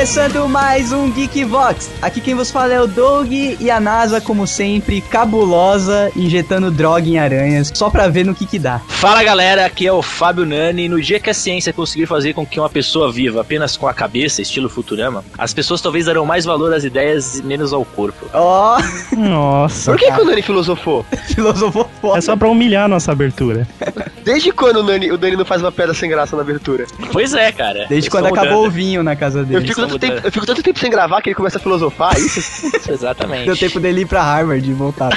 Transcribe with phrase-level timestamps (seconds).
[0.00, 1.90] começando mais um Geek Vox.
[2.00, 7.06] Aqui quem vos fala é o Doug e a NASA, como sempre, cabulosa, injetando droga
[7.06, 8.80] em aranhas, só pra ver no que que dá.
[8.88, 10.88] Fala galera, aqui é o Fábio Nani.
[10.88, 13.92] No dia que a ciência conseguir fazer com que uma pessoa viva apenas com a
[13.92, 18.24] cabeça, estilo Futurama, as pessoas talvez darão mais valor às ideias e menos ao corpo.
[18.32, 18.78] Ó,
[19.14, 19.90] Nossa.
[19.90, 21.04] Por que, que o Nani filosofou?
[21.34, 22.20] filosofou É foda.
[22.22, 23.66] só pra humilhar a nossa abertura.
[24.24, 26.86] Desde quando o Nani, o Nani não faz uma pedra sem graça na abertura?
[27.12, 27.86] Pois é, cara.
[27.88, 28.72] Desde Eu quando acabou o mudando.
[28.72, 29.60] vinho na casa Eu dele.
[29.68, 32.16] fico, estão tanto tempo, eu fico tanto tempo sem gravar que ele começa a filosofar,
[32.16, 32.40] é isso?
[32.76, 33.44] Isso, Exatamente.
[33.46, 35.10] Deu tempo dele ir pra Harvard e voltar.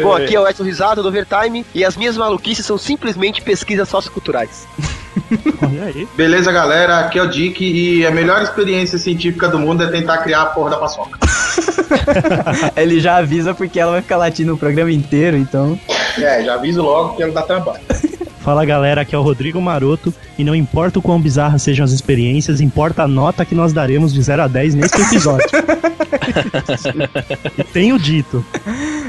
[0.00, 3.88] Bom, aqui é o Edson Risado do Overtime e as minhas maluquices são simplesmente pesquisas
[3.88, 4.66] socioculturais.
[5.62, 6.08] Olha aí.
[6.16, 7.00] Beleza, galera?
[7.00, 10.46] Aqui é o Dick e a melhor experiência científica do mundo é tentar criar a
[10.46, 11.18] porra da paçoca.
[12.76, 15.78] Ele já avisa porque ela vai ficar latindo o programa inteiro, então.
[16.18, 17.80] É, já aviso logo que ela dá trabalho.
[18.44, 21.92] Fala galera, aqui é o Rodrigo Maroto e não importa o quão bizarras sejam as
[21.92, 25.48] experiências, importa a nota que nós daremos de 0 a 10 neste episódio.
[27.58, 28.44] e tenho dito.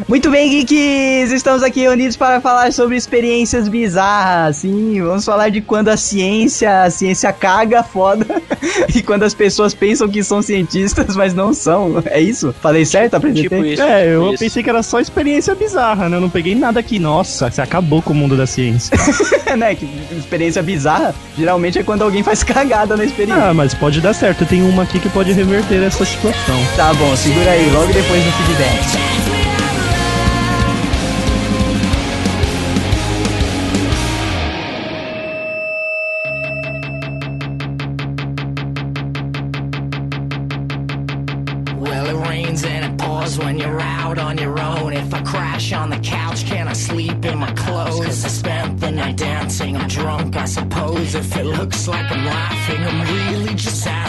[0.07, 1.31] Muito bem, geeks!
[1.31, 4.57] Estamos aqui reunidos para falar sobre experiências bizarras.
[4.57, 8.25] Sim, vamos falar de quando a ciência, a ciência caga foda
[8.95, 12.01] e quando as pessoas pensam que são cientistas, mas não são.
[12.05, 12.53] É isso?
[12.61, 13.15] Falei certo?
[13.15, 13.49] Apresentei?
[13.49, 13.81] Tipo isso.
[13.81, 14.43] é, eu isso.
[14.43, 16.17] pensei que era só experiência bizarra, né?
[16.17, 16.99] Eu não peguei nada aqui.
[16.99, 18.95] Nossa, você acabou com o mundo da ciência.
[19.57, 19.75] né?
[19.75, 23.49] Que experiência bizarra geralmente é quando alguém faz cagada na experiência.
[23.49, 24.45] ah, mas pode dar certo.
[24.45, 26.55] Tem uma aqui que pode reverter essa situação.
[26.75, 29.24] Tá bom, segura aí, logo depois do feedback.
[51.87, 52.24] Like I'm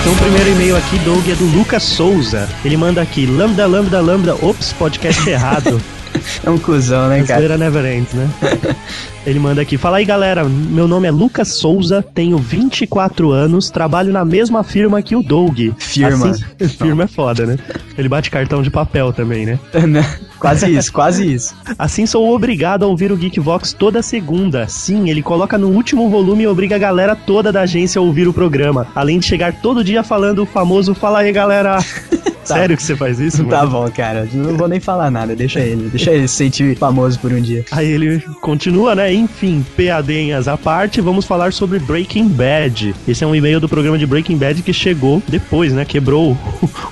[0.00, 2.48] Então o primeiro e-mail aqui, Doug, é do Lucas Souza.
[2.64, 5.80] Ele manda aqui, lambda, lambda, lambda, ops, podcast errado.
[6.44, 7.40] É um cuzão, né, cara?
[7.40, 8.28] zoeira never ends, né?
[9.26, 14.10] Ele manda aqui, fala aí galera, meu nome é Lucas Souza, tenho 24 anos, trabalho
[14.10, 15.58] na mesma firma que o Doug.
[15.76, 16.30] Firma.
[16.30, 17.58] Assim- firma é foda, né?
[17.98, 19.58] Ele bate cartão de papel também, né?
[20.38, 21.54] quase isso, quase isso.
[21.78, 24.66] Assim sou obrigado a ouvir o Geekvox toda segunda.
[24.66, 28.26] Sim, ele coloca no último volume e obriga a galera toda da agência a ouvir
[28.26, 28.86] o programa.
[28.94, 31.78] Além de chegar todo dia falando o famoso Fala aí, galera.
[32.54, 33.50] Sério que você faz isso, mano?
[33.50, 34.28] Tá bom, cara.
[34.32, 35.34] Não vou nem falar nada.
[35.34, 35.88] Deixa ele.
[35.88, 37.64] Deixa ele se sentir famoso por um dia.
[37.70, 39.12] Aí ele continua, né?
[39.12, 42.94] Enfim, PADinhas à parte, vamos falar sobre Breaking Bad.
[43.10, 45.84] Esse é um e-mail do programa de Breaking Bad que chegou depois, né?
[45.84, 46.36] Quebrou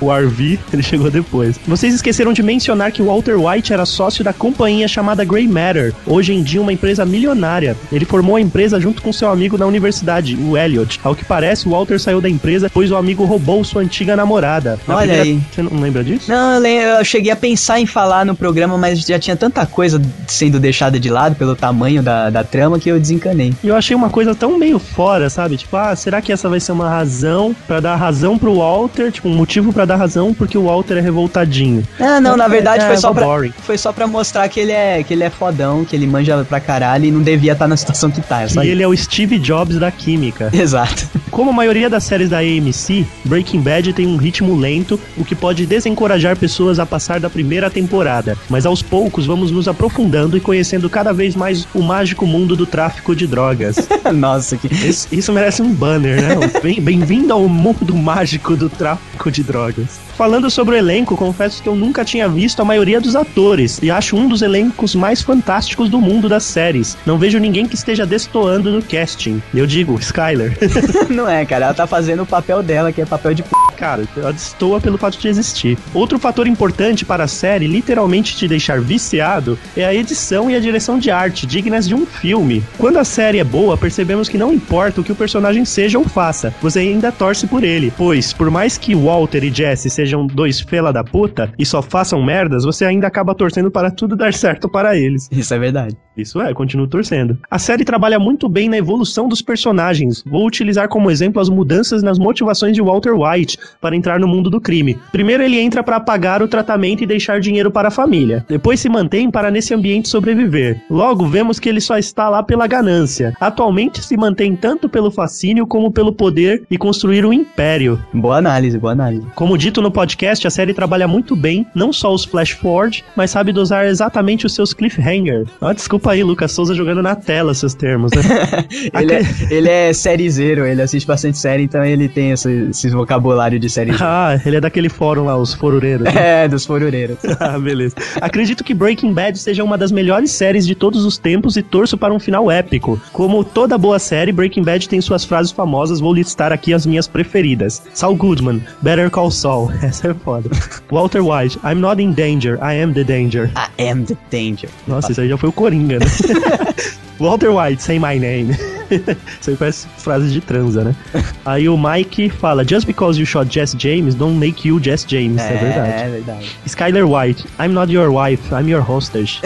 [0.01, 1.59] o, RV, ele chegou depois.
[1.67, 5.95] Vocês esqueceram de mencionar que o Walter White era sócio da companhia chamada Grey Matter,
[6.05, 7.77] hoje em dia uma empresa milionária.
[7.93, 10.99] Ele formou a empresa junto com seu amigo na universidade, o Elliot.
[11.05, 14.79] Ao que parece, o Walter saiu da empresa pois o amigo roubou sua antiga namorada.
[14.87, 15.41] Na Olha aí.
[15.53, 16.31] Você não lembra disso?
[16.31, 19.65] Não, eu, lembro, eu cheguei a pensar em falar no programa, mas já tinha tanta
[19.67, 23.55] coisa sendo deixada de lado pelo tamanho da, da trama que eu desencanei.
[23.63, 25.57] E eu achei uma coisa tão meio fora, sabe?
[25.57, 29.13] Tipo, ah, será que essa vai ser uma razão pra dar razão pro Walter?
[29.13, 31.87] Tipo, um motivo pra dar razão porque o Walter é revoltadinho.
[32.01, 33.27] Ah, não, na verdade É, foi, só é pra,
[33.61, 36.61] foi só pra mostrar que ele, é, que ele é fodão, que ele manja pra
[36.61, 38.43] caralho e não devia estar na situação que tá.
[38.43, 40.49] É E ele é o Steve Jobs da química.
[40.59, 41.07] Exato.
[41.39, 45.37] Como a maioria das séries da AMC, Breaking Bad tem um ritmo lento, o que
[45.37, 48.37] pode desencorajar pessoas a passar da primeira temporada.
[48.51, 52.67] Mas aos poucos vamos nos aprofundando e conhecendo cada vez mais o mágico mundo do
[52.67, 53.89] tráfico de drogas.
[54.13, 54.67] Nossa, que.
[54.67, 56.35] Isso, isso merece um banner, né?
[56.61, 60.08] Bem- Bem-vindo ao mundo mágico do tráfico de drogas.
[60.19, 63.89] Falando sobre o elenco, confesso que eu nunca tinha visto a maioria dos atores e
[63.89, 66.97] acho um dos elencos mais fantásticos do mundo das séries.
[67.07, 69.41] Não vejo ninguém que esteja destoando no casting.
[69.55, 70.59] Eu digo, Skyler.
[71.09, 71.67] Não é, cara.
[71.67, 73.51] Ela tá fazendo o papel dela, que é papel de p.
[73.77, 75.79] Cara, ela destoa pelo fato de existir.
[75.95, 80.61] Outro fator importante para a série literalmente te deixar viciado é a edição e a
[80.61, 82.65] direção de arte, dignas de um filme.
[82.77, 86.05] Quando a série é boa, percebemos que não importa o que o personagem seja ou
[86.09, 87.93] faça, você ainda torce por ele.
[87.97, 91.83] Pois, por mais que Walter e Jesse sejam sejam dois fela da puta e só
[91.83, 95.29] façam merdas, você ainda acaba torcendo para tudo dar certo para eles.
[95.31, 95.97] Isso é verdade.
[96.19, 97.39] Isso é, continuo torcendo.
[97.49, 100.25] A série trabalha muito bem na evolução dos personagens.
[100.27, 104.51] Vou utilizar como exemplo as mudanças nas motivações de Walter White para entrar no mundo
[104.51, 104.99] do crime.
[105.13, 108.45] Primeiro ele entra para pagar o tratamento e deixar dinheiro para a família.
[108.49, 110.83] Depois se mantém para nesse ambiente sobreviver.
[110.91, 113.33] Logo vemos que ele só está lá pela ganância.
[113.41, 118.03] Atualmente se mantém tanto pelo fascínio como pelo poder e construir um império.
[118.13, 119.25] Boa análise, boa análise.
[119.37, 123.33] Como dito no podcast, a série trabalha muito bem, não só os flash forward, mas
[123.33, 125.45] sabe dosar exatamente os seus cliffhanger.
[125.61, 128.23] Ah, desculpa aí, Lucas Souza jogando na tela seus termos, né?
[128.95, 133.59] ele, é, ele é sériezeiro, ele assiste bastante série, então ele tem esse, esse vocabulário
[133.59, 133.91] de série.
[134.01, 136.05] ah, ele é daquele fórum lá, os forureiros.
[136.05, 136.45] Né?
[136.45, 137.19] É, dos forureiros.
[137.41, 137.97] ah, beleza.
[138.21, 141.99] Acredito que Breaking Bad seja uma das melhores séries de todos os tempos e torço
[141.99, 143.01] para um final épico.
[143.13, 147.09] Como toda boa série, Breaking Bad tem suas frases famosas, vou listar aqui as minhas
[147.09, 147.83] preferidas.
[147.93, 149.73] Saul Goodman, Better Call Saul.
[149.89, 150.51] Essa é foda.
[150.91, 153.51] Walter White, I'm not in danger, I am the danger.
[153.57, 154.69] I am the danger.
[154.87, 156.07] Nossa, isso aí já foi o Coringa, né?
[157.19, 158.55] Walter White, say my name.
[159.41, 160.95] Isso aí parece frase de transa, né?
[161.45, 165.43] Aí o Mike fala: Just because you shot Jess James, don't make you Jess James.
[165.43, 165.93] É, é verdade.
[165.93, 166.57] É verdade.
[166.65, 169.41] Skyler White: I'm not your wife, I'm your hostage.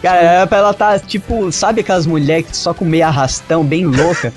[0.00, 4.32] Cara, era pra ela tá tipo, sabe aquelas mulheres só com meio arrastão, bem louca?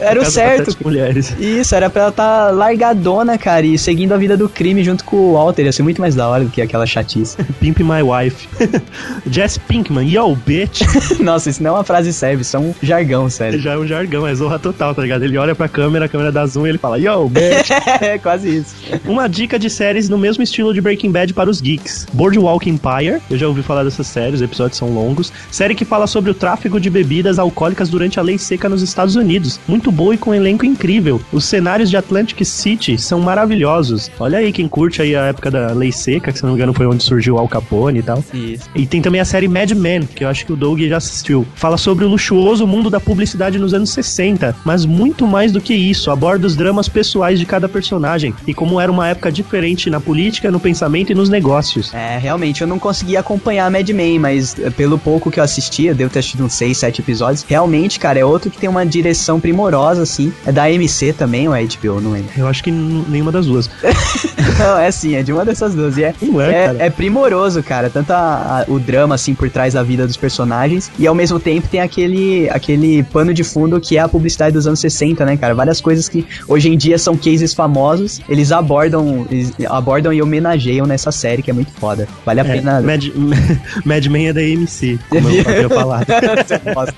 [0.00, 0.76] Era o certo.
[0.84, 1.34] Mulheres.
[1.38, 5.16] Isso, era pra ela tá largadona, cara, e seguindo a vida do crime junto com
[5.16, 5.64] o Walter.
[5.64, 7.36] Ia ser muito mais da hora do que aquela chatice.
[7.60, 8.48] Pimp my wife.
[9.30, 10.82] Jess Pinkman, yo, bitch.
[11.20, 13.60] Nossa, isso não é uma frase serve, isso é um jargão, sério.
[13.60, 15.22] Já é um jargão, é zorra total, tá ligado?
[15.22, 17.70] Ele olha pra câmera, a câmera dá zoom e ele fala, yo, bitch.
[18.00, 18.74] é, quase isso.
[19.04, 22.06] Uma dica de séries no mesmo estilo de Breaking Bad para os geeks.
[22.12, 25.32] Boardwalk Empire, eu já ouvi falar dessas séries, os episódios são longos.
[25.50, 29.16] Série que fala sobre o tráfico de bebidas alcoólicas durante a lei seca nos Estados
[29.16, 29.41] Unidos.
[29.66, 31.20] Muito boa e com um elenco incrível.
[31.32, 34.10] Os cenários de Atlantic City são maravilhosos.
[34.18, 36.72] Olha aí quem curte aí a época da lei seca, que se não me engano
[36.72, 38.24] foi onde surgiu Al Capone e tal.
[38.32, 38.68] Isso.
[38.74, 41.46] E tem também a série Mad Men, que eu acho que o Doug já assistiu.
[41.54, 45.74] Fala sobre o luxuoso mundo da publicidade nos anos 60, mas muito mais do que
[45.74, 50.00] isso, aborda os dramas pessoais de cada personagem e como era uma época diferente na
[50.00, 51.92] política, no pensamento e nos negócios.
[51.94, 55.94] É, realmente, eu não consegui acompanhar Mad Men, mas eh, pelo pouco que eu assistia,
[55.94, 59.31] devo ter assistido uns 6, 7 episódios, realmente, cara, é outro que tem uma direção
[59.40, 60.32] primorosa, assim.
[60.46, 62.30] É da AMC também, ou é HBO, não lembro.
[62.36, 63.68] Eu acho que nenhuma das duas.
[64.58, 65.96] não, é sim, é de uma dessas duas.
[65.96, 66.78] E é, Não é, é, cara.
[66.84, 67.90] é primoroso, cara.
[67.90, 70.90] Tanto a- a- o drama, assim, por trás da vida dos personagens.
[70.98, 74.66] E ao mesmo tempo tem aquele, aquele pano de fundo que é a publicidade dos
[74.66, 75.54] anos 60, né, cara?
[75.54, 78.20] Várias coisas que hoje em dia são cases famosos.
[78.28, 82.06] Eles abordam, eles abordam e homenageiam nessa série, que é muito foda.
[82.24, 82.80] Vale a É, pena.
[82.80, 83.04] Mad,
[83.84, 86.06] Mad Men é da AMC, como eu havia falado.
[86.74, 86.94] Gosta.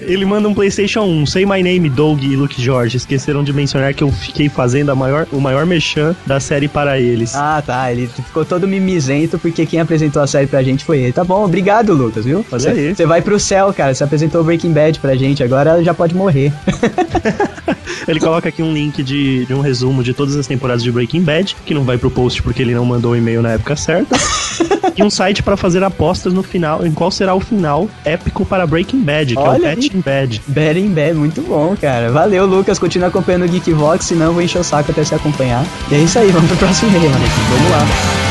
[0.00, 1.26] Ele manda um PlayStation 1.
[1.34, 2.96] Say My Name, Doug e Luke George.
[2.96, 7.00] Esqueceram de mencionar que eu fiquei fazendo a maior, o maior merchan da série para
[7.00, 7.34] eles.
[7.34, 7.90] Ah, tá.
[7.90, 11.12] Ele ficou todo mimizento porque quem apresentou a série pra gente foi ele.
[11.12, 12.46] Tá bom, obrigado, Lucas, viu?
[12.48, 13.92] Você você vai pro céu, cara.
[13.92, 16.52] Você apresentou Breaking Bad pra gente, agora já pode morrer.
[18.06, 21.22] Ele coloca aqui um link de, de um resumo de todas as temporadas de Breaking
[21.22, 24.14] Bad, que não vai pro post porque ele não mandou o e-mail na época certa.
[24.96, 28.66] e um site para fazer apostas no final, em qual será o final épico para
[28.66, 30.42] Breaking Bad, que Olha é o Betting Bad.
[30.78, 32.10] In Bad, muito bom, cara.
[32.10, 32.78] Valeu, Lucas.
[32.78, 35.64] Continua acompanhando o Geekvox, senão eu vou encher o saco até se acompanhar.
[35.90, 37.24] E é isso aí, vamos pro próximo e-mail, mano.
[37.50, 38.23] Vamos lá.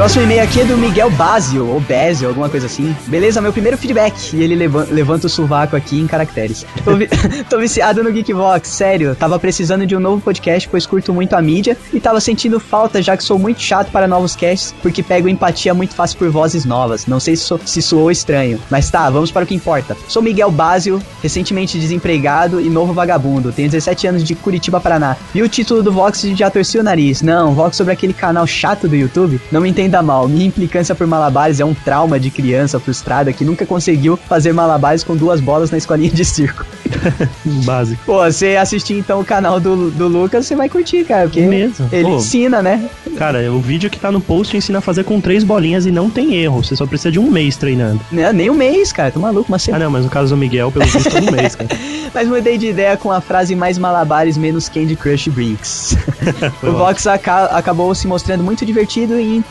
[0.00, 2.96] Próximo e-mail aqui é do Miguel Basio, ou Bezio, alguma coisa assim.
[3.06, 4.34] Beleza, meu primeiro feedback.
[4.34, 6.64] E ele leva- levanta o sovaco aqui em caracteres.
[6.82, 7.06] Tô, vi-
[7.50, 9.14] tô viciado no Geekvox, sério.
[9.14, 11.76] Tava precisando de um novo podcast, pois curto muito a mídia.
[11.92, 15.74] E tava sentindo falta, já que sou muito chato para novos casts, porque pego empatia
[15.74, 17.04] muito fácil por vozes novas.
[17.06, 18.58] Não sei se, so- se soou estranho.
[18.70, 19.94] Mas tá, vamos para o que importa.
[20.08, 23.52] Sou Miguel Basio, recentemente desempregado e novo vagabundo.
[23.52, 25.14] Tenho 17 anos de Curitiba, Paraná.
[25.34, 27.20] Vi o título do Vox e já torci o nariz.
[27.20, 29.38] Não, Vox sobre aquele canal chato do YouTube?
[29.52, 33.44] Não me entenda mal, minha implicância por malabares é um trauma de criança frustrada que
[33.44, 36.64] nunca conseguiu fazer malabares com duas bolas na escolinha de circo.
[37.64, 38.00] Básico.
[38.06, 41.88] Pô, você assistir então o canal do, do Lucas, você vai curtir, cara, porque Mesmo.
[41.90, 42.16] ele Pô.
[42.16, 42.88] ensina, né?
[43.16, 46.08] Cara, o vídeo que tá no post ensina a fazer com três bolinhas e não
[46.08, 46.62] tem erro.
[46.62, 48.00] Você só precisa de um mês treinando.
[48.12, 49.84] Né, Nem um mês, cara, tô maluco, uma Ah, semana.
[49.84, 51.68] não, mas no caso do Miguel, pelo visto, é um mês, cara.
[52.12, 55.96] Mas mudei de ideia com a frase mais malabares menos Candy Crush Brinks.
[56.60, 56.72] O.
[56.72, 59.42] Vox aca- acabou se mostrando muito divertido e em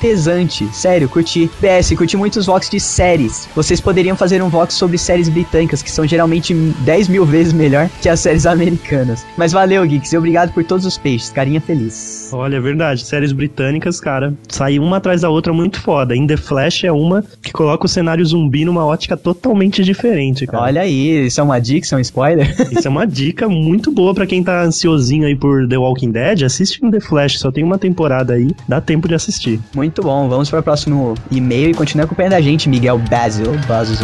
[0.72, 1.50] Sério, curti.
[1.60, 3.48] PS, curti muitos vox de séries.
[3.56, 7.90] Vocês poderiam fazer um vox sobre séries britânicas, que são geralmente 10 mil vezes melhor
[8.02, 9.26] que as séries americanas.
[9.38, 11.30] Mas valeu, Geeks, e obrigado por todos os peixes.
[11.30, 12.30] Carinha feliz.
[12.34, 13.06] Olha, é verdade.
[13.06, 16.16] Séries britânicas, cara, saem uma atrás da outra muito foda.
[16.16, 20.64] In The Flash é uma que coloca o cenário zumbi numa ótica totalmente diferente, cara.
[20.64, 22.50] Olha aí, isso é uma dica, isso é um spoiler?
[22.72, 26.44] Isso é uma dica muito boa pra quem tá ansiosinho aí por The Walking Dead.
[26.44, 29.60] Assiste In The Flash, só tem uma temporada aí, dá tempo de assistir.
[29.76, 33.52] Muito bom, vamos para o próximo e-mail e continue acompanhando a gente, Miguel Basil.
[33.68, 33.96] Basil.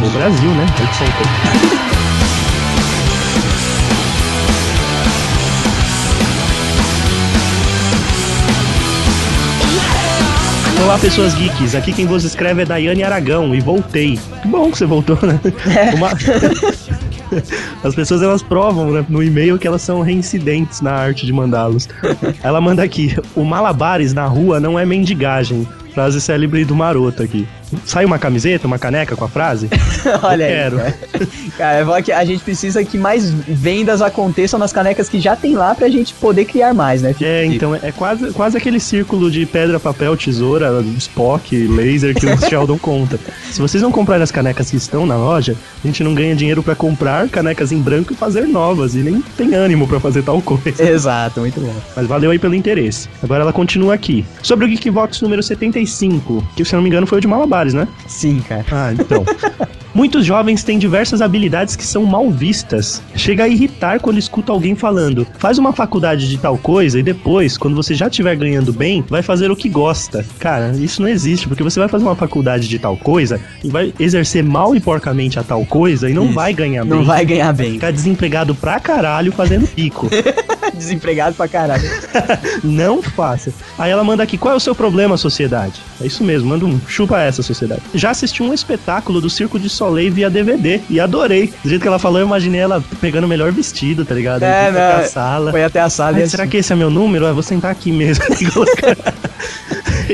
[0.00, 0.66] No Brasil, né?
[0.78, 1.82] Ele sempre.
[10.84, 11.74] Olá, pessoas geeks.
[11.74, 14.18] Aqui quem vos escreve é Daiane Aragão e voltei.
[14.42, 15.38] Que bom que você voltou, né?
[15.94, 16.10] Uma-
[17.82, 21.88] As pessoas elas provam né, no e-mail que elas são reincidentes na arte de mandá-los.
[22.42, 25.66] Ela manda aqui: o malabares na rua não é mendigagem.
[25.94, 27.46] Frase célebre do maroto aqui.
[27.84, 29.68] Sai uma camiseta, uma caneca com a frase?
[30.22, 30.54] Olha Eu aí.
[30.54, 30.76] quero.
[30.76, 30.94] Cara.
[31.84, 35.74] Cara, que a gente precisa que mais vendas aconteçam nas canecas que já tem lá
[35.74, 37.14] pra gente poder criar mais, né?
[37.20, 42.38] É, então é quase, quase aquele círculo de pedra, papel, tesoura, Spock, laser que o
[42.48, 43.18] Sheldon conta.
[43.50, 46.62] Se vocês não comprarem as canecas que estão na loja, a gente não ganha dinheiro
[46.62, 50.40] pra comprar canecas em branco e fazer novas, e nem tem ânimo pra fazer tal
[50.42, 50.82] coisa.
[50.82, 51.74] Exato, muito bom.
[51.94, 53.08] Mas valeu aí pelo interesse.
[53.22, 54.24] Agora ela continua aqui.
[54.42, 57.26] Sobre o Geekbox número 75, que se eu não me engano foi o de
[57.62, 57.88] Malabares, né?
[58.06, 58.64] Sim, cara.
[58.70, 59.24] Ah, então.
[59.94, 63.02] Muitos jovens têm diversas habilidades que são mal vistas.
[63.14, 67.58] Chega a irritar quando escuta alguém falando: faz uma faculdade de tal coisa e depois,
[67.58, 70.24] quando você já estiver ganhando bem, vai fazer o que gosta.
[70.38, 73.92] Cara, isso não existe, porque você vai fazer uma faculdade de tal coisa e vai
[73.98, 76.34] exercer mal e porcamente a tal coisa e não Isso.
[76.34, 76.90] vai ganhar bem.
[76.90, 77.72] Não vai ganhar bem.
[77.72, 80.08] Ficar desempregado pra caralho fazendo pico.
[80.74, 81.82] Desempregado pra caralho.
[82.64, 83.52] Não faça.
[83.78, 85.80] Aí ela manda aqui, qual é o seu problema, sociedade?
[86.00, 87.82] É isso mesmo, manda um chupa essa, sociedade.
[87.94, 91.52] Já assisti um espetáculo do Circo de Soleil via DVD e adorei.
[91.62, 94.42] Do jeito que ela falou, eu imaginei ela pegando o melhor vestido, tá ligado?
[94.44, 95.50] É, Indo pra não, sala.
[95.50, 97.24] Foi até a sala Ai, e será assim, que esse é meu número?
[97.24, 98.24] Eu vou sentar aqui mesmo.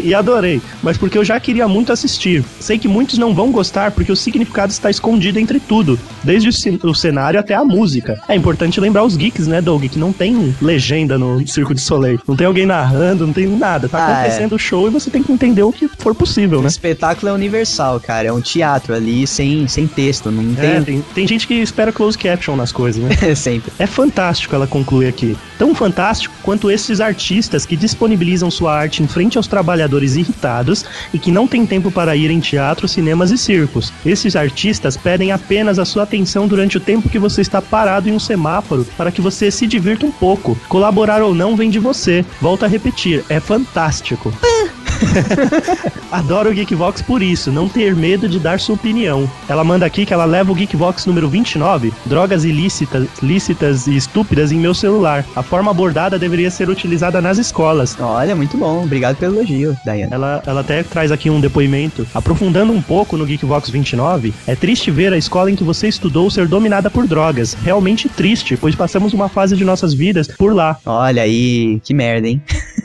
[0.02, 0.60] e adorei.
[0.82, 2.44] Mas porque eu já queria muito assistir.
[2.60, 6.52] Sei que muitos não vão gostar porque o significado está escondido entre tudo, desde o,
[6.52, 8.20] cen- o cenário até a música.
[8.28, 12.20] É importante lembrar os geeks, né, Doug, que não tem legenda no Circo de Soleil.
[12.26, 13.88] Não tem alguém narrando, não tem nada.
[13.88, 16.62] Tá Ah, acontecendo o show e você tem que entender o que for possível, O
[16.62, 16.68] né?
[16.68, 18.28] espetáculo é universal, cara.
[18.28, 20.30] É um teatro ali sem, sem texto.
[20.30, 20.82] Não É, tem.
[20.84, 23.10] tem, tem gente que espera close caption nas coisas, né?
[23.34, 23.72] Sempre.
[23.78, 25.36] É fantástico, ela conclui aqui.
[25.58, 31.18] Tão fantástico quanto esses artistas que disponibilizam sua arte em frente aos trabalhadores irritados e
[31.18, 33.92] que não têm tempo para ir em teatros, cinemas e circos.
[34.04, 38.12] Esses artistas pedem apenas a sua atenção durante o tempo que você está parado em
[38.12, 40.56] um semáforo para que você se divirta um pouco.
[40.68, 42.24] Colaborar ou não vem de você.
[42.40, 44.32] Volto a repetir, é fantástico.
[46.11, 49.28] Adoro o Geekvox por isso, não ter medo de dar sua opinião.
[49.49, 54.52] Ela manda aqui que ela leva o Geekvox número 29, drogas ilícitas, lícitas e estúpidas
[54.52, 55.25] em meu celular.
[55.37, 57.97] A forma abordada deveria ser utilizada nas escolas.
[58.00, 58.83] Olha, muito bom.
[58.83, 60.12] Obrigado pelo elogio, Dayane.
[60.12, 62.07] Ela, ela até traz aqui um depoimento.
[62.14, 66.31] Aprofundando um pouco no Geekvox 29, é triste ver a escola em que você estudou
[66.31, 67.55] ser dominada por drogas.
[67.62, 70.78] Realmente triste, pois passamos uma fase de nossas vidas por lá.
[70.85, 72.43] Olha aí, que merda, hein?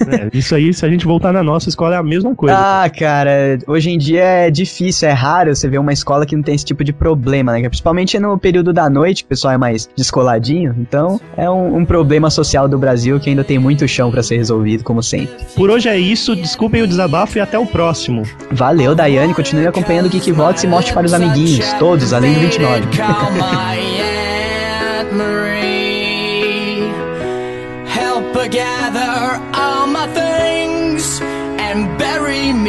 [0.07, 2.57] É, isso aí, se a gente voltar na nossa escola, é a mesma coisa.
[2.57, 6.43] Ah, cara, hoje em dia é difícil, é raro você ver uma escola que não
[6.43, 7.67] tem esse tipo de problema, né?
[7.67, 10.75] Principalmente no período da noite, que o pessoal é mais descoladinho.
[10.77, 14.37] Então, é um, um problema social do Brasil que ainda tem muito chão pra ser
[14.37, 15.33] resolvido, como sempre.
[15.55, 18.23] Por hoje é isso, desculpem o desabafo e até o próximo.
[18.51, 19.33] Valeu, Daiane.
[19.33, 22.83] Continue acompanhando o Geekvox e mostre para os amiguinhos, todos, além do 29.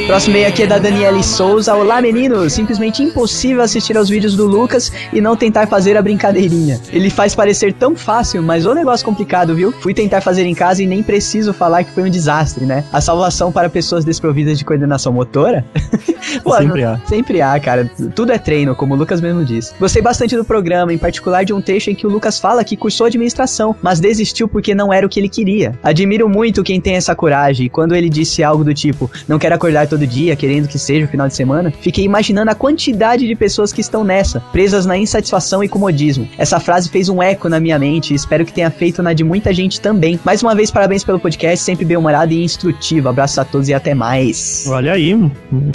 [0.07, 1.75] Próximo e-mail aqui é da Daniele Souza.
[1.75, 2.53] Olá, meninos!
[2.53, 6.79] Simplesmente impossível assistir aos vídeos do Lucas e não tentar fazer a brincadeirinha.
[6.93, 9.73] Ele faz parecer tão fácil, mas o negócio complicado, viu?
[9.73, 12.85] Fui tentar fazer em casa e nem preciso falar que foi um desastre, né?
[12.93, 15.65] A salvação para pessoas desprovidas de coordenação motora?
[16.43, 17.01] Pô, Sempre há.
[17.07, 17.91] Sempre há, cara.
[18.15, 19.73] Tudo é treino, como o Lucas mesmo disse.
[19.81, 22.77] Gostei bastante do programa, em particular de um trecho em que o Lucas fala que
[22.77, 25.79] cursou administração, mas desistiu porque não era o que ele queria.
[25.83, 29.87] Admiro muito quem tem essa coragem, quando ele disse algo do tipo, não quero acordar
[29.95, 33.73] todo dia, querendo que seja o final de semana, fiquei imaginando a quantidade de pessoas
[33.73, 36.29] que estão nessa, presas na insatisfação e comodismo.
[36.37, 39.23] Essa frase fez um eco na minha mente e espero que tenha feito na de
[39.23, 40.19] muita gente também.
[40.25, 43.09] Mais uma vez, parabéns pelo podcast, sempre bem humorado e instrutivo.
[43.09, 44.67] Abraços a todos e até mais.
[44.69, 45.17] Olha aí,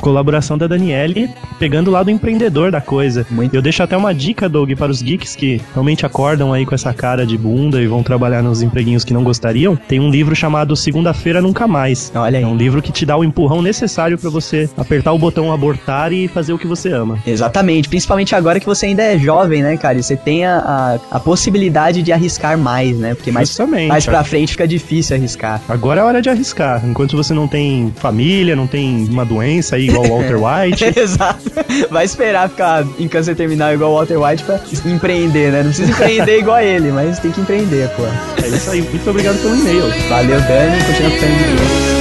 [0.02, 3.26] colaboração da Daniele, pegando o lado empreendedor da coisa.
[3.32, 3.56] Muito.
[3.56, 6.94] Eu deixo até uma dica, Doug, para os geeks que realmente acordam aí com essa
[6.94, 9.78] cara de bunda e vão trabalhar nos empreguinhos que não gostariam.
[9.78, 12.12] Tem um livro chamado Segunda-feira Nunca Mais.
[12.14, 12.44] Olha aí.
[12.44, 15.52] É um livro que te dá o empurrão necessário necessário pra você apertar o botão
[15.52, 17.20] abortar e fazer o que você ama.
[17.26, 19.98] Exatamente, principalmente agora que você ainda é jovem, né, cara?
[19.98, 23.14] E você tem a, a, a possibilidade de arriscar mais, né?
[23.14, 25.62] Porque mais, Justamente, mais pra frente fica difícil arriscar.
[25.68, 26.82] Agora é hora de arriscar.
[26.86, 31.00] Enquanto você não tem família, não tem uma doença aí igual o Walter White.
[31.00, 31.52] Exato.
[31.90, 35.60] Vai esperar ficar em câncer terminal igual o Walter White pra empreender, né?
[35.64, 38.04] Não precisa empreender igual ele, mas tem que empreender, pô.
[38.44, 38.82] é isso aí.
[38.82, 39.84] Muito obrigado pelo e-mail.
[40.10, 40.84] Valeu, Dani.
[40.86, 41.99] Continua ficando de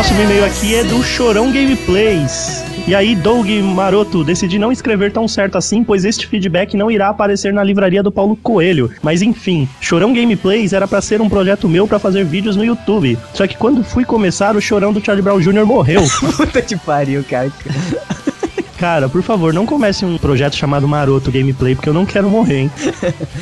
[0.00, 2.64] Próximo e-mail aqui é do Chorão Gameplays.
[2.88, 7.10] E aí, Doug Maroto, decidi não escrever tão certo assim, pois este feedback não irá
[7.10, 8.90] aparecer na livraria do Paulo Coelho.
[9.02, 13.18] Mas enfim, Chorão Gameplays era pra ser um projeto meu pra fazer vídeos no YouTube.
[13.34, 15.66] Só que quando fui começar, o Chorão do Charlie Brown Jr.
[15.66, 16.02] morreu.
[16.34, 17.52] Puta que pariu, cara.
[18.78, 22.60] Cara, por favor, não comece um projeto chamado Maroto Gameplay, porque eu não quero morrer,
[22.60, 22.70] hein?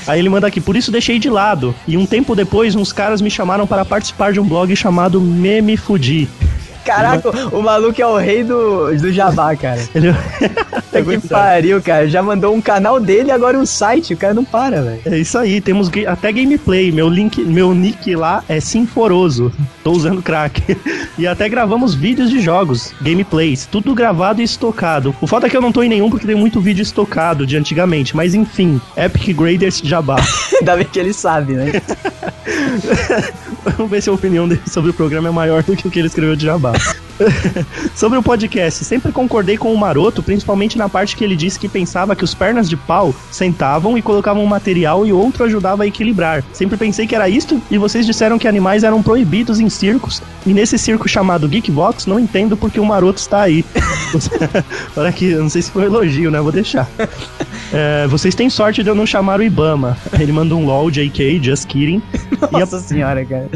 [0.08, 1.72] Aí ele manda aqui, por isso deixei de lado.
[1.86, 5.76] E um tempo depois, uns caras me chamaram para participar de um blog chamado Meme
[5.76, 6.28] Fudi.
[6.88, 9.78] Caraca, o maluco é o rei do, do jabá, cara.
[9.94, 10.10] Ele...
[10.10, 12.08] Puta que pariu, cara.
[12.08, 14.14] Já mandou um canal dele e agora um site.
[14.14, 15.00] O cara não para, velho.
[15.04, 16.90] É isso aí, temos até gameplay.
[16.90, 19.52] Meu link, meu nick lá é Sinforoso.
[19.84, 20.62] Tô usando crack.
[21.18, 25.12] E até gravamos vídeos de jogos, gameplays, tudo gravado e estocado.
[25.20, 27.56] O foda é que eu não tô em nenhum porque tem muito vídeo estocado de
[27.56, 30.14] antigamente, mas enfim, Epic Graders Jabá.
[30.60, 31.72] Ainda bem que ele sabe, né?
[33.64, 35.98] Vamos ver se a opinião dele sobre o programa é maior do que o que
[35.98, 36.72] ele escreveu de Jabá.
[37.94, 41.68] sobre o podcast, sempre concordei com o Maroto, principalmente na parte que ele disse que
[41.68, 45.86] pensava que os pernas de pau sentavam e colocavam um material e outro ajudava a
[45.86, 46.44] equilibrar.
[46.52, 50.22] Sempre pensei que era isto e vocês disseram que animais eram proibidos em circos.
[50.46, 53.64] E nesse circo chamado Geekbox, não entendo porque o Maroto está aí.
[54.96, 56.40] Olha aqui, eu não sei se foi um elogio, né?
[56.40, 56.88] Vou deixar.
[57.72, 59.96] É, vocês têm sorte de eu não chamar o Ibama.
[60.18, 62.02] Ele manda um LOL, JK, just kidding.
[62.52, 63.48] E a- Nossa senhora, cara.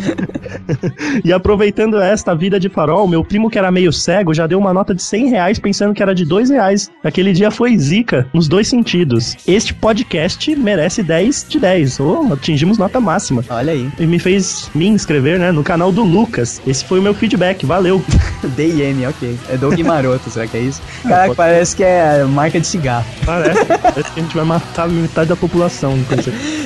[1.25, 4.73] e aproveitando esta vida de farol, meu primo que era meio cego já deu uma
[4.73, 6.91] nota de 100 reais pensando que era de 2 reais.
[7.05, 9.37] Aquele dia foi zica, nos dois sentidos.
[9.47, 12.01] Este podcast merece 10 de 10.
[12.01, 13.45] Oh, atingimos nota máxima.
[13.51, 13.89] Olha aí.
[13.99, 16.61] E me fez me inscrever, né, no canal do Lucas.
[16.67, 18.03] Esse foi o meu feedback, valeu.
[18.57, 19.39] DM, ok.
[19.51, 20.81] É Doug Maroto, será que é isso?
[21.03, 23.05] Caraca, parece que é marca de cigarro.
[23.27, 25.99] Parece, parece que a gente vai matar metade da população.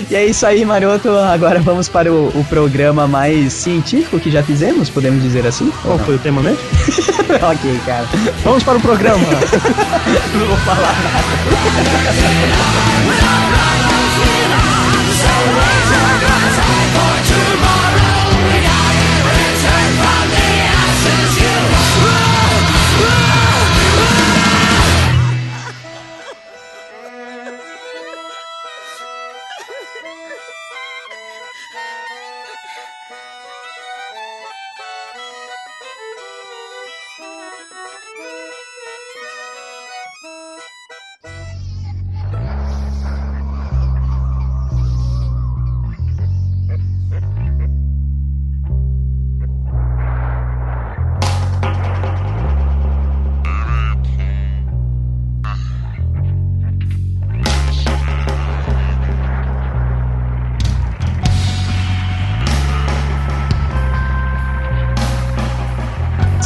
[0.08, 1.10] E é isso aí, Maroto.
[1.10, 5.70] Agora vamos para o, o programa mais científico que já fizemos, podemos dizer assim?
[5.82, 6.04] Qual não?
[6.04, 6.58] foi o tema mesmo?
[7.52, 8.06] ok, cara.
[8.44, 9.18] Vamos para o programa.
[10.34, 11.26] Não vou falar nada.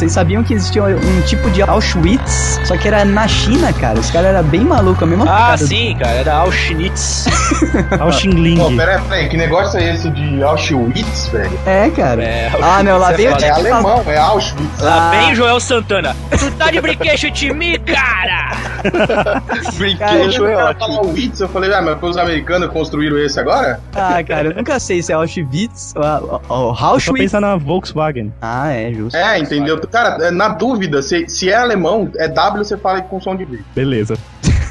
[0.01, 3.99] Vocês sabiam que existia um tipo de Auschwitz, só que era na China, cara.
[3.99, 7.25] Esse cara era bem maluco, a mesma Ah, pegada do- sim, cara, era Auschwitz.
[8.11, 8.57] Xingling.
[8.57, 11.51] Pô, pera aí, que negócio é esse de Auschwitz, velho?
[11.67, 12.23] É, cara.
[12.23, 14.79] É, ah, não, lá veio É Fala- alemão, é Auschwitz.
[14.81, 15.11] Lá Ah.
[15.11, 16.15] vem Joel Santana.
[16.31, 18.57] Tu tá de brinquedo de mim, cara!
[19.77, 23.19] Brinquedo, eu ia falar o Witz, eu falei, ah, mas foi os americanos que construíram
[23.19, 23.79] esse agora?
[23.93, 27.19] Ah, cara, eu nunca sei se é Auschwitz ou, ou Só Auschwitz.
[27.21, 28.33] pensa na Volkswagen.
[28.41, 29.15] Ah, é, justo.
[29.15, 29.79] É, entendeu?
[29.91, 33.45] Cara, é, na dúvida, se, se é alemão, é W, você fala com som de
[33.45, 33.59] V.
[33.75, 34.15] Beleza.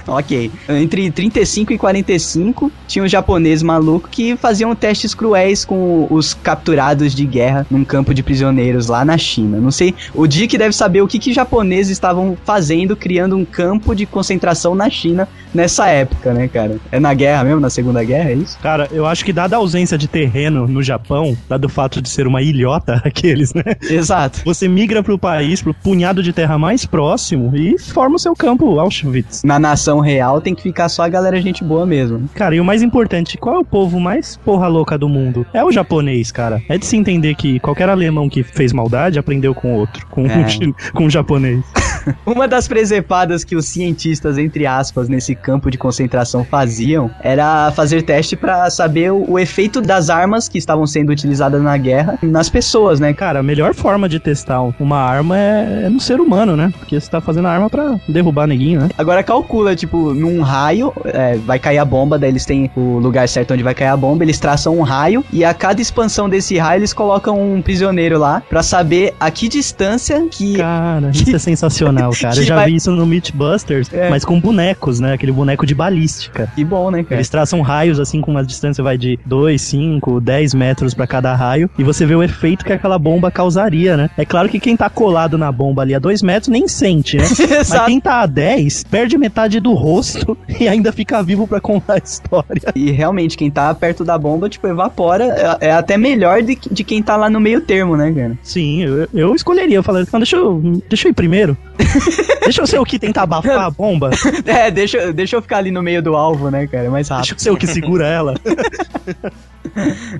[0.20, 0.50] Ok.
[0.68, 7.14] Entre 35 e 45, tinha um japonês maluco que faziam testes cruéis com os capturados
[7.14, 9.58] de guerra num campo de prisioneiros lá na China.
[9.58, 13.94] Não sei, o Dick deve saber o que que japoneses estavam fazendo, criando um campo
[13.94, 16.76] de concentração na China nessa época, né, cara?
[16.90, 18.58] É na guerra mesmo, na Segunda Guerra, é isso?
[18.60, 22.08] Cara, eu acho que dada a ausência de terreno no Japão, dado o fato de
[22.08, 23.62] ser uma ilhota, aqueles, né?
[23.82, 24.42] Exato.
[24.44, 28.78] Você migra pro país, pro punhado de terra mais próximo e forma o seu campo
[28.78, 29.42] Auschwitz.
[29.44, 32.28] Na nação real, tem que ficar só a galera gente boa mesmo.
[32.34, 35.44] Cara, e o mais importante, qual é o povo mais porra louca do mundo?
[35.52, 36.62] É o japonês, cara.
[36.68, 40.46] É de se entender que qualquer alemão que fez maldade aprendeu com outro, com, É.
[40.62, 41.64] um, com um japonês.
[42.24, 48.02] Uma das presepadas que os cientistas, entre aspas, nesse campo de concentração faziam era fazer
[48.02, 52.48] teste pra saber o, o efeito das armas que estavam sendo utilizadas na guerra nas
[52.48, 53.12] pessoas, né?
[53.12, 56.72] Cara, a melhor forma de testar uma arma é, é no ser humano, né?
[56.78, 58.88] Porque você tá fazendo a arma pra derrubar neguinho, né?
[58.96, 63.28] Agora calcula, tipo, num raio, é, vai cair a bomba, daí eles têm o lugar
[63.28, 66.56] certo onde vai cair a bomba, eles traçam um raio e a cada expansão desse
[66.58, 71.38] raio eles colocam um prisioneiro lá pra saber a que distância que Cara, isso é
[71.38, 72.34] sensacional, cara.
[72.34, 74.08] Eu que já vai- vi isso no Mythbusters, É.
[74.10, 75.14] mas com bonecos, né?
[75.14, 76.50] Aquele boneco de balística.
[76.54, 77.16] Que bom, né, cara?
[77.16, 81.34] Eles traçam raios assim com uma distância vai de 2, 5, 10 metros pra cada
[81.34, 84.10] raio e você vê o efeito que aquela bomba causaria, né?
[84.16, 87.24] É claro que quem tá colado na bomba ali a 2 metros nem sente, né?
[87.68, 91.94] Mas quem tá a 10 perde metade do rosto e ainda fica vivo pra contar
[91.94, 92.72] a história.
[92.74, 95.58] E realmente, quem tá perto da bomba, tipo, evapora.
[95.60, 98.38] É, é até melhor de, de quem tá lá no meio termo, né, cara?
[98.42, 99.80] Sim, eu, eu escolheria.
[100.12, 101.56] Não, deixa eu, deixa eu ir primeiro.
[102.42, 104.10] deixa eu ser o que tentar abafar a bomba.
[104.46, 106.86] É, deixa, deixa eu ficar ali no meio do alvo, né, cara?
[106.86, 107.32] É mais Deixa rápido.
[107.34, 108.34] eu ser o que segura ela.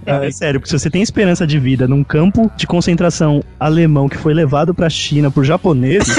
[0.07, 4.09] É, é sério, porque se você tem esperança de vida num campo de concentração alemão
[4.09, 6.15] que foi levado pra China por japoneses,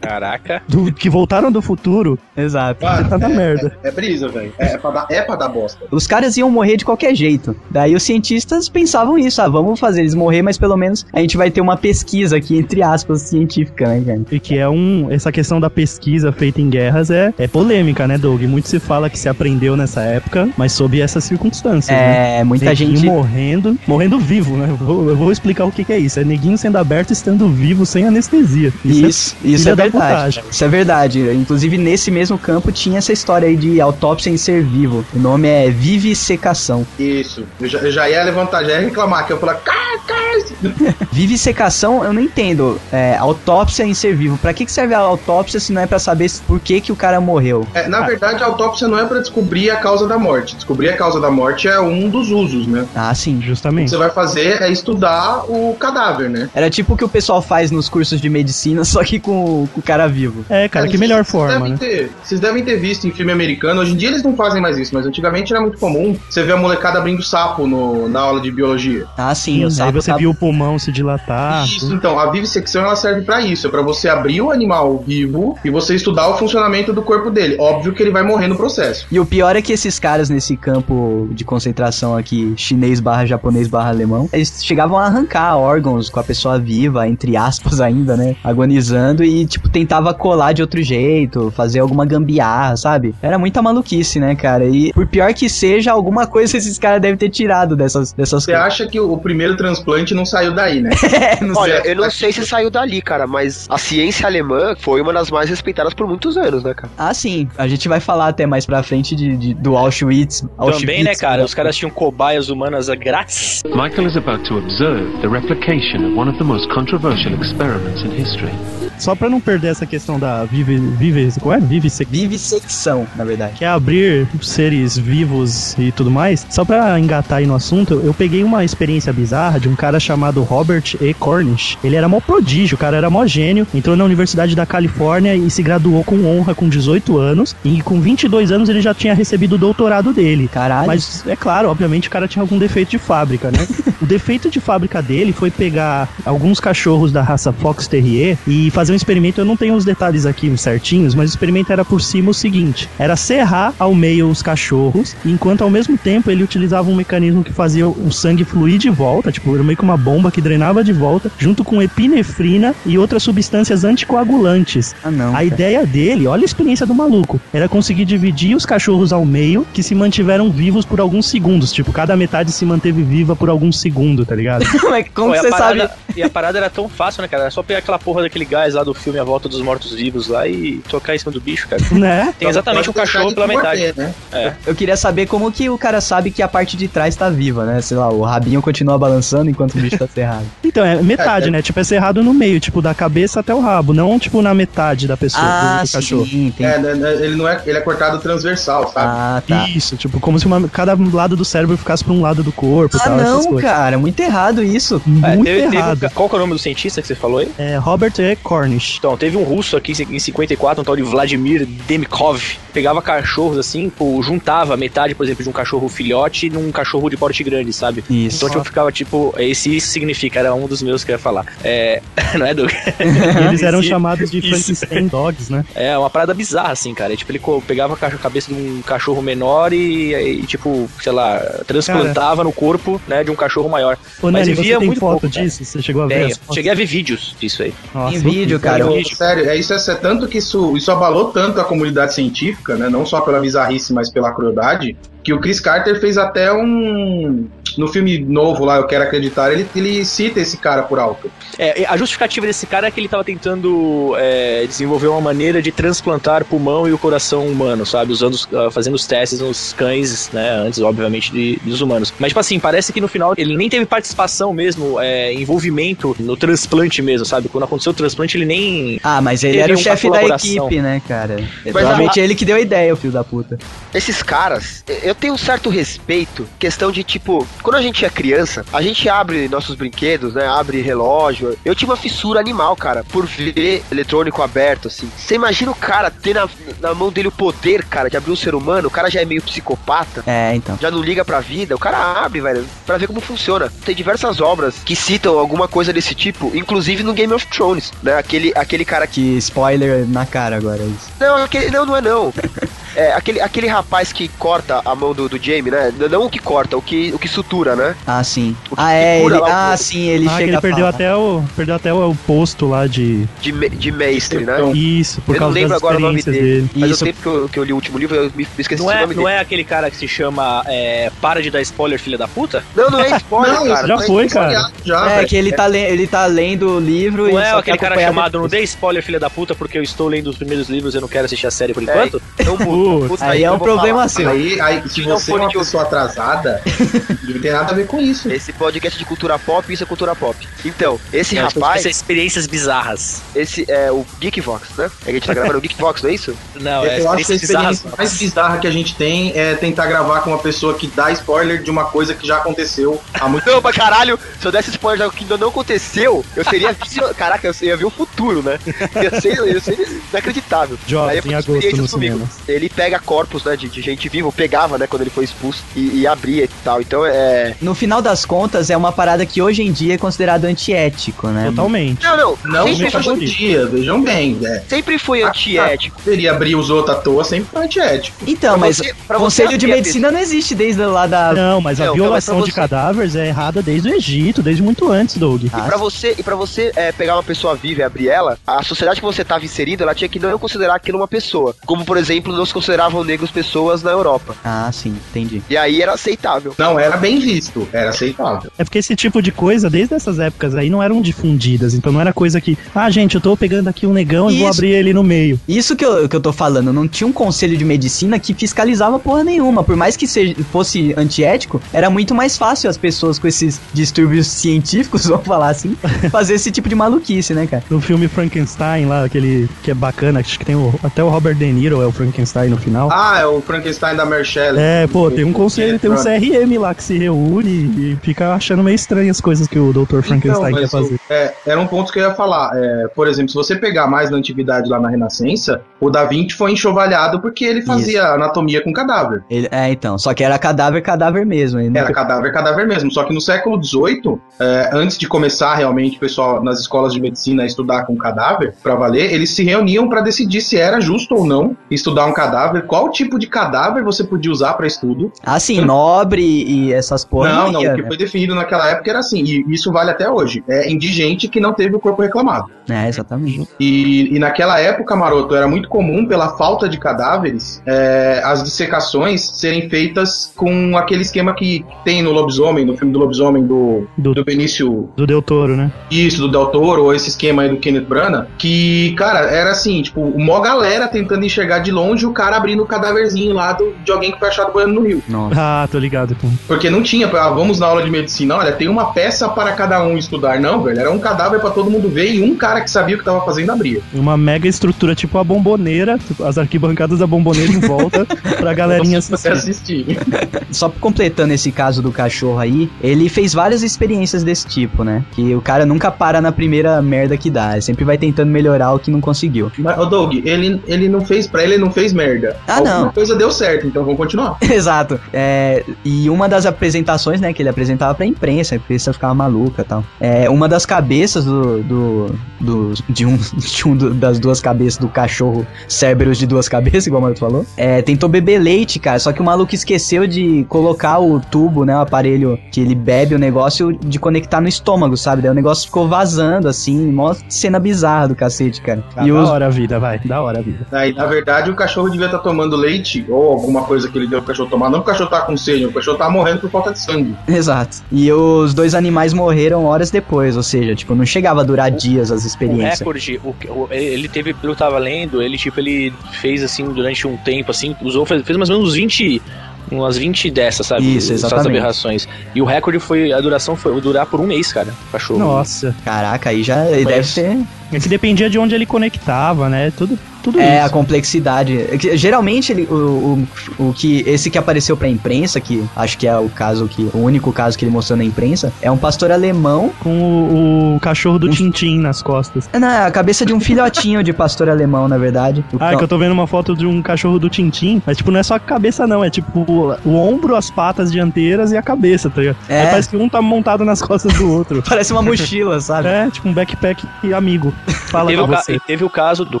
[0.00, 0.62] Caraca.
[0.68, 2.86] do- que voltaram do futuro, Exato.
[2.86, 3.76] Ah, tá na é, merda.
[3.84, 4.52] É, é brisa, velho.
[4.58, 5.84] É, é, pra dar- é pra dar bosta.
[5.90, 7.54] Os caras iam morrer de qualquer jeito.
[7.70, 11.36] Daí os cientistas pensavam isso, ah, vamos fazer eles morrer, mas pelo menos a gente
[11.36, 14.20] vai ter uma pesquisa aqui, entre aspas, científica, né, cara?
[14.30, 15.08] E que é um.
[15.10, 18.42] Essa questão da pesquisa feita em guerras é, é polêmica, né, Doug?
[18.44, 21.96] Muito se fala que se aprendeu nessa época, mas sob essas circunstâncias.
[21.96, 22.40] né?
[22.40, 23.06] É, muita Neguinho gente.
[23.06, 24.66] morrendo, morrendo vivo, né?
[24.70, 26.18] Eu vou, eu vou explicar o que, que é isso.
[26.20, 28.72] É neguinho sendo aberto, estando vivo, sem anestesia.
[28.84, 30.44] Isso, isso filha é da verdade.
[30.50, 31.20] Isso é verdade.
[31.32, 35.04] Inclusive, nesse mesmo campo tinha essa história aí de autópsia em ser vivo.
[35.14, 36.86] O nome é vivissecação.
[36.98, 37.44] Isso.
[37.60, 40.29] Eu já, eu já ia levantar, já ia reclamar, que eu ia falar, cara,
[40.62, 40.94] cara.
[41.12, 42.80] Vivissecação, eu não entendo.
[42.92, 44.36] É, autópsia em ser vivo.
[44.38, 46.96] Pra que, que serve a autópsia se não é pra saber por que, que o
[46.96, 47.66] cara morreu?
[47.74, 50.56] É, na verdade, a autópsia não é pra descobrir a causa da morte.
[50.56, 52.86] Descobrir a causa da morte é um dos usos, né?
[52.94, 53.36] Ah, sim.
[53.36, 53.90] O que Justamente.
[53.90, 56.48] você vai fazer é estudar o cadáver, né?
[56.54, 59.80] Era tipo o que o pessoal faz nos cursos de medicina, só que com, com
[59.80, 60.44] o cara vivo.
[60.48, 61.76] É, cara, que melhor vocês forma, devem né?
[61.78, 63.80] ter- vocês devem ter visto em filme americano.
[63.80, 66.16] Hoje em dia eles não fazem mais isso, mas antigamente era muito comum.
[66.28, 69.06] Você vê a molecada abrindo sapo no- na aula de biologia.
[69.16, 71.64] Ah, sim, o Aí sapo você tá- viu o pulmão se dilatar.
[71.64, 75.58] Isso, então, a vivissecção ela serve pra isso, é pra você abrir o animal vivo
[75.64, 77.56] e você estudar o funcionamento do corpo dele.
[77.58, 79.06] Óbvio que ele vai morrer no processo.
[79.10, 83.68] E o pior é que esses caras nesse campo de concentração aqui, chinês barra japonês
[83.68, 88.36] barra alemão, eles chegavam a arrancar órgãos com a pessoa viva, entre aspas ainda, né?
[88.42, 93.14] Agonizando e, tipo, tentava colar de outro jeito, fazer alguma gambiarra, sabe?
[93.20, 94.64] Era muita maluquice, né, cara?
[94.64, 98.54] E por pior que seja, alguma coisa esses caras devem ter tirado dessas, dessas Você
[98.54, 100.90] acha que o o primeiro transplante não saiu daí, né?
[101.20, 101.38] É.
[101.56, 105.30] Olha, eu não sei se saiu dali, cara, mas a ciência alemã foi uma das
[105.30, 106.90] mais respeitadas por muitos anos, né, cara?
[106.96, 107.48] Ah, sim.
[107.58, 110.44] A gente vai falar até mais pra frente de, de- do Auschwitz.
[110.56, 111.44] Auschwitz Também, né, cara?
[111.44, 113.62] Os caras tinham cobaias humanas grátis.
[113.66, 118.10] Michael is about to observe the replication of one of the most controversial experiments in
[118.20, 118.52] history.
[118.98, 121.60] Só pra não perder essa questão da vive, vive, qual é?
[121.60, 123.54] Vivisec Vivissecção, na verdade.
[123.56, 126.46] que é abrir seres vivos e tudo mais.
[126.50, 130.42] Só pra engatar aí no assunto, eu peguei uma experiência bizarra de um cara chamado
[130.42, 131.14] Robert E.
[131.14, 131.78] Cornish.
[131.84, 135.50] Ele era mó prodígio, o cara era mó gênio, entrou na Universidade da Califórnia e
[135.50, 139.54] se graduou com honra com 18 anos, e com 22 anos ele já tinha recebido
[139.54, 140.48] o doutorado dele.
[140.48, 140.86] Caralho.
[140.86, 143.66] Mas é claro, obviamente o cara tinha algum defeito de fábrica, né?
[144.00, 148.92] o defeito de fábrica dele foi pegar alguns cachorros da raça Fox Terrier e fazer
[148.92, 149.40] um experimento.
[149.40, 152.88] Eu não tenho os detalhes aqui certinhos, mas o experimento era por cima o seguinte:
[152.98, 157.52] era serrar ao meio os cachorros, enquanto ao mesmo tempo ele utilizava um mecanismo que
[157.52, 160.92] fazia o sangue fluir de volta, tipo, era meio que uma bomba que drenava de
[160.92, 164.94] volta, junto com epinefrina e outras substâncias anticoagulantes.
[165.02, 165.28] Ah, não.
[165.30, 165.44] A cara.
[165.44, 169.82] ideia dele, olha a experiência do maluco, era conseguir dividir os cachorros ao meio que
[169.82, 171.72] se mantiveram vivos por alguns segundos.
[171.72, 174.64] Tipo, cada metade se manteve viva por alguns segundos, tá ligado?
[174.90, 176.00] Mas como Pô, e a você parada- sabe?
[176.16, 177.44] E a parada era tão fácil, né, cara?
[177.44, 180.26] Era só pegar aquela porra daquele gás lá do filme A Volta dos Mortos Vivos
[180.28, 181.80] lá e tocar em cima do bicho, cara.
[181.92, 182.34] né?
[182.38, 183.80] Tem exatamente um Pode cachorro pela de metade.
[183.80, 183.94] morrer,
[184.32, 184.56] né?
[184.66, 187.64] Eu queria saber como que o cara sabe que a parte de trás tá viva,
[187.64, 187.80] né?
[187.80, 190.44] Sei lá, o rabinho continua balançando enquanto o bicho tá cerrado.
[190.70, 191.50] Então, é metade, É, é.
[191.50, 191.62] né?
[191.62, 195.08] Tipo, é cerrado no meio, tipo, da cabeça até o rabo, não tipo na metade
[195.08, 196.22] da pessoa, do, do cachorro.
[196.22, 196.64] Ah, sim, tem...
[196.66, 199.06] É, né, né, ele não é, ele é cortado transversal, sabe?
[199.08, 199.68] Ah, tá.
[199.68, 202.96] Isso, tipo, como se uma- cada lado do cérebro ficasse pra um lado do corpo
[202.96, 203.68] e Ah, tal, essas não, coisas.
[203.70, 205.02] cara, muito errado isso.
[205.06, 205.98] É, Muito teve- teve errado.
[206.00, 207.50] ca- qual que é o nome do cientista que você falou aí?
[207.58, 208.36] É Robert E.
[208.36, 208.96] Cornish.
[208.98, 212.40] Então, teve um russo aqui em 54, um tal de Vladimir Demkov,
[212.72, 217.16] pegava cachorros assim, pô, juntava metade, por exemplo, de um cachorro filhote num cachorro de
[217.16, 218.04] porte grande, sabe?
[218.08, 218.36] Isso.
[218.36, 221.46] Então, tipo, ficava tipo, esse isso significa, era um dos meus que eu ia falar.
[221.64, 222.00] É,
[222.38, 222.70] não é, Doug?
[223.48, 224.40] Eles eram chamados de.
[224.40, 225.64] Frankenstein Dogs, né?
[225.74, 227.12] É uma parada bizarra, assim, cara.
[227.12, 230.88] E, tipo, ele pegava a ca- a cabeça de um cachorro menor e, e, tipo,
[231.02, 233.96] sei lá, transplantava no corpo, né, de um cachorro maior.
[234.22, 235.44] Ô, Mas Nani, você tem muito foto pouco, cara.
[235.44, 235.64] disso?
[235.64, 236.36] Você chegou a ver Tenho.
[236.54, 237.74] Cheguei a ver vídeos disso aí.
[237.94, 238.86] Nossa, Em vídeo, cara.
[238.86, 239.16] Vídeo.
[239.16, 242.88] sério, é isso, é, é tanto que isso, isso abalou tanto a comunidade científica, né?
[242.88, 247.46] Não só pela bizarrice, mas pela crueldade, que o Chris Carter fez até um.
[247.78, 251.30] No filme novo lá, Eu Quero Acreditar, ele, ele cita esse cara por alto.
[251.56, 255.70] É, a justificativa desse cara é que ele tava tentando é, desenvolver uma maneira de
[255.70, 258.12] transplantar pulmão e o coração humano, sabe?
[258.12, 260.50] Usando, os- ah, fazendo os testes nos cães, né?
[260.50, 262.12] Antes, obviamente, de, dos humanos.
[262.18, 266.36] Mas, tipo assim, parece que no final ele nem teve participação mesmo, é, envolvimento no
[266.36, 267.48] transplante mesmo, sabe?
[267.48, 268.98] Quando aconteceu o transplante, ele nem.
[269.04, 271.36] Ah, mas ele era o chefe da equipe, né, cara?
[271.64, 273.58] Mas Provavelmente a- ele que deu a ideia, o filho da puta.
[273.94, 278.64] Esses caras, eu tenho um certo respeito, questão de tipo, quando a gente é criança,
[278.72, 280.46] a gente abre nossos brinquedos, né?
[280.46, 281.56] Abre relógio.
[281.64, 285.10] Eu tive uma fissura animal, cara, por ver eletrônico aberto, assim.
[285.16, 286.48] Você imagina o cara ter na,
[286.80, 289.24] na mão dele o poder, cara, de abrir um ser humano, o cara já é
[289.24, 290.24] meio psicopata.
[290.26, 290.76] É, então.
[290.80, 293.72] Já não liga pra vida, o cara abre, velho, pra ver como funciona.
[293.84, 298.16] Tem diversas obras que citam alguma coisa desse tipo, inclusive no Game of Thrones, né?
[298.16, 299.20] Aquele, aquele cara que.
[299.20, 301.10] Que spoiler na cara agora, isso.
[301.20, 302.32] Não, aquele, não, não é não.
[303.00, 305.92] É, aquele, aquele rapaz que corta a mão do, do Jamie, né?
[306.10, 307.96] Não o que corta, o que, o que sutura, né?
[308.06, 308.54] Ah, sim.
[308.76, 311.74] Ah, é, ele, ah, sim, ele ah, que chega ele a perdeu até, o, perdeu
[311.74, 313.26] até o, o posto lá de.
[313.40, 314.54] De, me- de mestre, né?
[314.54, 316.38] Então, Isso, por eu não causa lembro das agora o nome dele.
[316.40, 316.70] dele.
[316.76, 317.04] Mas Isso.
[317.04, 318.90] o tempo que eu, que eu li o último livro, eu me, me esqueci Não
[318.90, 319.36] é, nome não dele.
[319.36, 322.62] é aquele cara que se chama é, Para de dar spoiler, filha da puta?
[322.76, 323.86] Não, não é spoiler, Não, cara.
[323.88, 324.54] já não é foi, spoiler.
[324.60, 324.72] cara.
[324.84, 325.28] Já, É, velho.
[325.28, 327.98] que ele tá, le- ele tá lendo o livro Não e é só aquele cara
[327.98, 330.98] chamado Não dê spoiler, filha da puta, porque eu estou lendo os primeiros livros e
[330.98, 332.20] eu não quero assistir a série por É, enquanto?
[332.38, 332.56] então,
[332.98, 334.08] Putz, puta, Aí é um problema falar.
[334.08, 334.28] seu.
[334.28, 336.62] Aí, aí, se não você é for uma de- pessoa atrasada,
[337.24, 338.30] não tem nada a ver com isso.
[338.30, 340.36] Esse podcast de cultura pop, isso é cultura pop.
[340.64, 343.22] Então, esse Não, rapaz, Essas experiências bizarras.
[343.34, 344.90] esse é o Geekvox, né?
[345.02, 346.36] É que a gente tá gravando o Geekvox, não é isso?
[346.60, 347.76] Não, é eu acho que a bizarras.
[347.76, 351.10] experiência mais bizarra que a gente tem é tentar gravar com uma pessoa que dá
[351.12, 354.70] spoiler de uma coisa que já aconteceu há muito Não, pra caralho, se eu desse
[354.70, 356.74] spoiler de algo que ainda não aconteceu, eu seria.
[357.16, 358.58] Caraca, eu ia ver o futuro, né?
[359.02, 359.78] Ia ser, ia ser
[360.10, 360.78] inacreditável.
[361.08, 362.14] Aí eu em agosto experiências no comigo.
[362.16, 362.30] cinema.
[362.48, 365.62] Ele pega corpos, né, de, de gente viva, ou pegava, né, quando ele foi expulso,
[365.76, 366.80] e, e abria e tal.
[366.80, 367.54] Então é.
[367.60, 371.46] No final das contas, é uma parada que hoje em dia é considerado antiético, né?
[371.46, 372.02] Totalmente.
[372.04, 374.38] Não, não, Não sempre, hoje foi, em dia, vejam bem.
[374.44, 374.62] É.
[374.68, 376.00] sempre foi antiético.
[376.02, 378.16] Seria abrir os outros à toa sempre foi antiético.
[378.26, 381.32] Então, Pra mas você- pra você conselho de medicina não existe desde lá da...
[381.32, 384.62] Não, mas a Não, violação não, mas de cadáveres é errada desde o Egito, desde
[384.62, 385.44] muito antes, Doug.
[385.52, 388.38] Ah, E pra você, e pra você é, pegar uma pessoa viva e abrir ela,
[388.46, 391.54] a sociedade que você estava inserido, ela tinha que não considerar aquilo uma pessoa.
[391.66, 394.36] Como, por exemplo, não se consideravam negros pessoas na Europa.
[394.44, 395.42] Ah, sim, entendi.
[395.48, 396.54] E aí era aceitável.
[396.58, 398.52] Não, era bem visto, era aceitável.
[398.58, 401.72] É porque esse tipo de coisa, desde essas épocas aí, não eram difundidas.
[401.72, 404.48] Então não era coisa que, ah, gente, eu tô pegando aqui um negão e vou
[404.48, 405.40] abrir ele no meio.
[405.48, 408.98] Isso que eu, que eu tô falando, não tinha um conselho de medicina que fiscalizava
[408.98, 409.64] porra nenhuma.
[409.64, 414.26] Por mais que seja, fosse antiético, era muito mais fácil as pessoas com esses distúrbios
[414.26, 415.74] científicos, vamos falar assim,
[416.10, 417.64] fazer esse tipo de maluquice, né, cara?
[417.70, 421.36] No filme Frankenstein lá, aquele que é bacana, acho que tem o, até o Robert
[421.36, 422.88] De Niro é o Frankenstein no final.
[422.92, 424.60] Ah, é o Frankenstein da Mary Shelley.
[424.62, 428.62] É, pô, tem um conselho, tem um CRM lá que se reúne e fica achando
[428.62, 430.00] meio estranho as coisas que o Dr.
[430.02, 431.00] Frankenstein Então, quer fazer.
[431.08, 432.50] é, era um ponto que eu ia falar.
[432.54, 436.34] É, por exemplo, se você pegar mais na antiguidade lá na Renascença, o Da Vinci
[436.36, 439.22] foi enxovalhado porque ele fazia anatomia com cadáver.
[439.30, 441.60] Ele- é, então, só que era cadáver, cadáver mesmo.
[441.60, 442.90] Ele Era cadáver, cadáver mesmo.
[442.90, 447.00] Só que no século XVIII, é, antes de começar realmente o pessoal nas escolas de
[447.00, 451.14] medicina a estudar com cadáver, pra valer, eles se reuniam pra decidir se era justo
[451.14, 455.12] ou não estudar um cadáver, qual tipo de cadáver você podia usar pra estudo.
[455.24, 457.32] Ah, sim, nobre e essas porra.
[457.32, 457.88] não, não, ia, o que né?
[457.88, 460.42] foi definido naquela época era assim, e isso vale até hoje.
[460.48, 462.46] É indigente que não teve o corpo reclamado.
[462.68, 463.48] É, exatamente.
[463.58, 469.22] E, e naquela época, Maroto, era muito comum, pela falta de cadáveres, é, as dissecações
[469.38, 474.14] serem feitas com aquele esquema que tem no Lobisomem, no filme do Lobisomem do, Do-
[474.14, 475.72] do Benício Do Del Toro, né?
[475.90, 479.82] isso, do Del Toro, ou esse esquema aí do Kenneth Branagh, que, cara, era assim,
[479.82, 483.74] tipo, uma galera tentando enxergar de longe o cara cara abrindo o cadáverzinho lá do,
[483.84, 485.02] de alguém que foi achado boiando no rio.
[485.08, 485.34] Nossa.
[485.36, 486.14] Ah, tô ligado.
[486.14, 486.30] Com...
[486.46, 489.82] Porque não tinha, ah, vamos na aula de medicina, olha, tem uma peça para cada
[489.82, 490.40] um estudar.
[490.40, 492.98] Não, velho, era um cadáver pra todo mundo ver e um cara que sabia o
[492.98, 493.80] que tava fazendo abria.
[493.92, 498.06] Uma mega estrutura, tipo a bomboneira, tipo, as arquibancadas da bomboneira em volta
[498.38, 499.28] pra galerinha assistir.
[499.28, 499.98] assistir.
[500.50, 505.04] Só completando esse caso do cachorro aí, ele fez várias experiências desse tipo, né?
[505.12, 508.72] Que o cara nunca para na primeira merda que dá, ele sempre vai tentando melhorar
[508.72, 509.50] o que não conseguiu.
[509.58, 512.19] Mas, ô Doug, ele, ele não fez, pra ele ele não fez merda.
[512.46, 512.92] Ah, Alguma não.
[512.92, 514.36] coisa deu certo, então vamos continuar.
[514.42, 515.00] Exato.
[515.12, 519.62] É, e uma das apresentações, né, que ele apresentava pra imprensa, a imprensa ficava maluca
[519.62, 519.84] e tal.
[520.00, 524.78] É, uma das cabeças do, do, do- de um, de um do- das duas cabeças
[524.78, 528.98] do cachorro Cerberus de duas cabeças, igual o Maroto falou, é, tentou beber leite, cara,
[528.98, 533.14] só que o maluco esqueceu de colocar o tubo, né, o aparelho que ele bebe
[533.14, 535.22] o negócio de conectar no estômago, sabe?
[535.22, 538.82] Daí o negócio ficou vazando, assim, mó cena bizarra do cacete, cara.
[538.96, 539.98] Ah, e da os, hora a vida, vai.
[540.00, 540.66] Da hora a vida.
[540.72, 544.18] Aí, na verdade, o cachorro devia estar tomando leite ou alguma coisa que ele deu
[544.20, 544.68] pro cachorro tomar.
[544.70, 547.14] Não que o cachorro tá com sede, o cachorro tá morrendo por falta de sangue.
[547.26, 547.78] Exato.
[547.90, 552.10] E os dois animais morreram horas depois, ou seja, tipo, não chegava a durar dias
[552.12, 552.78] as O experiências.
[552.80, 556.64] recorde, o, o- ele teve, pelo que eu tava lendo, ele tipo, ele fez assim
[556.72, 559.22] durante um tempo, assim, usou, fez, fez mais ou menos uns 20.
[559.70, 560.82] Umas 20 dessas, sabe?
[560.96, 561.48] Isso, Essas exatamente.
[561.50, 562.08] aberrações.
[562.34, 563.12] E o recorde foi.
[563.12, 564.74] A duração foi durar por um mês, cara.
[564.88, 565.20] o Cachorro.
[565.20, 565.76] Nossa.
[565.84, 567.38] Caraca, aí já deve Mas- ter.
[567.72, 569.72] É que dependia de onde ele conectava, né?
[569.76, 570.72] Tudo, tudo É, a isso.
[570.72, 571.56] complexidade.
[571.58, 573.26] É Geralmente, ele, o,
[573.58, 574.02] o, o que.
[574.06, 576.88] Esse que apareceu pra imprensa, que acho que é o caso que.
[576.94, 579.70] O único caso que ele mostrou na imprensa, é um pastor alemão.
[579.80, 582.48] Com o, o cachorro do Tintim nas costas.
[582.52, 585.44] É, não, é a cabeça de um filhotinho de pastor alemão, na verdade.
[585.52, 587.96] O Ah, é que eu tô vendo uma foto de um cachorro do Tintim, mas
[587.96, 591.52] tipo, não é só a cabeça não, é tipo o, o ombro, as patas dianteiras
[591.52, 592.36] e a cabeça, tá ligado?
[592.48, 592.62] É.
[592.62, 594.62] Aí parece que um tá montado nas costas do outro.
[594.68, 595.88] Parece uma mochila, sabe?
[595.88, 597.52] É, tipo um backpack amigo.
[597.66, 599.40] Fala Teve o, ca- e teve o caso do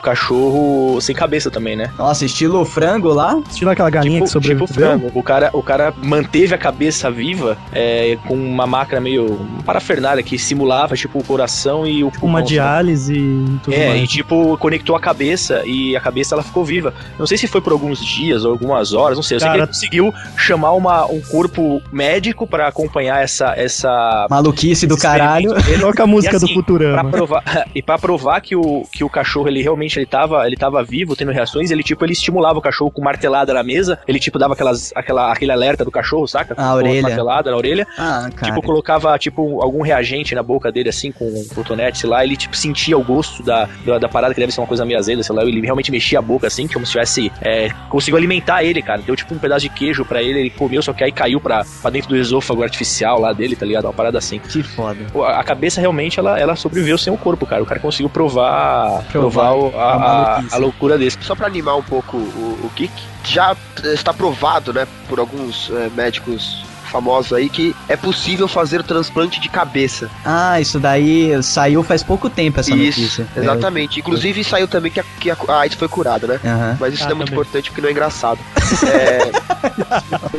[0.00, 1.90] cachorro sem cabeça também, né?
[1.98, 3.40] Nossa, estilo frango lá.
[3.50, 4.66] Estilo aquela galinha tipo, que sobreviveu.
[4.66, 5.10] tipo frango.
[5.14, 9.38] O cara, o cara manteve a cabeça viva é, com uma máquina meio.
[9.64, 12.48] parafernália que simulava, tipo, o coração e o Tipo uma pulmão, sabe?
[12.50, 14.08] diálise e tudo É, e mais.
[14.10, 16.92] tipo, conectou a cabeça e a cabeça ela ficou viva.
[17.18, 19.36] Não sei se foi por alguns dias ou algumas horas, não sei.
[19.36, 23.54] Eu sei que Cara- ele conseguiu chamar uma, um corpo médico pra acompanhar essa.
[23.56, 25.54] essa Maluquice do caralho.
[25.54, 25.80] dele.
[25.80, 27.00] Toca a música E assim, do Futurama.
[27.02, 27.42] Pra provar,
[27.74, 28.09] e pra provar
[28.40, 31.82] que o, que o cachorro, ele realmente ele tava, ele tava vivo, tendo reações, ele
[31.82, 35.52] tipo, ele estimulava o cachorro com martelada na mesa, ele tipo dava aquelas, aquela, aquele
[35.52, 36.54] alerta do cachorro, saca?
[36.56, 37.02] A orelha.
[37.02, 37.86] Martelada na orelha.
[37.98, 38.52] Ah, cara.
[38.52, 42.36] Tipo, colocava, tipo, algum reagente na boca dele, assim, com um cotonete, sei lá, ele,
[42.36, 45.22] tipo, sentia o gosto da, da, da parada, que deve ser uma coisa meio azeda,
[45.22, 48.82] sei lá, ele realmente mexia a boca, assim, como se tivesse, é, conseguiu alimentar ele,
[48.82, 51.40] cara, deu, tipo, um pedaço de queijo pra ele, ele comeu, só que aí caiu
[51.40, 53.84] pra, pra dentro do esôfago artificial lá dele, tá ligado?
[53.84, 54.38] Uma parada assim.
[54.38, 54.98] Que foda.
[55.26, 59.50] A cabeça realmente, ela, ela sobreviveu sem o corpo, cara, o cara conseguiu provar, Provar
[59.50, 61.18] provar, o- a a, a, loucura desse.
[61.22, 62.20] Só pra animar um pouco o,
[62.64, 62.92] o Geek,
[63.24, 63.54] já
[63.92, 69.38] está provado, né, por alguns eh, médicos famosos aí, que é possível fazer o transplante
[69.40, 70.10] de cabeça.
[70.24, 73.26] Ah, isso daí saiu faz pouco tempo essa Isso, notícia.
[73.36, 74.00] exatamente.
[74.00, 76.40] Inclusive saiu também que a, que a, AIDS foi curada, né?
[76.42, 76.76] É, aham.
[76.80, 77.40] Mas isso Ah, não é muito também.
[77.42, 78.40] importante porque não é engraçado.
[78.90, 79.30] É,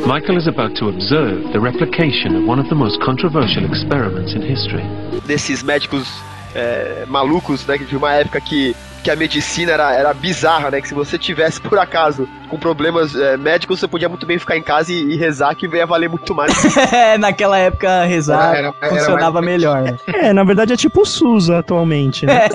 [0.06, 4.40] Michael is about to observe the replication of one of the most controversial experiments in
[4.42, 4.82] history.
[5.26, 6.06] desses médicos
[6.54, 7.78] é, malucos, né?
[7.78, 10.80] De uma época que, que a medicina era, era bizarra, né?
[10.80, 14.56] Que se você tivesse, por acaso, com problemas é, médicos, você podia muito bem ficar
[14.56, 16.52] em casa e, e rezar que ia valer muito mais.
[16.92, 19.82] É, naquela época rezar Era- era- era funcionava mais- melhor.
[19.82, 19.96] Né?
[20.14, 22.48] É, na verdade é tipo o SUS atualmente, né?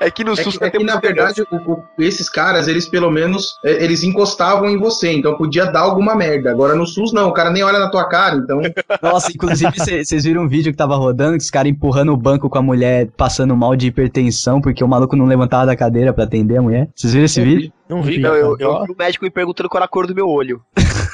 [0.00, 2.88] É que no É SUS que, é que, na verdade, o- o- esses caras, eles
[2.88, 6.50] pelo menos, é, eles encostavam em você, então podia dar alguma merda.
[6.50, 8.60] Agora no SUS não, o cara nem olha na tua cara, então
[9.02, 12.48] Nossa, inclusive vocês viram um vídeo que tava rodando, que os caras empurrando o banco
[12.48, 16.24] com a mulher passando mal de hipertensão, porque o maluco não levantava da cadeira pra
[16.24, 16.88] atender a mulher.
[16.94, 17.72] Vocês viram esse vídeo?
[17.88, 18.40] Não vi, Não, cara.
[18.42, 20.60] eu, eu vi o médico me perguntando qual era a cor do meu olho.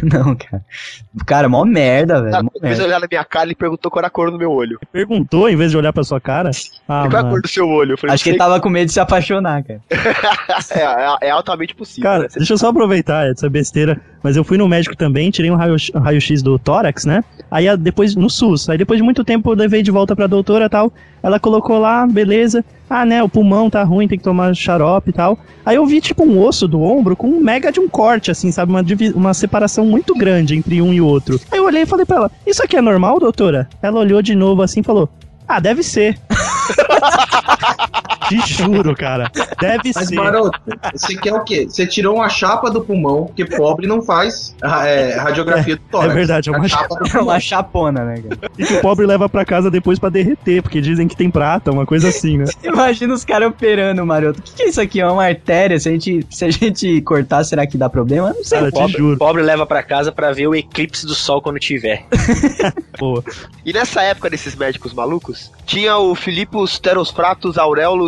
[0.00, 0.64] Não, cara.
[1.26, 2.30] Cara, mó merda, velho.
[2.30, 2.84] Cara, Mó Uma vez merda.
[2.84, 4.78] olhar na minha cara, ele perguntou qual era a cor do meu olho.
[4.92, 6.50] Perguntou em vez de olhar pra sua cara.
[6.88, 7.98] Ah, qual é a cor do seu olho?
[7.98, 9.80] Falei, Acho que ele "Não tava com medo de se apaixonar, cara.
[10.62, 12.08] sei." é, é, é altamente possível.
[12.08, 12.28] Cara, né?
[12.36, 14.00] deixa eu só aproveitar essa besteira.
[14.22, 17.24] Mas eu fui no médico também, tirei um raio- raio-x do tórax, né?
[17.50, 18.68] Aí depois, no SUS.
[18.68, 20.92] Aí depois de muito tempo eu levei de volta pra doutora e tal.
[21.22, 22.64] Ela colocou lá, beleza.
[22.88, 25.36] Ah, né, o pulmão tá ruim, tem que tomar xarope e tal.
[25.64, 28.50] Aí eu vi, tipo, um osso do ombro com um mega de um corte, assim,
[28.52, 28.72] sabe?
[28.72, 31.40] Uma, uma separação muito grande entre um e outro.
[31.50, 33.68] Aí eu olhei e falei pra ela, isso aqui é normal, doutora?
[33.82, 35.08] Ela olhou de novo assim e falou,
[35.46, 36.18] ah, deve ser.
[38.28, 39.30] Te juro, cara.
[39.60, 40.14] Deve Mas, ser.
[40.16, 40.58] maroto,
[40.92, 41.66] você quer o quê?
[41.68, 46.10] Você tirou uma chapa do pulmão, porque pobre não faz ah, é, radiografia do tórax.
[46.10, 48.50] é verdade, é uma chapa É uma chapona, né, cara?
[48.58, 51.70] E que o pobre leva pra casa depois pra derreter, porque dizem que tem prata,
[51.70, 52.44] uma coisa assim, né?
[52.62, 54.40] Imagina os caras operando, maroto.
[54.40, 55.00] O que, que é isso aqui?
[55.00, 55.78] É uma artéria?
[55.78, 58.32] Se a gente, se a gente cortar, será que dá problema?
[58.34, 58.58] Não sei.
[58.58, 59.18] Cara, te Pobre, juro.
[59.18, 62.04] pobre leva pra casa pra ver o eclipse do sol quando tiver.
[62.98, 63.22] Pô,
[63.64, 67.58] E nessa época desses médicos malucos, tinha o Filipus Terospratus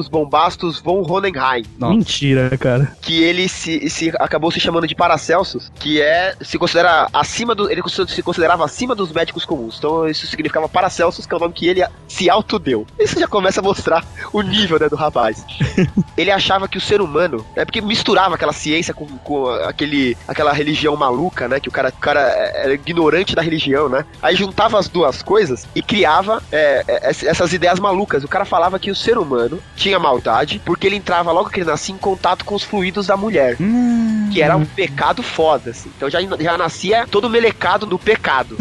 [0.09, 1.95] Aurelus Bombastus von Hohenheim, Nossa.
[1.95, 2.93] mentira, cara.
[3.01, 7.71] que ele se, se acabou se chamando de Paracelsus, que é se considera acima do
[7.71, 9.77] ele se considerava acima dos médicos comuns.
[9.79, 12.87] Então isso significava Paracelsus, que é o nome que ele se autodeu.
[12.99, 15.45] Isso já começa a mostrar o nível né, do rapaz.
[16.17, 20.53] ele achava que o ser humano, é porque misturava aquela ciência com, com aquele aquela
[20.53, 24.05] religião maluca, né, que o cara, o cara era ignorante da religião, né?
[24.23, 28.25] Aí juntava as duas coisas e criava é, é, essas ideias malucas.
[28.25, 31.71] O cara falava que o ser humano tinha maldade porque ele entrava logo que ele
[31.71, 33.57] nascia em contato com os fluidos da mulher.
[33.61, 35.91] Hum, Que era um pecado foda, assim.
[35.97, 38.57] Então já, já nascia todo melecado do pecado.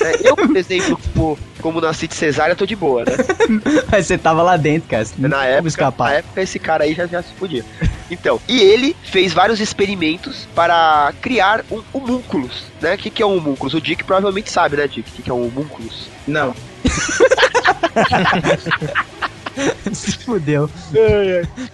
[0.00, 0.12] né?
[0.22, 3.12] Eu, por exemplo, como, como nasci de cesárea, tô de boa, né?
[3.90, 5.06] Mas você tava lá dentro, cara.
[5.18, 6.10] Não Na época, escapar.
[6.10, 7.64] na época, esse cara aí já, já se podia.
[8.10, 12.94] Então, e ele fez vários experimentos para criar um homúnculos, né?
[12.94, 13.74] O que, que é um homúnculos?
[13.74, 15.08] O Dick provavelmente sabe, né, Dick?
[15.10, 16.08] O que, que é um homúnculos?
[16.26, 16.54] Não.
[19.92, 20.70] Se fudeu.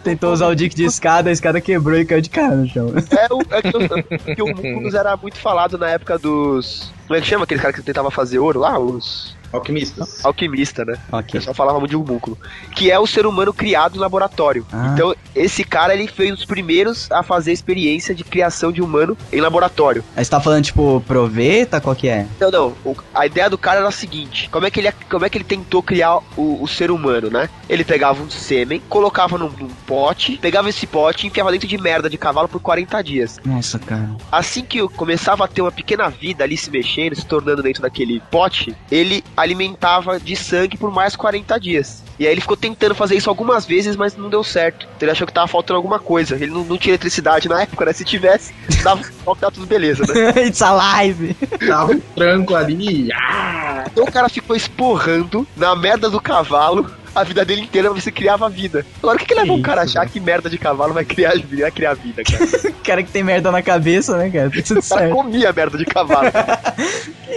[0.02, 2.92] Tentou usar o dick de escada, a escada quebrou e caiu de cara no chão.
[3.10, 6.92] É, o, é que, o, que o homúnculos era muito falado na época dos...
[7.06, 8.78] Como é que chama aquele cara que tentava fazer ouro lá?
[8.78, 9.35] Os...
[9.52, 10.24] Alquimistas.
[10.24, 10.94] Alquimista, né?
[11.12, 11.32] O ok.
[11.32, 12.38] pessoal falava muito de homúnculo.
[12.74, 14.66] Que é o ser humano criado em laboratório.
[14.72, 14.90] Ah.
[14.92, 18.82] Então, esse cara, ele foi um dos primeiros a fazer a experiência de criação de
[18.82, 20.04] humano em laboratório.
[20.16, 21.80] Aí você tá falando, tipo, proveta?
[21.80, 22.26] Qual que é?
[22.40, 22.68] Não, não.
[22.84, 25.38] o- a ideia do cara era a seguinte: como é que ele, como é que
[25.38, 27.48] ele tentou criar o, o ser humano, né?
[27.68, 31.78] Ele pegava um sêmen, colocava num, num pote, pegava esse pote e enfiava dentro de
[31.78, 33.38] merda de cavalo por 40 dias.
[33.44, 34.10] Nossa, cara.
[34.30, 37.82] Assim que eu começava a ter uma pequena vida ali se mexendo, se tornando dentro
[37.82, 42.02] daquele pote, ele alimentava de sangue por mais 40 dias.
[42.18, 44.86] E aí ele ficou tentando fazer isso algumas vezes, mas não deu certo.
[44.96, 46.34] Então ele achou que tava faltando alguma coisa.
[46.34, 47.92] Ele não, não tinha eletricidade na época, né?
[47.92, 49.02] Se tivesse, dava
[49.38, 50.30] tava tudo beleza, né?
[50.46, 51.34] It's alive!
[51.66, 53.10] Tava um tranco ali.
[53.12, 58.12] ah, Então o cara ficou esporrando na merda do cavalo a vida dele inteira se
[58.12, 58.84] criava vida.
[58.98, 61.04] Agora, o que, que leva um cara a isso, achar que merda de cavalo vai
[61.04, 62.44] criar, vai criar vida, cara?
[62.44, 64.50] O cara que tem merda na cabeça, né, cara?
[64.50, 65.12] Tá tudo O cara certo.
[65.14, 66.28] comia merda de cavalo.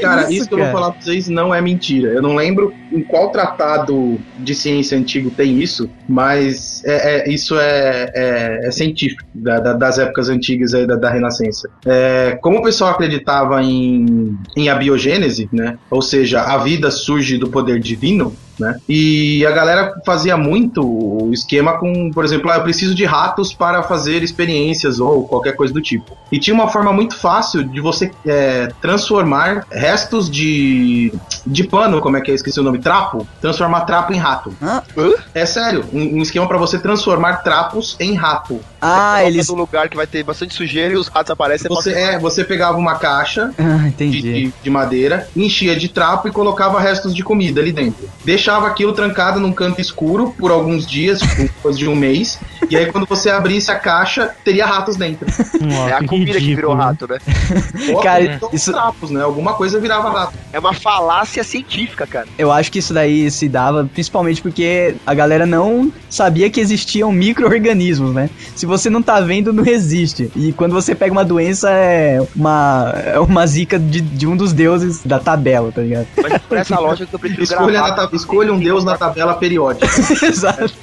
[0.02, 0.78] Cara, isso, isso, que eu vou cara?
[0.80, 2.14] falar pra vocês não é mentira.
[2.14, 7.60] Eu não lembro em qual tratado de ciência antigo tem isso, mas é, é- isso
[7.60, 11.70] é, é- é científico, da- da- das épocas antigas aí da, da Renascença.
[11.86, 14.06] É, como o pessoal acreditava em,
[14.56, 15.76] em abiogênese, né?
[15.92, 18.78] Ou seja, a vida surge do poder divino, né?
[18.88, 23.54] E a galera fazia muito o esquema com, por exemplo, ah, eu preciso de ratos
[23.54, 26.18] para fazer experiências ou qualquer coisa do tipo.
[26.32, 31.12] E tinha uma forma muito fácil de você é, transformar restos de,
[31.46, 32.36] de pano, como é que é?
[32.36, 34.54] Esqueci o nome, trapo, transformar trapo em rato.
[34.62, 34.82] Hã?
[35.34, 38.60] É sério, um, um esquema para você transformar trapos em rato.
[38.82, 39.48] Ah, Coloca eles.
[39.50, 41.68] num lugar que vai ter bastante sujeira e os ratos aparecem.
[41.70, 44.22] Você, é, você pegava uma caixa Ah, de, entendi.
[44.22, 48.10] de- de madeira, enchia de trapo e colocava restos de comida ali dentro.
[48.50, 52.40] Deixava aquilo trancado num canto escuro por alguns dias, tipo, coisa de um mês,
[52.70, 55.26] e aí quando você abrisse a caixa, teria ratos dentro.
[55.62, 56.76] Nossa, É a comida que virou ridículo.
[56.76, 57.18] rato, né?
[57.94, 59.22] Ou Cara, então isso- trapos, né?
[59.24, 60.34] Alguma coisa virava rato.
[60.54, 62.28] É uma falácia científica, cara.
[62.38, 67.12] Eu acho que isso daí se dava principalmente porque a galera não sabia que existiam
[67.12, 68.30] micro-organismos, né?
[68.56, 70.32] Se você não tá vendo, não existe.
[70.36, 74.54] E quando você pega uma doença, é uma, é uma zica de, de um dos
[74.54, 76.08] deuses da tabela, tá ligado?
[76.22, 77.90] Mas por essa lógica que eu prefiro Escolha, gravar.
[77.90, 79.86] na ta- escolha um deus na tabela periódica.
[80.26, 80.74] Exato.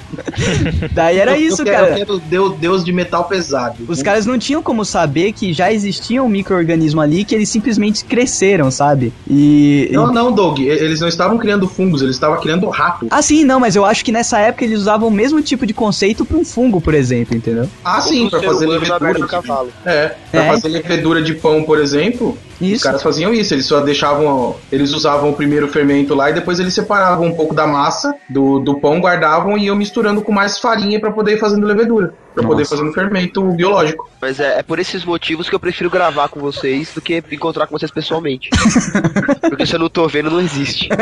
[0.91, 1.76] Daí era isso, eu cara.
[1.81, 3.77] Eu quero deus, deus de metal pesado.
[3.87, 8.03] Os caras não tinham como saber que já existia um micro-organismo ali que eles simplesmente
[8.05, 9.13] cresceram, sabe?
[9.29, 9.89] E.
[9.91, 10.59] Não, não, Doug.
[10.59, 13.07] Eles não estavam criando fungos, eles estavam criando rato.
[13.09, 15.73] Ah, sim, não, mas eu acho que nessa época eles usavam o mesmo tipo de
[15.73, 17.69] conceito pra um fungo, por exemplo, entendeu?
[17.83, 19.13] Ah, sim, pra fazer levedura.
[19.13, 19.69] de- cavalo.
[19.85, 20.47] É, pra É.
[20.47, 22.83] fazer levedura de pão, por exemplo, os Isso.
[22.83, 23.53] caras faziam isso.
[23.53, 24.55] Eles só deixavam.
[24.71, 28.59] Eles usavam o primeiro fermento lá e depois eles separavam um pouco da massa do,
[28.59, 32.13] do pão, guardavam e iam misturando com mais farinha pra poder ir fazendo levedura.
[32.37, 34.07] Pra poder fazer um fermento biológico.
[34.21, 37.65] Mas é, é por esses motivos que eu prefiro gravar com vocês do que encontrar
[37.65, 38.49] com vocês pessoalmente.
[39.41, 40.87] Porque se eu não tô vendo, não existe.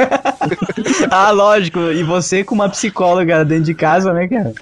[1.10, 1.80] Ah, lógico.
[1.80, 4.54] E você com uma psicóloga dentro de casa, né, cara?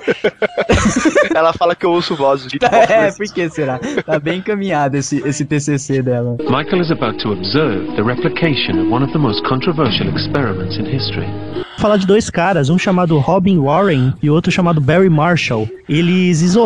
[1.35, 3.79] Ela fala que eu ouço vozes de É, por que será?
[4.05, 6.37] Tá bem encaminhado esse, esse TCC dela.
[6.39, 10.85] Michael is about to observe the replication of one of the most controversial experiments in
[10.85, 11.27] history.
[11.83, 15.67] falar de dois caras, um chamado Robin Warren e outro chamado Barry Marshall.
[15.89, 16.62] Eles isolaram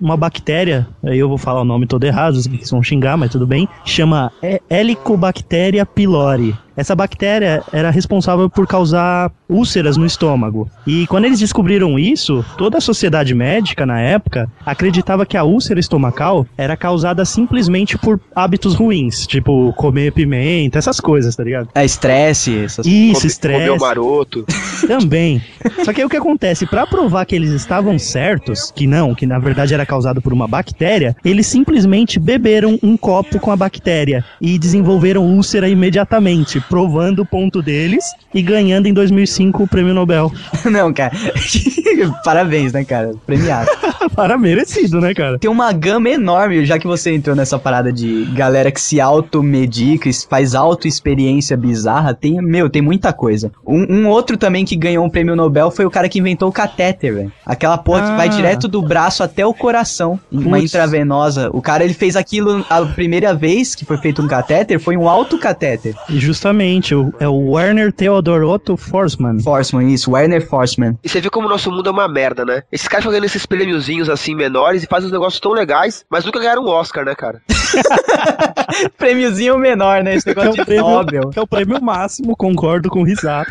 [0.00, 3.30] uma bactéria, aí eu vou falar o nome todo errado, os geeks vão xingar, mas
[3.30, 6.54] tudo bem, chama He- Helicobacteria pylori.
[6.76, 10.70] Essa bactéria era responsável por causar úlceras no estômago.
[10.86, 15.78] E quando eles descobriram isso, toda a sociedade médica na época acreditava que a úlcera
[15.78, 21.68] estomacal era causada simplesmente por hábitos ruins, tipo comer pimenta, essas coisas, tá ligado?
[21.74, 23.66] É estresse, essas Isso, estresse.
[23.66, 24.44] Comeu maroto.
[24.86, 25.42] Também.
[25.84, 26.66] Só que aí o que acontece?
[26.66, 30.48] Pra provar que eles estavam certos, que não, que na verdade era causado por uma
[30.48, 37.26] bactéria, eles simplesmente beberam um copo com a bactéria e desenvolveram úlcera imediatamente, provando o
[37.26, 38.04] ponto deles
[38.34, 40.32] e ganhando em 2005 o prêmio Nobel.
[40.70, 41.12] Não, cara.
[42.24, 43.12] Parabéns, né, cara?
[43.26, 43.70] Premiado.
[44.14, 45.38] Para merecido, né, cara?
[45.38, 50.08] Tem uma gama enorme, já que você entrou nessa parada de galera que se automedica,
[50.08, 53.50] e faz auto-experiência bizarra, tem, meu, tem muita coisa.
[53.66, 56.52] Um, um outro também que ganhou um prêmio Nobel foi o cara que inventou o
[56.52, 57.32] catéter, velho.
[57.44, 58.16] Aquela porra que Ah.
[58.16, 60.64] vai direto do braço até o coração, uma Putz.
[60.64, 61.50] intravenosa.
[61.52, 65.08] O cara, ele fez aquilo a primeira vez que foi feito um catéter, foi um
[65.08, 65.94] autocatéter.
[66.08, 66.18] E
[66.52, 69.40] justamente, o- é o Werner Theodor Otto Forsman.
[69.40, 70.98] Forsman, isso, Werner Forsman.
[71.02, 72.62] E você vê como o nosso mundo é uma merda, né?
[72.70, 76.38] Esses caras fazendo esses prêmiozinhos assim menores e fazem uns negócios tão legais, mas nunca
[76.38, 77.40] ganharam um Oscar, né, cara?
[78.98, 80.14] Prêmiozinho menor, né?
[80.14, 81.30] Esse Que é, negócio o de prêmio, Nobel.
[81.30, 83.50] que é o prêmio máximo, concordo com o Risato.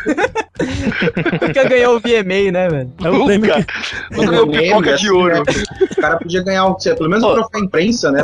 [1.41, 2.91] Nunca ganhou o VMA, né, velho?
[3.03, 5.35] É o prêmio que, Nunca ganhou pipoca assim, de ouro.
[5.35, 5.41] né?
[5.91, 8.23] O cara podia ganhar, um- pelo menos um troféu imprensa, né?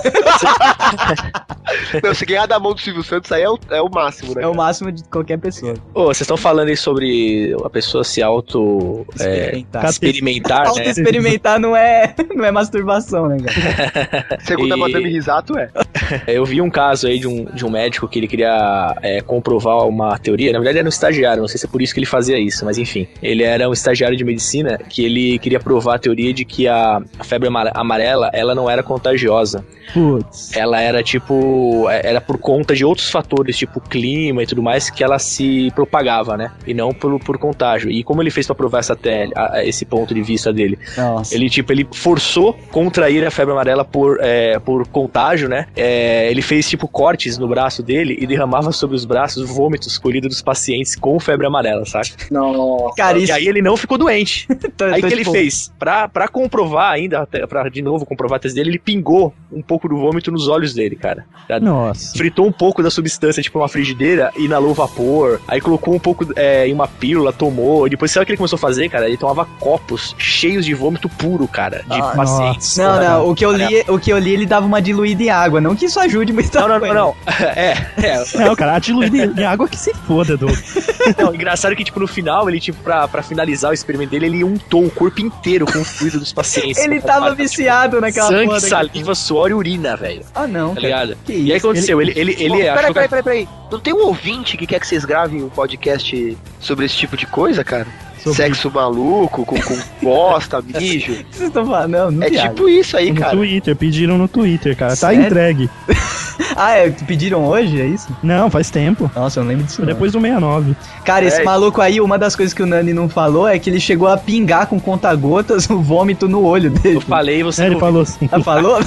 [2.01, 4.43] Meu, se ganhar da mão do Silvio Santos aí é o, é o máximo, né?
[4.43, 5.73] É o máximo de qualquer pessoa.
[5.93, 9.85] Ô, vocês estão falando aí sobre a pessoa se auto é, Experimentar.
[9.89, 10.67] experimentar, né?
[10.69, 14.39] Auto-experimentar não é, não é masturbação, né, cara?
[14.41, 15.69] Segundo a E- Madame Risato, é.
[16.27, 19.88] Eu vi um caso aí de um, de um médico que ele queria é, comprovar
[19.88, 20.51] uma teoria.
[20.51, 22.65] Na verdade, era um estagiário, não sei se é por isso que ele fazia isso,
[22.65, 23.07] mas enfim.
[23.21, 27.01] Ele era um estagiário de medicina que ele queria provar a teoria de que a,
[27.23, 29.63] febre amare- amarela ela não era contagiosa.
[29.93, 31.88] putz, Ela era tipo.
[31.89, 35.71] é, Era por conta de outros fatores, tipo clima e tudo mais, que ela se
[35.75, 36.51] propagava, né?
[36.65, 37.89] E não por, por contágio.
[37.91, 40.78] E como ele fez pra provar essa tele, a- esse ponto de vista dele?
[40.97, 41.34] Nossa.
[41.36, 45.67] Ele, tipo, ele forçou contrair a febre amarela por, é, por contágio, né?
[45.75, 50.30] É, ele fez, tipo, cortes no braço dele e derramava sobre os braços vômitos colhidos
[50.30, 52.07] dos pacientes com febre amarela, saca?
[52.32, 52.95] Nossa.
[52.95, 53.34] Cara, E isso.
[53.34, 54.47] aí ele não ficou doente.
[54.78, 55.72] tô- Aí tô, que ele tipo, fez?
[55.80, 59.88] Pra, pra comprovar ainda, pra de novo comprovar a tese dele, ele pingou um pouco
[59.88, 61.26] do vômito nos olhos dele, cara.
[61.47, 61.60] Tá?
[61.60, 62.18] nossa.
[62.18, 66.68] Fritou um pouco da substância, tipo uma frigideira, inalou vapor, aí colocou um pouco é,
[66.68, 67.88] em uma pílula, tomou.
[67.88, 69.08] E depois, sabe o que ele começou a fazer, cara?
[69.08, 72.76] Ele tomava copos cheios de vômito puro, cara, de Ah, pacientes.
[72.78, 75.30] Não, não, o que eu li, o que eu li, ele dava uma diluída em
[75.30, 76.93] água, não que isso ajude muita Não, não, não, coisa.
[76.95, 77.16] não.
[77.55, 77.72] É,
[78.03, 78.24] é.
[78.38, 80.47] Não, cara, a diluída de água que se foda, Edu.
[81.18, 84.43] Não, engraçado que, tipo, no final, ele, tipo, pra, pra finalizar o experimento dele, ele
[84.43, 86.78] untou o corpo inteiro com o fluido dos pacientes.
[86.84, 88.60] Ele tava viciado naquela Sangue, porra.
[88.60, 90.22] saliva, suor e urina, velho.
[90.34, 90.88] Ah, não, Tá cara.
[91.06, 91.18] ligado?
[91.26, 91.66] Que E aí isso?
[91.68, 92.02] aconteceu?
[92.02, 93.50] Ele, ele, ele, Pô, achou peraí, peraí, peraí, peraí.
[93.72, 97.26] Não tem um ouvinte que quer que vocês gravem um podcast sobre esse tipo de
[97.28, 97.88] coisa, cara?
[98.24, 101.11] Sobre- Sexo maluco, com, com bosta, mijo.
[101.13, 101.91] O que vocês estão falando?
[101.91, 102.49] Não, não É viaja.
[102.49, 103.32] tipo isso aí, No cara.
[103.36, 104.91] Twitter, pediram no Twitter, cara.
[104.91, 105.26] Tá Sério?
[105.26, 105.70] entregue.
[106.55, 108.07] Ah, é, pediram hoje, é isso?
[108.24, 109.09] Não, faz tempo.
[109.15, 109.82] Nossa, eu não lembro disso.
[109.82, 109.88] não.
[109.88, 110.76] Depois do 69.
[111.03, 111.43] Cara, esse É.
[111.43, 114.18] maluco aí, uma das coisas que o Nani não falou é que ele chegou a
[114.18, 116.97] pingar com conta-gotas o vômito no olho dele.
[116.97, 118.28] Eu falei, você É, ele falou assim.
[118.32, 118.80] Ah, falou?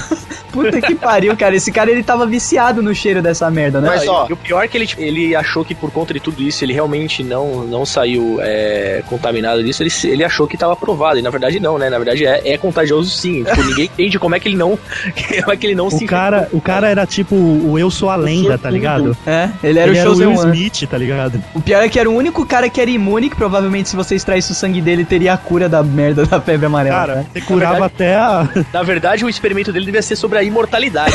[0.53, 1.55] Puta que pariu, cara.
[1.55, 3.89] Esse cara, ele tava viciado no cheiro dessa merda, né?
[3.89, 6.21] Mas, ó, E o pior é que ele, tipo, ele achou que por conta de
[6.21, 10.57] tudo isso, ele realmente não, não saiu é, contaminado disso, ele, se- ele achou que
[10.57, 11.19] tava aprovado.
[11.19, 11.91] E na verdade não, né?
[11.91, 13.45] Na verdade é, é contagioso sim.
[13.51, 14.79] Tipo, ninguém entende como é que ele não.
[15.41, 18.09] Como é que ele não se O cara, o cara era tipo o Eu Sou
[18.11, 19.17] a Lenda, tá ligado?
[19.27, 20.57] É, ele era ele o era o Chosen Will One.
[20.57, 21.43] Smith, tá ligado?
[21.55, 24.15] O pior é que era o único cara que era imune, que provavelmente se você
[24.15, 26.95] extraísse o sangue dele, teria a cura da merda da febre amarela.
[26.97, 27.27] Cara, né?
[27.33, 28.49] você curava até a.
[28.73, 31.13] Na verdade, o experimento dele devia ser sobre a imortalidade.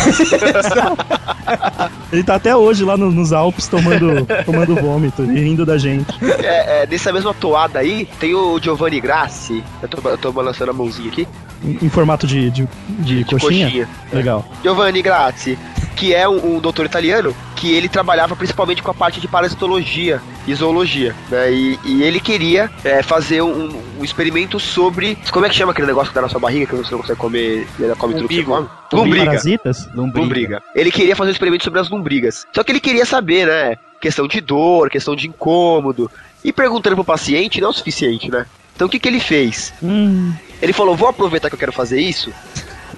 [2.11, 6.07] Ele tá até hoje lá no- nos Alpes tomando, tomando vômito e rindo da gente.
[6.43, 9.63] é, é, nessa mesma toada aí, tem o Giovanni Grassi.
[9.81, 11.25] Eu tô, eu tô balançando a mãozinha aqui.
[11.63, 12.67] Em, em formato de, de,
[12.99, 13.87] de coxinha.
[14.11, 14.45] Legal.
[14.61, 15.57] Giovanni Grassi,
[15.95, 20.21] que é um, um doutor italiano, que ele trabalhava principalmente com a parte de parasitologia
[20.45, 21.51] e zoologia, né?
[21.51, 25.17] E, e ele queria é, fazer um, um experimento sobre.
[25.31, 27.19] Como é que chama aquele negócio que dá na sua barriga que você não consegue
[27.19, 27.67] comer?
[27.79, 28.67] Ele come tudo que você come?
[28.91, 29.25] Lombriga.
[29.25, 29.89] Parasitas?
[29.93, 30.61] Lombriga.
[30.75, 32.45] Ele queria fazer um experimento sobre as lombrigas.
[32.53, 33.77] Só que ele queria saber, né?
[33.99, 36.11] Questão de dor, questão de incômodo.
[36.45, 38.45] E perguntando pro paciente não é o suficiente, né?
[38.75, 39.73] Então o que, que ele fez?
[39.81, 40.31] Hum,
[40.61, 42.31] Ele falou: vou aproveitar que eu quero fazer isso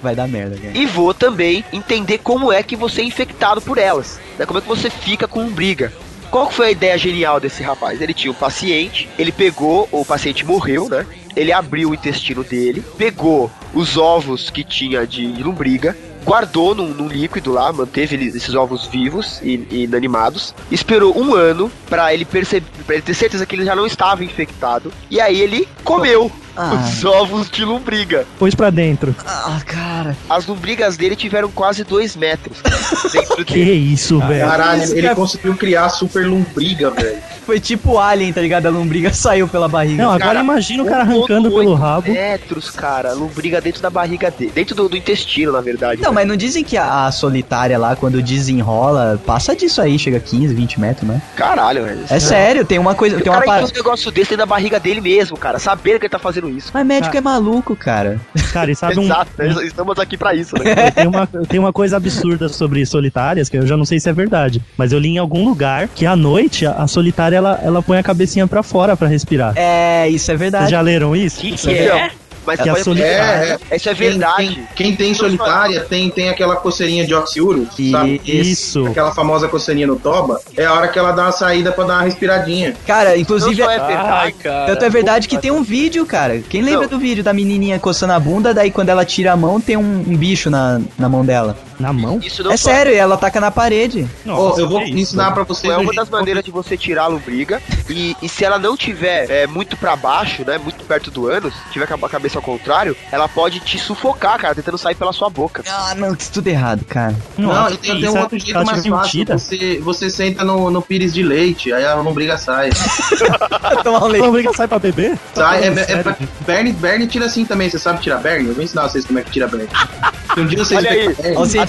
[0.02, 0.76] Vai dar merda, cara.
[0.76, 4.20] e vou também entender como é que você é infectado por elas.
[4.38, 4.44] Né?
[4.44, 5.90] Como é que você fica com lombriga.
[6.30, 8.02] Qual que foi a ideia genial desse rapaz?
[8.02, 11.06] Ele tinha um paciente, ele pegou, o paciente morreu, né?
[11.34, 15.96] Ele abriu o intestino dele, pegou os ovos que tinha de lombriga,
[16.28, 21.72] guardou num, num líquido lá, manteve ele- esses ovos vivos e, inanimados, esperou um ano
[21.88, 25.40] pra ele perceber, para ele ter certeza que ele já não estava infectado, e aí
[25.40, 26.74] ele comeu Ah.
[26.74, 28.26] os ovos de lombriga.
[28.38, 29.14] Pôs pra dentro.
[29.24, 30.16] Ah, cara.
[30.28, 32.58] As lombrigas dele tiveram quase dois metros
[33.12, 33.92] dentro Que dele.
[33.92, 34.46] isso, velho.
[34.46, 35.14] Caralho, ele cara.
[35.14, 37.18] conseguiu criar super lombriga, velho.
[37.48, 38.66] Foi tipo o Alien, tá ligado?
[38.66, 40.02] A lombriga saiu pela barriga.
[40.02, 42.12] Não, agora Cara, imagina o cara arrancando 1,8 pelo rabo.
[42.12, 46.02] metros, cara, lombriga dentro da barriga dele, dentro do, do intestino, na verdade.
[46.02, 50.18] Não, mas não dizem que a, a solitária lá, quando desenrola, passa disso aí, chega
[50.18, 51.22] a 15, 20 metros, né?
[51.36, 52.00] Caralho, velho.
[52.10, 53.16] É sério, tem uma coisa.
[53.16, 53.62] O Tem uma cara par...
[53.62, 56.47] enfia um negócio desse dentro da barriga dele mesmo, cara, sabendo que ele tá fazendo
[56.50, 56.70] isso.
[56.74, 58.20] Mas médico é maluco, cara.
[58.52, 59.48] Cara, e sabe um, Exato, né?
[59.64, 60.90] estamos aqui pra isso, né?
[60.92, 64.12] tem, uma, tem uma coisa absurda sobre solitárias, que eu já não sei se é
[64.12, 67.82] verdade, mas eu li em algum lugar que à noite a, a solitária ela, ela
[67.82, 69.52] põe a cabecinha pra fora pra respirar.
[69.56, 70.70] É, isso é Vocês verdade.
[70.70, 71.40] já leram isso?
[71.40, 72.10] Que Isso que é- é?
[72.46, 74.46] Mas Que a pode- solitária- É, Isso é Quem, verdade.
[74.46, 78.20] quem, quem tem solitária tem, tem aquela coceirinha de oxiuro, sabe?
[78.24, 78.86] Isso.
[78.86, 81.94] Aquela famosa coceirinha no toba, é a hora que ela dá uma saída pra dar
[81.94, 82.74] uma respiradinha.
[82.86, 83.62] Cara, Não inclusive.
[83.62, 84.32] só é Ai, verdade.
[84.42, 84.66] cara.
[84.66, 86.38] Tanto é verdade que tem um vídeo, cara.
[86.48, 86.88] Quem lembra Não.
[86.88, 90.04] do vídeo da menininha coçando a bunda, daí quando ela tira a mão, tem um,
[90.08, 91.56] um bicho na, na mão dela.
[91.78, 92.20] Na mão?
[92.22, 94.08] Isso não é sério, ela taca na parede.
[94.26, 94.96] Ó, eu vou isso?
[94.96, 95.72] ensinar pra vocês.
[95.72, 97.62] É uma das maneiras de você tirar a lombriga.
[97.88, 100.58] E, e se ela não tiver é, muito pra baixo, né?
[100.58, 104.54] Muito perto do ânus, tiver com a cabeça ao contrário, ela pode te sufocar, cara,
[104.54, 105.62] tentando sair pela sua boca.
[105.68, 107.14] Ah, não, isso tudo errado, cara.
[107.36, 108.18] Não, Nossa, e tem, tem um isso?
[108.18, 109.26] outro jeito mais fácil.
[109.26, 112.70] Você, você senta no, no pires de leite, aí a lombriga sai.
[113.84, 114.26] Tomar um A leite.
[114.26, 115.18] lombriga sai pra beber?
[115.34, 116.16] sai é, é, Sério?
[116.40, 118.48] Berne, Berne tira assim também, você sabe tirar Berne?
[118.48, 119.68] Eu vou ensinar vocês como é que tira Berne.
[120.34, 121.16] Se um dia vocês Olha aí.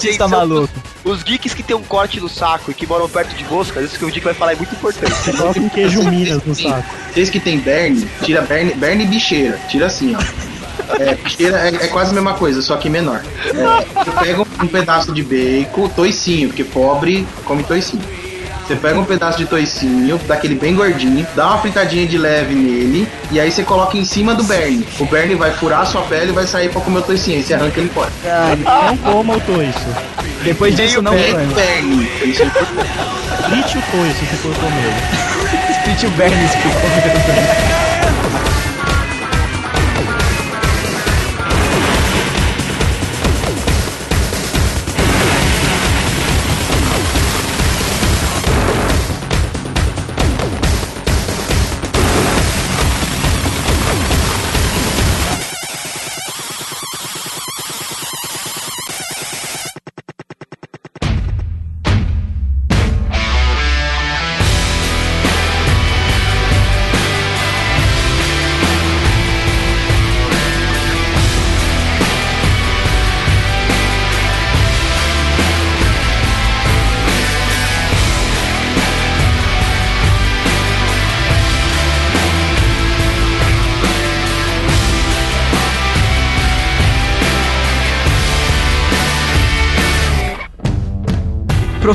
[0.00, 0.74] cientista Atenção, maluco.
[1.04, 3.98] Os geeks que tem um corte no saco e que moram perto de moscas, isso
[3.98, 5.14] que o Dick vai falar é muito importante.
[5.36, 6.84] Coloca um queijo Minas no saco.
[7.12, 9.58] Vocês que tem Berne, tira Berne, Berne e bicheira.
[9.68, 10.50] Tira assim, ó.
[10.98, 13.22] É, bicheira é, é quase a mesma coisa, só que menor.
[13.46, 18.02] É, você pega um, um pedaço de bacon, toicinho, porque pobre come toicinho.
[18.70, 23.08] Você pega um pedaço de toicinho, daquele bem gordinho, dá uma fritadinha de leve nele,
[23.32, 24.86] e aí você coloca em cima do Berne.
[25.00, 27.42] O Berne vai furar a sua pele e vai sair pra comer o toicinho, aí
[27.42, 28.12] você arranca ele fora.
[28.86, 29.88] Não coma o toiço.
[30.44, 32.06] Depois disso, não come.
[33.48, 33.82] Frite o
[34.14, 34.94] se for comer.
[35.72, 36.70] Split o Bernis ficou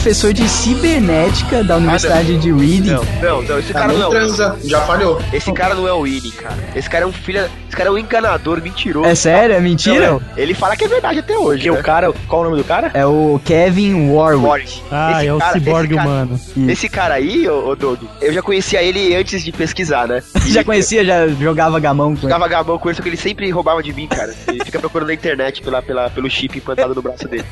[0.05, 2.91] professor de cibernética da Universidade de Reading.
[2.91, 5.19] Não, não, não, esse Tá, cara não não é o transa, já falhou.
[5.33, 6.55] Esse cara não é o Winnie, cara.
[6.75, 7.49] Esse cara é um filho.
[7.75, 9.05] Esse cara é um enganador, mentiroso.
[9.09, 9.53] É sério?
[9.53, 10.11] É mentira?
[10.11, 10.41] Não, é.
[10.41, 11.63] Ele fala que é verdade até hoje.
[11.63, 11.79] Porque né?
[11.79, 12.89] o cara, qual o nome do cara?
[12.93, 14.45] É o Kevin Warwick.
[14.45, 14.81] Warwick.
[14.89, 16.39] Ah, Esse é o cara- ciborgue esse cara- humano.
[16.69, 20.23] Esse cara aí, ô, ô Doug, eu já conhecia ele antes de pesquisar, né?
[20.45, 22.21] E Já conhecia, já jogava gamão com ele.
[22.21, 24.33] Jogava gabão com ele, só que ele sempre roubava de mim, cara.
[24.47, 27.43] Ele fica procurando na internet pela, pela, pelo chip implantado no braço dele.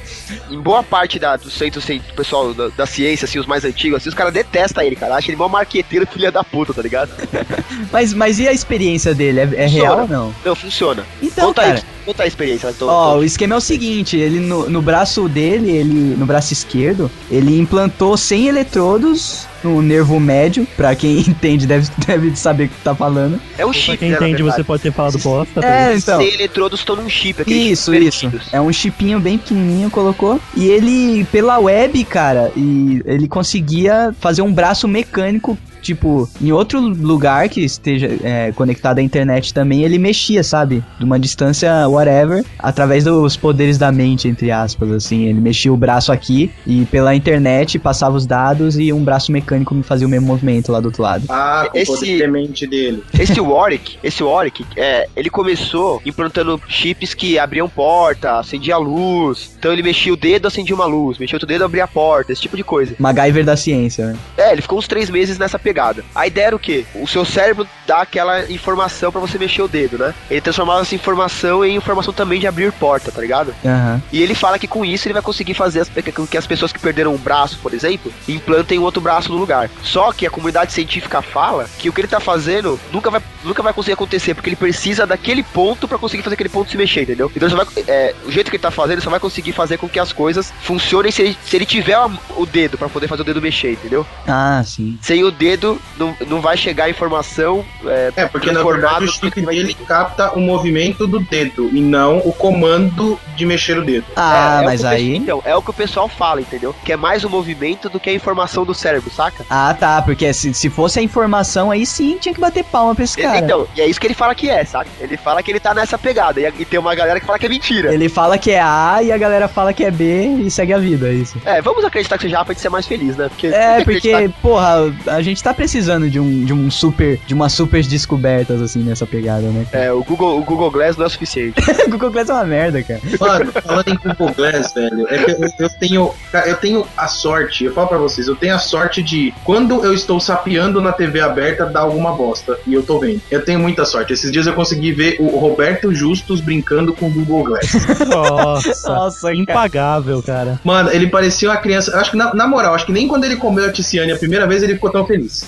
[0.49, 3.65] Em boa parte da, do centro assim, do pessoal da, da ciência, assim, os mais
[3.65, 5.15] antigos, assim, os caras detestam ele, cara.
[5.15, 7.11] Acha ele mó marqueteiro, filha da puta, tá ligado?
[7.91, 9.39] Mas, mas e a experiência dele?
[9.39, 10.33] É, é real não?
[10.45, 11.03] Não, funciona.
[11.21, 11.75] Então, conta, cara.
[11.75, 12.69] aí, conta a experiência.
[12.69, 16.53] Então, Ó, o esquema é o seguinte, ele no, no braço dele, ele no braço
[16.53, 22.69] esquerdo, ele implantou 100 eletrodos no nervo médio, pra quem entende deve, deve saber o
[22.69, 23.41] que tá falando.
[23.57, 25.61] é um Pra chip, quem né, entende, você pode ter falado bosta.
[25.61, 26.21] tá É, então.
[26.21, 28.29] Os eletrodos estão num chip, Isso, chip isso.
[28.51, 30.39] É um chipinho bem pequenininho, colocou.
[30.55, 36.79] E ele, pela web, cara, e ele conseguia fazer um braço mecânico tipo, em outro
[36.79, 40.83] lugar que esteja é, conectado à internet também, ele mexia, sabe?
[40.97, 45.25] De uma distância, whatever, através dos poderes da mente, entre aspas, assim.
[45.25, 49.75] Ele mexia o braço aqui e pela internet passava os dados e um braço mecânico
[49.75, 51.25] me fazia o mesmo movimento lá do outro lado.
[51.29, 53.03] Ah, com Esse- demente dele.
[53.19, 59.51] Esse Warwick, esse Warwick, é, ele começou implantando chips que abriam porta, acendia a luz.
[59.59, 62.41] Então ele mexia o dedo, acendia uma luz, mexia outro dedo, abria a porta, esse
[62.41, 62.95] tipo de coisa.
[62.97, 64.15] MacGyver da ciência, né?
[64.37, 65.72] É, ele ficou uns três meses nessa pegada.
[66.13, 66.85] A ideia era o quê?
[66.95, 70.13] O seu cérebro dá aquela informação pra você mexer o dedo, né?
[70.29, 73.53] Ele transformava essa informação em informação também de abrir porta, tá ligado?
[73.65, 74.01] Aham.
[74.11, 76.71] E ele fala que com isso ele vai conseguir fazer as, com que as pessoas
[76.71, 79.69] que perderam um braço, por exemplo, implantem um outro braço no lugar.
[79.81, 83.61] Só que a comunidade científica fala que o que ele tá fazendo nunca vai, nunca
[83.61, 87.03] vai conseguir acontecer, porque ele precisa daquele ponto pra conseguir fazer aquele ponto se mexer,
[87.03, 87.31] entendeu?
[87.35, 89.87] Então vai, é, o jeito que ele tá fazendo, ele só vai conseguir fazer com
[89.87, 91.97] que as coisas funcionem se ele, se ele tiver
[92.35, 94.05] o dedo pra poder fazer o dedo mexer, entendeu?
[94.27, 94.97] Ah, sim.
[95.01, 95.62] Sem o dedo,
[95.97, 99.41] não, não vai chegar a informação é, É, porque na verdade o no que chip
[99.41, 104.05] dele capta o movimento do dedo e não o comando de mexer o dedo.
[104.15, 105.15] Ah, É, é mas que aí.
[105.17, 106.75] Então, é o que o pessoal fala, entendeu?
[106.83, 109.45] Que é mais o movimento do que a informação do cérebro, saca?
[109.49, 113.03] Ah, tá, porque se, se fosse a informação, aí sim tinha que bater palma pra
[113.03, 113.37] esse cara.
[113.39, 114.89] Então, e é isso que ele fala que é, saca?
[114.99, 116.39] Ele fala que ele tá nessa pegada.
[116.39, 117.93] E, e tem uma galera que fala que é mentira.
[117.93, 120.77] Ele fala que é A e a galera fala que é B e segue a
[120.77, 121.37] vida, é isso.
[121.45, 123.29] É, vamos acreditar que seja A pra gente ser mais feliz, né?
[123.29, 127.19] Porque É, que porque, acreditar- porra, a gente tá precisando de um, de um super,
[127.25, 129.65] de umas super descobertas, assim, nessa pegada, né?
[129.71, 131.61] É, o Google, o Google Glass não é o suficiente.
[131.89, 133.01] Google Glass é uma merda, cara.
[133.19, 136.11] Mano, falando em Google Glass, velho, é que eu, eu tenho.
[136.45, 139.93] Eu tenho a sorte, eu falo pra vocês, eu tenho a sorte de quando eu
[139.93, 142.57] estou sapeando na TV aberta, dar alguma bosta.
[142.65, 143.21] E eu tô vendo.
[143.29, 144.13] Eu tenho muita sorte.
[144.13, 147.71] Esses dias eu consegui ver o Roberto Justus brincando com o Google Glass.
[148.07, 150.59] Nossa, Nossa, impagável, cara.
[150.63, 151.91] Mano, ele parecia uma criança.
[151.91, 154.17] eu Acho que, na, na moral, acho que nem quando ele comeu a Ticiane a
[154.17, 155.42] primeira vez ele ficou tão feliz.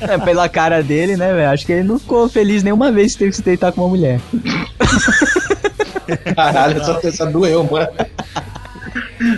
[0.00, 1.50] É, pela cara dele, né, velho?
[1.50, 3.88] Acho que ele não ficou feliz nenhuma vez que teve que se deitar com uma
[3.88, 4.20] mulher.
[6.34, 7.88] Caralho, essa, essa doeu, mano.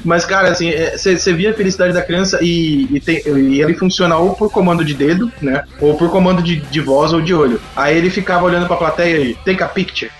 [0.05, 4.17] Mas, cara, assim, você via a felicidade da criança e, e, tem- e ele funciona
[4.17, 5.63] ou por comando de dedo, né?
[5.81, 7.61] Ou por comando de, de voz ou de olho.
[7.77, 10.11] Aí ele ficava olhando pra plateia e, take a picture.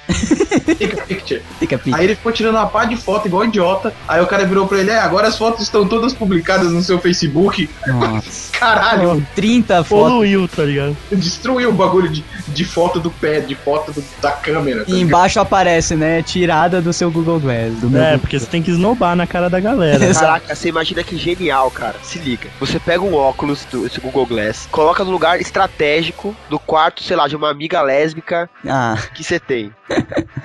[0.67, 1.43] Take a picture.
[1.65, 1.97] Fica pica.
[1.97, 3.93] Aí ele ficou tirando uma pá de foto igual idiota.
[4.07, 6.99] Aí o cara virou pra ele, é, agora as fotos estão todas publicadas no seu
[6.99, 7.69] Facebook.
[7.87, 8.53] Nossa.
[8.59, 10.13] Caralho, 30 fotos.
[10.13, 10.97] Poluiu, tá ligado?
[11.13, 14.85] destruiu o bagulho de, de foto do pé, de foto do- da câmera.
[14.85, 16.23] tá E embaixo aparece, né?
[16.23, 17.75] Tirada do seu Google Glass.
[17.81, 20.13] Do meu É, Google porque você tem que esnobar na cara da galera.
[20.15, 21.97] Caraca, você imagina que genial, cara.
[22.03, 22.49] Se liga.
[22.61, 27.17] Você pega um óculos do esse Google Glass, coloca no lugar estratégico do quarto, sei
[27.17, 29.71] lá, de uma amiga lésbica Ah, que você tem.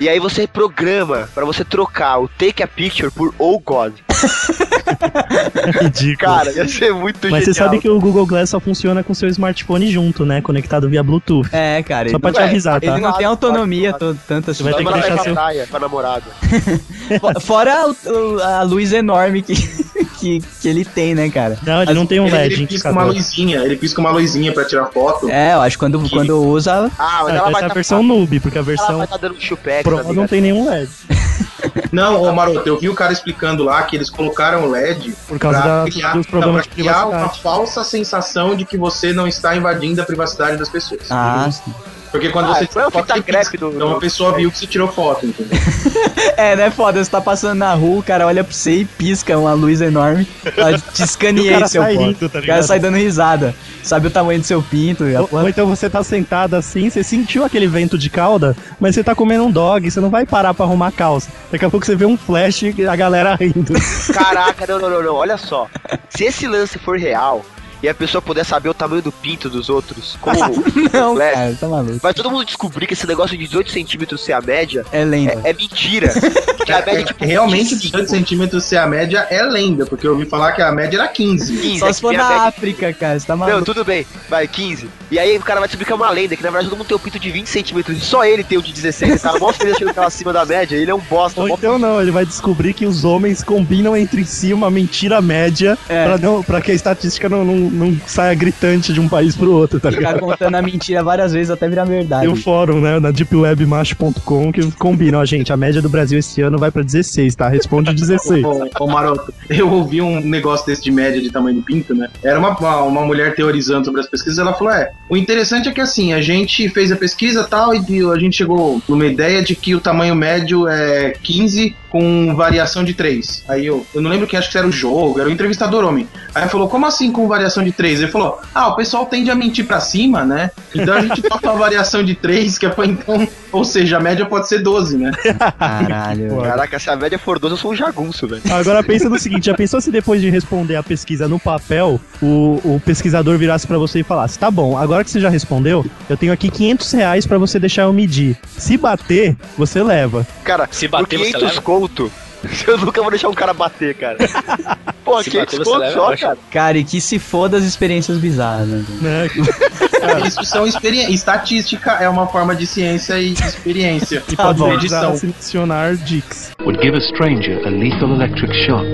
[0.00, 3.92] E aí você programa pra você trocar o Take a Picture por Oh God.
[5.80, 6.16] Ridículo.
[6.18, 7.68] Cara, ia ser muito Mas você genial.
[7.70, 10.40] sabe que o Google Glass só funciona com seu smartphone junto, né?
[10.40, 11.48] Conectado via Bluetooth.
[11.52, 12.08] é, cara.
[12.10, 12.86] Só pra te Ué, avisar, tá?
[12.86, 14.62] ele não tem autonomia to- tanto assim.
[14.62, 16.24] Você vai ter que deixar seu- praia, pra namorada.
[17.20, 19.54] Fo- Fora o- a luz enorme que,
[20.20, 21.58] que, que ele tem, né, cara?
[21.62, 24.52] Não, ele não tem um Ele, LED ele pisca uma luzinha, ele pisca uma luzinha
[24.52, 25.28] pra tirar foto.
[25.30, 26.90] É, eu acho que quando, quando usa.
[26.98, 28.98] Ah, mas Ah, ela essa vai é a tá, versão noob, porque a ela versão
[28.98, 30.89] vai tá dando chupex, Pro tá não tem nenhum LED.
[31.92, 35.38] Não, ô Maroto, eu vi o cara explicando lá que eles colocaram o LED Por
[35.38, 39.12] causa pra da- criar, dos problemas pra de criar uma falsa sensação de que você
[39.12, 41.02] não está invadindo a privacidade das pessoas.
[41.10, 41.72] Ah, sim.
[42.10, 43.58] Porque quando Ah, você foi uma foto, fita crepe pisca.
[43.58, 45.56] do- Então a do- pessoa viu que você tirou foto, entendeu?
[46.36, 47.02] É, né, foda?
[47.02, 50.24] Você tá passando na rua, o cara olha pra você e pisca uma luz enorme.
[50.54, 53.54] Fala, Te E o escaneei, seu sai rindo, tá O cara sai dando risada.
[53.82, 56.90] Sabe o tamanho do seu pinto e a Ou, ou então você tá sentado assim,
[56.90, 60.24] você sentiu aquele vento de cauda, mas você tá comendo um dog, você não vai
[60.26, 61.30] parar pra arrumar a calça.
[61.50, 63.72] Daqui a pouco você vê um flash e a galera rindo.
[64.12, 65.66] Caraca, não, não, não, não, olha só.
[66.10, 67.44] Se esse lance for real
[67.82, 71.34] e a pessoa puder saber o tamanho do pinto dos outros, como o Não, Glass,
[71.34, 71.98] cara, tá maluco.
[71.98, 75.40] vai todo mundo descobrir que esse negócio de 18 centímetros ser a média É lenda.
[75.44, 76.12] é, é mentira.
[76.60, 77.82] Que a média é tipo Realmente, 25.
[77.96, 81.08] 18 centímetros ser a média é lenda, porque eu ouvi falar que a média era
[81.08, 81.56] 15.
[81.56, 83.64] 15, Só é se for na média- África, cara, você tá Não, maluco.
[83.64, 84.88] tudo bem, vai, 15.
[85.10, 86.86] E aí o cara vai descobrir que é uma lenda, que na verdade todo mundo
[86.86, 89.16] tem um pinto de 20 centímetros e só ele tem o de 16.
[89.16, 91.40] O cara mó feliz achando que tava acima da média, ele é um bosta.
[91.40, 95.20] Ou mó então não, ele vai descobrir que os homens combinam entre si uma mentira
[95.20, 96.04] média É.
[96.06, 99.52] pra, não, pra que a estatística não, não, não saia gritante de um país pro
[99.52, 100.20] outro, tá Ficar ligado?
[100.20, 102.22] contando a mentira várias vezes até virar verdade.
[102.22, 106.40] Tem um fórum, né, na deepwebmacho.com que combina, ó, gente, a média do Brasil esse
[106.40, 107.48] ano vai pra 16, tá?
[107.48, 108.44] Responde 16.
[108.44, 112.08] Ô, ô Maroto, eu ouvi um negócio desse de média de tamanho do pinto, né?
[112.22, 115.72] Era uma, uma, uma mulher teorizando sobre as pesquisas, ela falou: é, o interessante é
[115.72, 119.56] que assim, a gente fez a pesquisa tal, e a gente chegou numa ideia de
[119.56, 123.44] que o tamanho médio é 15 com variação de 3.
[123.48, 126.08] Aí eu, eu não lembro quem, acho que era o jogo, era o entrevistador homem.
[126.34, 128.02] Aí falou, como assim com variação de 3?
[128.02, 130.50] Ele falou, ah, o pessoal tende a mentir pra cima, né?
[130.74, 133.26] Então a gente toca uma variação de 3, que é pra então.
[133.52, 135.10] Ou seja, a média pode ser 12, né?
[135.58, 136.36] Caralho.
[136.42, 138.42] Caraca, se a média for 12, eu sou um jagunço, velho.
[138.50, 142.60] Agora pensa no seguinte, já pensou se depois de responder a pesquisa no papel, o,
[142.64, 146.16] o pesquisador virasse pra você e falasse, tá bom, agora que você já respondeu, eu
[146.16, 148.36] tenho aqui 500 reais pra você deixar eu medir.
[148.56, 150.26] Se bater, você leva.
[150.44, 151.62] Cara, Se bater, por você 500 leva?
[151.80, 152.12] Conto,
[152.66, 154.16] eu nunca vou deixar um cara bater, cara.
[155.04, 156.38] Pô, Se 500 bater, você conto leva, só, cara.
[156.50, 158.84] Cara, e que se foda as experiências bizarras, né?
[159.00, 159.28] Né?
[160.26, 161.14] Isso são experiências.
[161.14, 164.22] Estatística é uma forma de ciência e de experiência.
[164.28, 164.72] E Tá pode bom.
[164.74, 165.16] Edição.
[165.16, 166.52] selecionar dicks.
[166.60, 168.84] Would give a stranger a lethal electric shock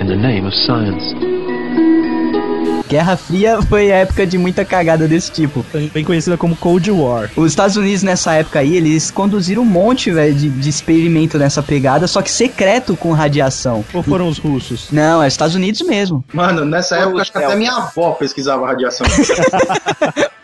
[0.00, 1.35] in the name of science.
[2.88, 5.64] Guerra Fria foi a época de muita cagada desse tipo.
[5.92, 7.30] Bem conhecida como Cold War.
[7.36, 11.62] Os Estados Unidos, nessa época aí, eles conduziram um monte, velho, de, de experimento nessa
[11.62, 13.84] pegada, só que secreto com radiação.
[13.92, 14.88] Ou foram os russos?
[14.92, 16.24] Não, é Estados Unidos mesmo.
[16.32, 19.06] Mano, nessa Foi época acho que até minha avó pesquisava radiação.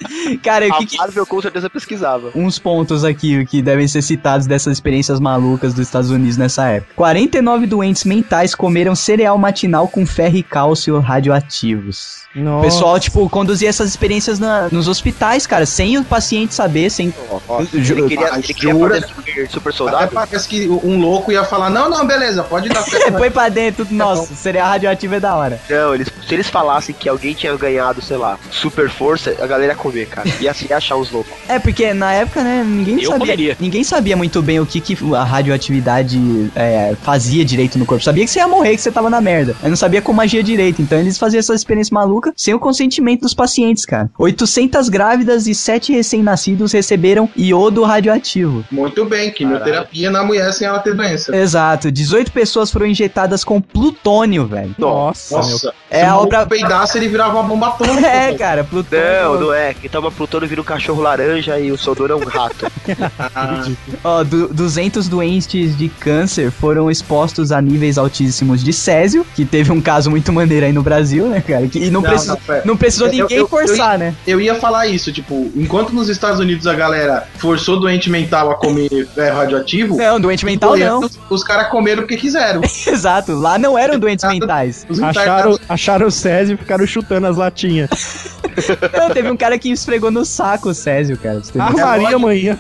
[0.43, 2.31] Cara, o A que, que Marvel com certeza pesquisava.
[2.35, 6.93] uns pontos aqui que devem ser citados dessas experiências malucas dos Estados Unidos nessa época.
[6.97, 12.22] 49 doentes mentais comeram cereal matinal com ferro e cálcio radioativos.
[12.35, 12.65] O Nossa.
[12.65, 17.13] pessoal, tipo, conduzia essas experiências na- nos hospitais, cara, sem o paciente saber, sem.
[17.49, 19.01] Nossa, Ju- ele queria, Ah, ele queria jura?
[19.07, 20.11] super, super Até soldado?
[20.15, 23.19] parece que um louco ia falar: não, não, beleza, pode dar É, certo.
[23.19, 25.61] põe pra dentro, nossa, cereal radioativo é da hora.
[25.69, 29.73] Não, eles, se eles falassem que alguém tinha ganhado, sei lá, super força, a galera
[29.73, 30.27] ia comer, cara.
[30.41, 31.33] Ia se achar os loucos.
[31.49, 33.19] É, porque na época, né, ninguém Eu sabia.
[33.19, 33.57] comeria.
[33.61, 38.03] Ninguém sabia muito bem o que, que a radioatividade é, fazia direito no corpo.
[38.03, 39.55] Sabia que você ia morrer, que você tava na merda.
[39.61, 40.81] Mas não sabia como agia direito.
[40.81, 41.93] Então eles faziam essa experiência
[42.37, 44.11] sem o consentimento dos pacientes, cara.
[44.19, 48.65] 800 grávidas e 7 recém-nascidos receberam iodo radioativo.
[48.71, 51.35] Muito bem, quimioterapia na mulher sem ela ter doença.
[51.37, 51.91] Exato.
[51.91, 54.75] 18 pessoas foram injetadas com plutônio, velho.
[54.79, 55.43] Nossa, meu.
[55.45, 57.93] Nossa, É se a obra- peidasse, ele virava uma bomba atômica.
[58.13, 58.39] É, velho.
[58.39, 59.05] cara, plutônio.
[59.23, 59.75] Não, não é.
[59.75, 62.67] Quem toma Plutônio vira um cachorro laranja e o Sodor é um rato.
[64.05, 69.73] Ó, du 200 doentes de câncer foram expostos a níveis altíssimos de césio, que teve
[69.73, 71.67] um caso muito maneiro aí no Brasil, né, cara?
[71.67, 74.15] Que, e não, Não, precisou, não, precisou Eu- ninguém eu- eu forçar, né?
[74.27, 78.55] Eu ia falar isso, tipo, enquanto nos Estados Unidos a galera forçou doente mental a
[78.55, 81.01] comer ferro radioativo, Não, doente mental não.
[81.01, 82.61] os, os caras comeram porque quiseram.
[82.87, 84.87] Exato, lá não eram doentes mentais.
[84.89, 87.91] Os Acharam, acharam o Césio e ficaram chutando as latinhas.
[88.99, 91.41] Não, teve um cara que esfregou no saco o Césio, cara.
[91.41, 91.87] ter Ah, noção.
[91.87, 92.59] Maria, manhã.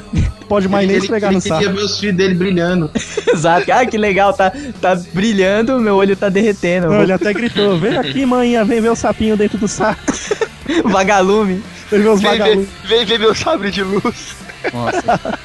[0.48, 1.76] Pode mais nem ele, esfregar ele no queria saco.
[1.76, 2.90] ver os filhos dele brilhando.
[3.32, 3.70] Exato.
[3.72, 6.88] Ah, que legal, tá, tá brilhando, meu olho tá derretendo.
[6.88, 10.00] Não, ele até gritou: Vem aqui, manhã, vem ver o sapinho dentro do saco.
[10.84, 11.62] Vagalume.
[11.90, 12.68] Vem ver os Vem vagalumes.
[12.84, 14.36] ver, vem ver meu sabre de luz.
[14.72, 15.38] Nossa.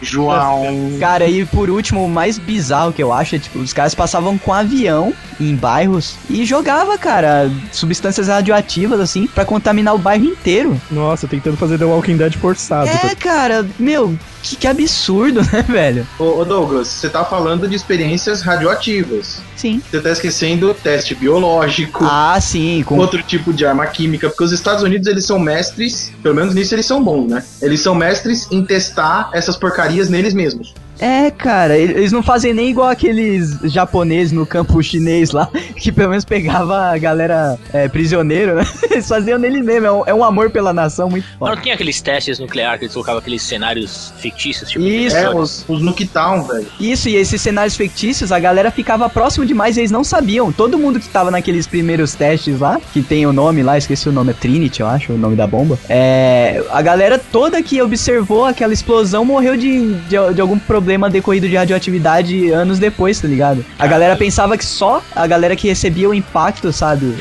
[0.00, 0.64] João.
[1.00, 4.36] Cara, e por último, o mais bizarro que eu acho é, tipo, os caras passavam
[4.38, 10.80] com avião em bairros e jogava, cara, substâncias radioativas, assim, pra contaminar o bairro inteiro.
[10.90, 12.88] Nossa, tentando fazer The Walking Dead forçado.
[12.88, 14.16] É, cara, meu,
[14.46, 16.06] que, que absurdo, né, velho?
[16.18, 19.40] Ô, ô, Douglas, você tá falando de experiências radioativas.
[19.56, 19.82] Sim.
[19.90, 24.52] Você tá esquecendo teste biológico, Ah, sim, com outro tipo de arma química, porque os
[24.52, 27.44] Estados Unidos eles são mestres, pelo menos nisso eles são bons, né?
[27.60, 30.74] Eles são mestres em testar essas porcarias neles mesmos.
[30.98, 36.10] É, cara, eles não fazem nem igual aqueles japoneses no campo chinês lá, que pelo
[36.10, 38.66] menos pegava a galera é, prisioneiro, né?
[38.90, 41.54] Eles faziam nele mesmo, é um, é um amor pela nação muito forte.
[41.54, 44.84] não tinha aqueles testes nucleares que eles colocavam aqueles cenários fictícios, tipo.
[44.84, 45.16] Isso.
[45.16, 46.66] É, os, os Nuketown, velho.
[46.80, 50.50] Isso, e esses cenários fictícios, a galera ficava próximo demais e eles não sabiam.
[50.50, 54.12] Todo mundo que tava naqueles primeiros testes lá, que tem o nome lá, esqueci o
[54.12, 55.78] nome, é Trinity, eu acho, o nome da bomba.
[55.88, 56.64] É.
[56.70, 61.56] A galera toda que observou aquela explosão morreu de, de, de algum problema decorrido de
[61.56, 63.64] radioatividade anos depois, tá ligado?
[63.78, 67.14] A galera pensava que só a galera que recebia o impacto, sabe?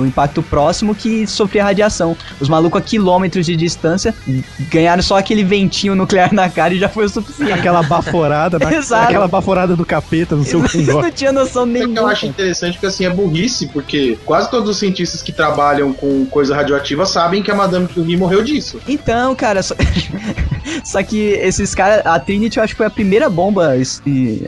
[0.00, 2.16] O impacto próximo que sofria radiação.
[2.40, 4.14] Os malucos a quilômetros de distância
[4.70, 7.52] ganharam só aquele ventinho nuclear na cara e já foi o suficiente.
[7.52, 9.04] Aquela baforada, na- Exato.
[9.04, 11.02] aquela baforada do capeta no seu cangote.
[11.02, 12.12] não tinha noção É que eu nenhuma.
[12.12, 16.54] acho interessante porque assim é burrice, porque quase todos os cientistas que trabalham com coisa
[16.54, 18.80] radioativa sabem que a Madame Curie morreu disso.
[18.88, 19.74] Então, cara, só...
[20.84, 23.74] só que esses caras, a Trinity eu acho que foi a primeira bomba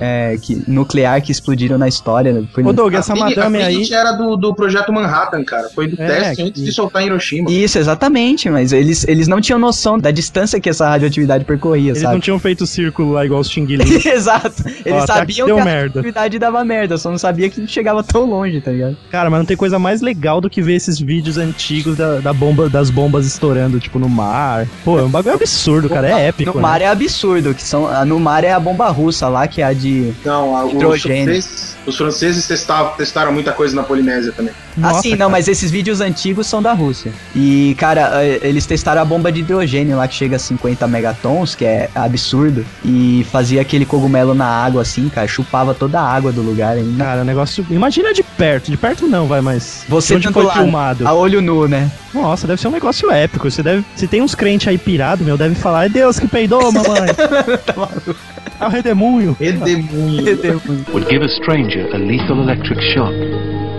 [0.00, 2.32] é, que, nuclear que explodiram na história.
[2.32, 2.44] né?
[2.52, 3.74] Foi Ô, no- Doug, essa a madame a aí.
[3.74, 5.68] Trinity era do, do projeto Manhattan, Manhattan, cara.
[5.74, 7.50] Foi do É, teste antes que- de soltar em Hiroshima.
[7.50, 12.02] Isso, exatamente, mas eles, eles não tinham noção da distância que essa radioatividade percorria, Eles
[12.02, 12.14] sabe?
[12.14, 13.82] não tinham feito círculo lá igual os Xing Ling.
[14.08, 14.62] Exato.
[14.84, 15.80] Eles Ó, que sabiam deu que a merda.
[15.86, 18.96] radioatividade dava merda, só não sabia que chegava tão longe, tá ligado?
[19.10, 22.32] Cara, mas não tem coisa mais legal do que ver esses vídeos antigos da, da
[22.32, 24.66] bomba, das bombas estourando, tipo, no mar.
[24.84, 26.08] Pô, é um bagulho absurdo, cara.
[26.08, 26.50] É épico.
[26.50, 26.62] No né?
[26.62, 29.64] mar é absurdo, que são, a- no mar é a bomba russa lá, que é
[29.64, 30.12] a de...
[30.24, 31.24] Não, a- os Hidrogênio.
[31.24, 34.52] franceses, os franceses testavam, testaram muita coisa na Polinésia também.
[34.76, 37.12] Nossa, assim, não, mas esses vídeos antigos são da Rússia.
[37.32, 41.54] E, cara, eh, eles testaram a bomba de hidrogênio lá, que chega a 50 megatons,
[41.54, 42.66] que é absurdo.
[42.84, 47.04] E fazia aquele cogumelo na água, assim, cara, chupava toda a água do lugar ainda.
[47.04, 47.64] Cara, o negócio.
[47.70, 48.68] Imagina de perto.
[48.68, 49.84] De perto não, vai, mas.
[49.88, 51.06] Você onde tanto foi lá, filmado.
[51.06, 51.88] A olho nu, né?
[52.12, 53.48] Nossa, deve ser um negócio épico.
[53.48, 53.84] Você deve.
[53.94, 57.10] Se tem uns crentes aí pirado, meu, deve falar, é Deus que peidou, mamãe.
[58.60, 59.36] É o redemunho.
[59.40, 60.60] Redemoinho.
[60.92, 63.12] Would give a stranger a lethal electric shock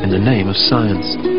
[0.03, 1.32] in the name of science.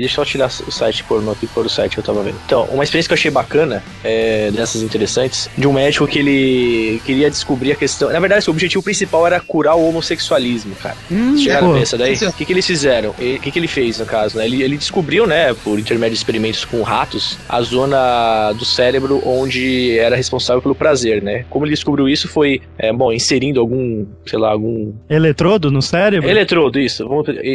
[0.00, 2.22] E Deixa eu só tirar o site pornô aqui por o site que eu tava
[2.22, 2.36] vendo.
[2.46, 7.02] Então, uma experiência que eu achei bacana, é, dessas interessantes, de um médico que ele
[7.04, 8.10] queria descobrir a questão.
[8.10, 10.96] Na verdade, o objetivo principal era curar o homossexualismo, cara.
[11.10, 11.72] Vocês chegaram pô.
[11.74, 12.14] a ver essa daí?
[12.14, 13.10] O que, que eles fizeram?
[13.10, 14.38] O que, que ele fez, no caso?
[14.38, 14.46] Né?
[14.46, 19.98] Ele, ele descobriu, né, por intermédio de experimentos com ratos, a zona do cérebro onde
[19.98, 21.44] era responsável pelo prazer, né?
[21.50, 26.28] Como ele descobriu isso foi, é, bom, inserindo algum, sei lá, algum Eletrodo no cérebro?
[26.28, 27.06] Eletrodo, isso.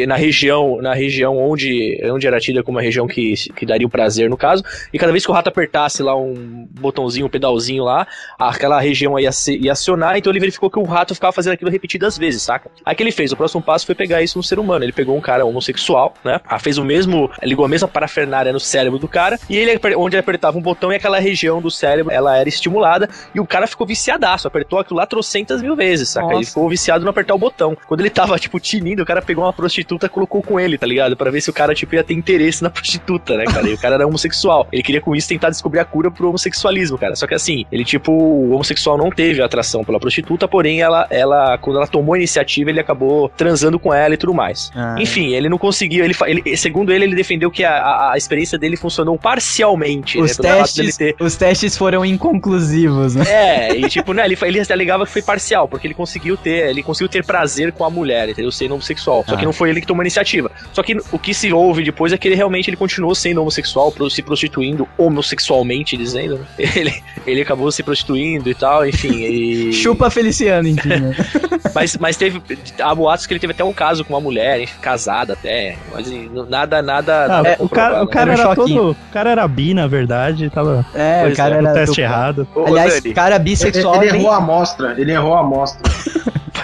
[0.08, 3.90] Na região, na região onde, onde era tida como uma região que, que daria o
[3.90, 4.64] prazer, no caso.
[4.94, 8.08] E cada vez que o rato apertasse lá um botãozinho, um pedalzinho lá,
[8.38, 10.18] aquela região ia, se- ia acionar.
[10.18, 12.70] Então ele verificou que o rato ficava fazendo aquilo repetidas vezes, saca?
[12.86, 13.32] Aí que ele fez?
[13.32, 14.84] O próximo passo foi pegar isso no ser humano.
[14.86, 16.40] Ele pegou um cara homossexual, né?
[16.46, 19.40] Ah, Fez o mesmo, ligou a mesma parafernália no cérebro do cara.
[19.50, 23.10] E ele, onde ele apertava um botão e aquela região do cérebro, ela era estimulada.
[23.34, 24.48] E o cara ficou viciadaço.
[24.48, 26.28] Apertou aquilo lá trocentas mil vezes, saca?
[26.28, 26.50] Ele Nossa.
[26.50, 27.78] ficou viciado no apertar o botão.
[27.88, 30.86] Quando ele tava, tipo, tinindo, o cara pegou uma prostituta e colocou com ele, tá
[30.88, 31.16] ligado?
[31.16, 33.70] Pra ver se o cara, tipo, ia ter interesse na prostituta, né, cara?
[33.70, 34.68] E o cara era homossexual.
[34.72, 37.16] Ele queria com isso tentar descobrir a cura pro homossexualismo, cara.
[37.16, 41.58] Só que assim, ele, tipo, o homossexual não teve atração pela prostituta, porém, ela, ela
[41.58, 44.72] quando ela tomou a iniciativa, ele acabou transando com ela e tudo mais.
[44.76, 44.96] Ah.
[45.00, 48.58] Enfim, ele não conseguiu, ele, ele- segundo ele, ele defendeu que a, a- a experiência
[48.58, 50.56] dele funcionou parcialmente, Os, né?
[50.56, 53.26] Testes, ter os testes foram inconclusivos, né?
[53.28, 56.84] é, e tipo, né, ele, ele alegava que foi parcial, porque ele conseguiu ter, ele
[56.84, 58.52] conseguiu ter prazer com a mulher, entendeu?
[58.52, 59.24] Sendo homossexual.
[59.28, 59.46] Só que Ah.
[59.46, 60.52] não foi ele que tomou a iniciativa.
[60.74, 63.94] Só que o que se ouve depois é que ele realmente ele continuou sendo homossexual,
[64.10, 66.46] se prostituindo homossexualmente, dizendo, né?
[66.76, 66.94] Ele,
[67.26, 69.12] ele acabou se prostituindo e tal, enfim.
[69.24, 69.72] E...
[69.74, 71.16] Chupa Feliciano, enfim, né?
[71.74, 72.42] Mas, mas teve.
[72.82, 75.76] Há boatos que ele teve até um caso com uma mulher, enfim, casada até.
[75.94, 77.26] Mas assim, nada, nada.
[77.26, 78.92] Ah, nada o cara, o comprovado, cara Era era todo.
[78.92, 81.80] O cara era bi, na verdade, tava É, Pois o cara é, no era.
[81.80, 82.48] teste do- errado.
[82.66, 83.96] Aliás, Dani, cara Ele, bissexual.
[83.96, 85.92] ele é bem- errou a amostra, ele errou a amostra.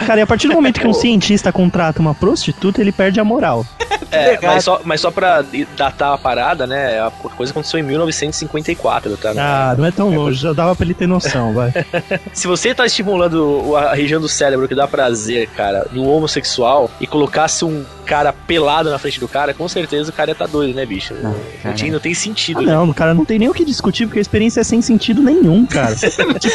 [0.05, 3.23] Cara, e a partir do momento que um cientista contrata uma prostituta, ele perde a
[3.23, 3.65] moral.
[4.13, 5.41] É, mas só, mas só pra
[5.77, 6.99] datar a parada, né?
[6.99, 9.31] A coisa aconteceu em 1954, tá?
[9.37, 11.71] Ah, não é tão longe, já dava pra ele ter noção, vai.
[12.33, 16.89] Se você tá estimulando o- a região do cérebro que dá prazer, cara, no homossexual
[16.99, 20.45] e colocasse um cara pelado na frente do cara, com certeza o cara ia tá
[20.45, 21.13] doido, né, bicho?
[21.21, 21.33] Não,
[21.63, 22.59] não, tinha- não tem sentido.
[22.59, 22.73] Ah, né?
[22.73, 25.65] não, cara, não tem nem o que discutir, porque a experiência é sem sentido nenhum,
[25.65, 25.95] cara.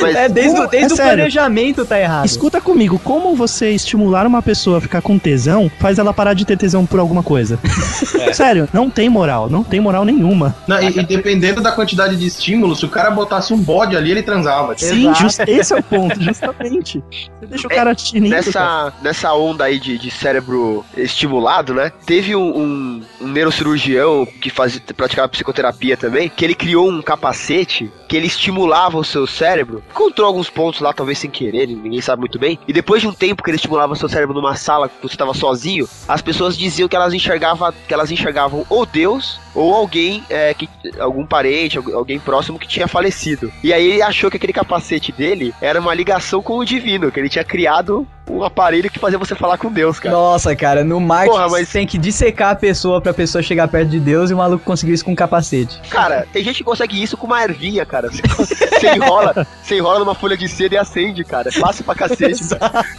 [0.03, 1.13] mas É, desde, o- É desde o sério.
[1.15, 2.27] planejamento tá errado.
[2.27, 6.45] Escuta comigo, como você estimular uma pessoa a ficar com tesão faz ela parar de
[6.45, 7.59] ter tesão por alguma coisa?
[8.33, 10.57] Sério, não tem moral, não tem moral nenhuma.
[10.67, 14.11] Não, e, e dependendo da quantidade de estímulo, se o cara botasse um bode ali,
[14.11, 14.77] ele transava.
[14.77, 15.21] Sim, Exato.
[15.23, 17.03] just- esse é o ponto, justamente.
[17.41, 18.31] Você deixa o cara tinindo.
[18.35, 18.43] cara.
[18.47, 21.93] nessa, nessa onda aí de, de cérebro estimulado, né?
[22.05, 27.91] Teve um, um, um neurocirurgião que fazia, praticava psicoterapia também, que ele criou um capacete
[28.09, 29.83] que ele estimulava o seu cérebro.
[29.91, 32.59] Encontrou alguns pontos lá, talvez sem querer, ninguém sabe muito bem.
[32.67, 35.35] E depois de um tempo que ele estimulava seu cérebro numa sala que você estava
[35.35, 40.55] sozinho, as pessoas diziam que elas enxergavam, que elas enxergavam ou Deus ou alguém é,
[40.55, 40.69] que
[41.01, 43.51] algum parente, algu- alguém próximo que tinha falecido.
[43.65, 47.19] E aí ele achou que aquele capacete dele era uma ligação com o divino, que
[47.19, 50.15] ele tinha criado um aparelho que fazia você falar com Deus, cara.
[50.15, 53.89] Nossa, cara, no Marte Porra, mas- tem que dissecar a pessoa pra pessoa chegar perto
[53.89, 55.81] de Deus e o maluco conseguiu isso com um capacete.
[55.89, 58.11] Cara, tem gente que consegue isso com uma ervinha, cara.
[58.11, 61.49] Você, você enrola, você enrola numa folha de seda e acende, cara.
[61.49, 62.43] É fácil pra cacete.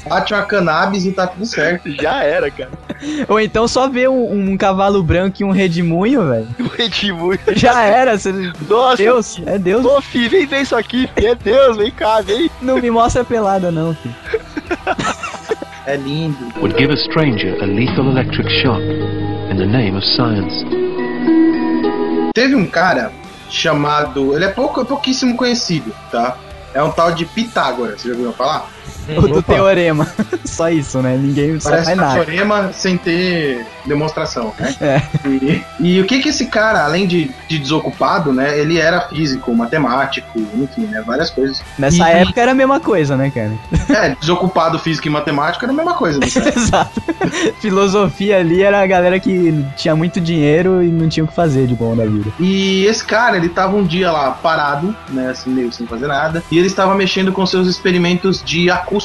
[0.08, 1.92] Bate uma cannabis e tá tudo certo.
[1.92, 2.72] Já era, cara.
[3.28, 6.47] Ou então só ver um, um cavalo branco e um redemoinho, velho.
[6.60, 7.38] O Redimur.
[7.56, 8.18] Já era.
[8.18, 8.32] Você...
[8.68, 9.86] Nossa, Deus, é Deus.
[9.86, 11.28] Ô, fi, vem ver isso aqui, fi.
[11.28, 12.50] É Deus, vem cá, vem.
[12.62, 14.16] Não me mostra pelada, não, filho.
[15.86, 16.38] É lindo.
[16.58, 20.66] Would give a stranger a lethal electric shock in the name of science.
[22.34, 23.12] Teve um cara
[23.50, 24.36] chamado.
[24.36, 26.38] Ele é pouco, pouquíssimo conhecido, tá?
[26.74, 28.02] É um tal de Pitágoras.
[28.02, 28.70] Você já ouviu falar?
[29.18, 29.54] o do Opa.
[29.54, 30.08] teorema.
[30.46, 31.18] Só isso, né?
[31.18, 32.14] Ninguém Parece um nada.
[32.16, 34.76] teorema sem ter demonstração, né?
[34.82, 35.02] É.
[35.28, 38.58] E, e o que que esse cara, além de, de desocupado, né?
[38.60, 41.04] Ele era físico, matemático, enfim, né?
[41.06, 41.62] Várias coisas.
[41.78, 43.52] Nessa E- época era a mesma coisa, né, cara?
[43.98, 46.20] É, desocupado físico e matemático era a mesma coisa.
[46.20, 46.28] Né?
[46.56, 47.02] Exato.
[47.62, 51.68] Filosofia ali era a galera que tinha muito dinheiro e não tinha o que fazer
[51.68, 52.32] de bom na vida.
[52.40, 56.44] E esse cara, ele tava um dia lá parado, né, assim, meio sem fazer nada,
[56.52, 58.97] e ele estava mexendo com seus experimentos de acústica,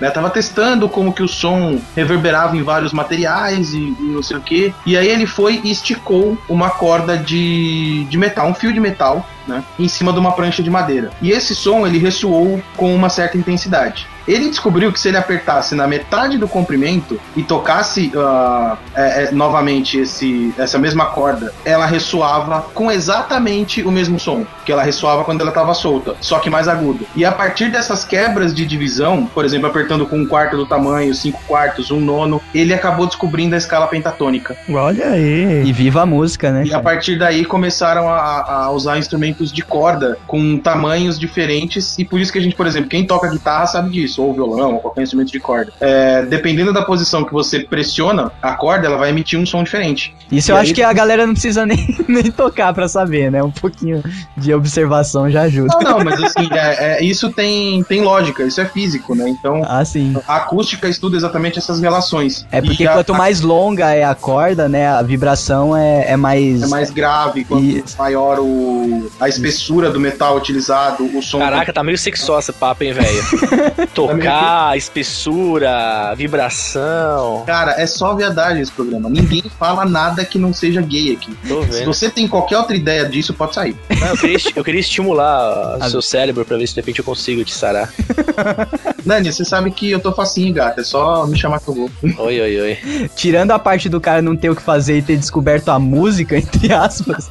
[0.00, 4.36] né, tava testando como que o som reverberava em vários materiais e, e não sei
[4.36, 8.72] o que, e aí ele foi e esticou uma corda de, de metal, um fio
[8.72, 11.10] de metal, né, em cima de uma prancha de madeira.
[11.20, 14.06] E esse som, ele ressoou com uma certa intensidade.
[14.30, 19.32] Ele descobriu que se ele apertasse na metade do comprimento e tocasse ah, é, é,
[19.32, 25.24] novamente esse, essa mesma corda, ela ressoava com exatamente o mesmo som que ela ressoava
[25.24, 27.06] quando ela estava solta, só que mais agudo.
[27.16, 31.12] E a partir dessas quebras de divisão, por exemplo, apertando com um quarto do tamanho,
[31.14, 34.56] cinco quartos, um nono, ele acabou descobrindo a escala pentatônica.
[34.68, 35.64] Olha aí.
[35.64, 36.64] E viva a música, né?
[36.66, 41.98] E a partir daí começaram a, a usar instrumentos de corda com tamanhos diferentes.
[41.98, 44.74] E por isso que a gente, por exemplo, quem toca guitarra sabe disso, ou violão,
[44.74, 45.72] ou qualquer instrumento de corda.
[45.80, 50.14] É, dependendo da posição que você pressiona a corda, ela vai emitir um som diferente.
[50.30, 53.30] Isso eu E acho aí- que a galera não precisa nem, nem tocar pra saber,
[53.30, 53.42] né?
[53.42, 54.02] Um pouquinho
[54.36, 55.74] de observação já ajuda.
[55.82, 59.28] Não, não, mas assim, é- é, isso tem, tem lógica, isso é físico, né?
[59.28, 59.62] Então.
[59.66, 60.16] Ah, sim.
[60.26, 62.46] A acústica estuda exatamente essas relações.
[62.50, 64.88] É porque E a- quanto mais longa é a corda, né?
[64.88, 66.62] A vibração é, é mais.
[66.62, 67.96] é mais grave, quanto Isso.
[67.98, 71.38] maior o, a espessura do metal utilizado, o som.
[71.38, 73.22] Caraca, tá meio sexual esse papo, hein, velho?
[74.06, 77.44] Tocar, espessura, vibração.
[77.46, 79.08] Cara, é só viadagem esse programa.
[79.08, 81.36] Ninguém fala nada que não seja gay aqui.
[81.46, 83.76] Tô Se você tem qualquer outra ideia disso, pode sair.
[84.00, 87.04] Não, eu, queria, eu queria estimular o seu cérebro pra ver se de repente eu
[87.04, 87.92] consigo te sarar.
[89.04, 90.80] Nani, você sabe que eu tô facinho, gata.
[90.80, 91.90] É só me chamar que eu vou.
[92.02, 93.08] Oi, oi, oi.
[93.16, 96.36] Tirando a parte do cara não ter o que fazer e ter descoberto a música,
[96.38, 97.30] entre aspas.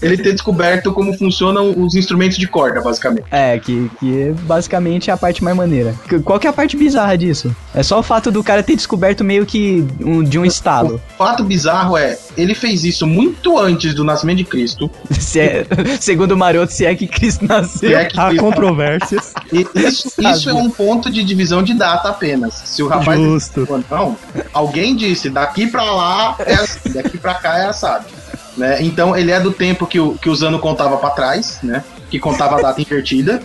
[0.00, 3.26] Ele ter descoberto como funcionam os instrumentos de corda, basicamente.
[3.30, 5.94] É, que, que é basicamente a parte mais maneira.
[6.24, 7.54] Qual que é a parte bizarra disso?
[7.74, 10.96] É só o fato do cara ter descoberto meio que um, de um estalo.
[11.14, 14.90] O fato bizarro é, ele fez isso muito antes do nascimento de Cristo.
[15.18, 15.66] Se é-
[16.00, 17.96] segundo o Maroto, se é que Cristo nasceu.
[17.98, 19.32] É que Há Cristo- controvérsias.
[19.52, 22.54] e isso, isso é um ponto de divisão de data apenas.
[22.54, 23.66] Se o rapaz Justo.
[23.68, 24.16] ou não,
[24.52, 28.06] alguém disse, daqui pra lá é assim, daqui pra cá é assado.
[28.56, 28.82] Né?
[28.82, 31.84] Então ele é do tempo que o, que o Zano contava pra trás, né?
[32.10, 33.40] Que contava a data invertida.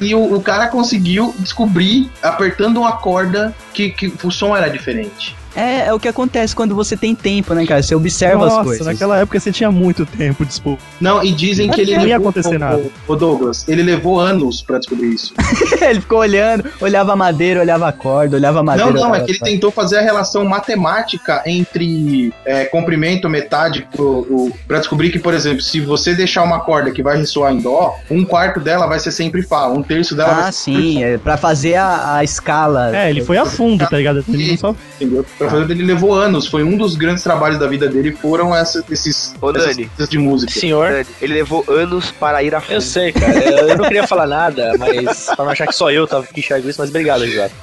[0.00, 4.68] E, e o, o cara conseguiu descobrir, apertando uma corda, que, que o som era
[4.68, 5.36] diferente.
[5.54, 7.82] É, é o que acontece quando você tem tempo, né, cara?
[7.82, 8.86] Você observa as Nossa, coisas.
[8.86, 10.82] naquela época você tinha muito tempo disponível.
[11.00, 12.82] Não, e dizem que ele Não ia acontecer o- nada.
[13.08, 15.34] o- o Douglas, ele levou anos pra descobrir isso.
[15.82, 18.90] Ele ficou olhando, olhava a madeira, olhava a corda, olhava a madeira.
[18.92, 19.52] Não, não, é que ele corda.
[19.52, 25.60] tentou fazer a relação matemática entre é, comprimento, metade, o, pra descobrir que, por exemplo,
[25.60, 29.10] se você deixar uma corda que vai ressoar em dó, um quarto dela vai ser
[29.10, 32.24] sempre Fá, um terço dela vai Ah, ser sempre sim, é pra fazer a, a
[32.24, 32.96] escala.
[32.96, 34.24] É, ele foi a fundo, tá ligado?
[34.28, 35.26] Ele não só Entendeu?
[35.48, 36.46] Pra fazer ele levou anos.
[36.46, 38.12] Foi um dos grandes trabalhos da vida dele.
[38.12, 39.90] Foram essa, esses Ô, essas Dani.
[40.08, 40.52] de música.
[40.52, 42.74] Senhor, Dani, Ele levou anos para ir a fundo.
[42.74, 43.32] eu sei, cara.
[43.44, 46.40] Eu, eu não queria falar nada, mas pra não achar que só eu tava que
[46.40, 47.54] enxergo isso, mas obrigado, Eduardo.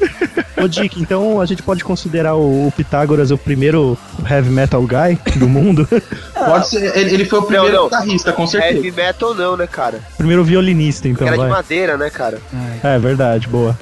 [0.62, 3.98] Ô Dick, então a gente pode considerar o, o Pitágoras o primeiro
[4.30, 5.88] heavy metal guy do mundo?
[6.36, 6.98] Pode ser.
[6.98, 7.84] Ele, ele foi o primeiro não.
[7.86, 8.76] guitarrista, com certeza.
[8.76, 10.00] Heavy metal não, né, cara?
[10.18, 11.50] primeiro violinista, então, Era de vai.
[11.52, 12.40] madeira, né, cara?
[12.84, 13.78] É, verdade, boa.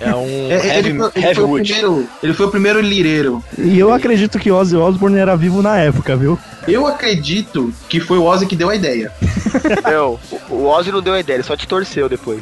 [0.00, 3.31] É um É, heavy, ele, foi, ele, foi o primeiro, ele foi o primeiro lireiro.
[3.58, 6.38] E eu acredito que Ozzy Osbourne era vivo na época, viu?
[6.66, 9.12] Eu acredito que foi o Ozzy que deu a ideia.
[9.84, 10.18] Não,
[10.50, 12.40] o- Ozzy não deu a ideia, ele só te torceu depois.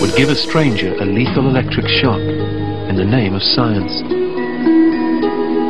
[0.00, 4.02] Would give a stranger a lethal electric shock in the name of science.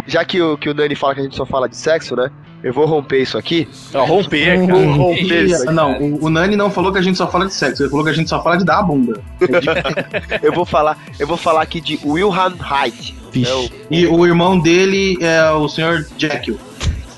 [0.07, 2.31] Já que o, que o Nani fala que a gente só fala de sexo, né?
[2.63, 3.69] Eu vou romper isso aqui.
[3.93, 4.79] Ó, romper, cara.
[4.79, 4.97] Uhum.
[4.97, 5.65] Romper isso.
[5.73, 8.05] não, o, o Nani não falou que a gente só fala de sexo, ele falou
[8.05, 9.21] que a gente só fala de dar a bunda.
[10.43, 13.15] Eu vou falar, eu vou falar aqui de Wilhelm Height.
[13.43, 16.07] É o- e o irmão dele é o Sr.
[16.19, 16.59] Jekyll.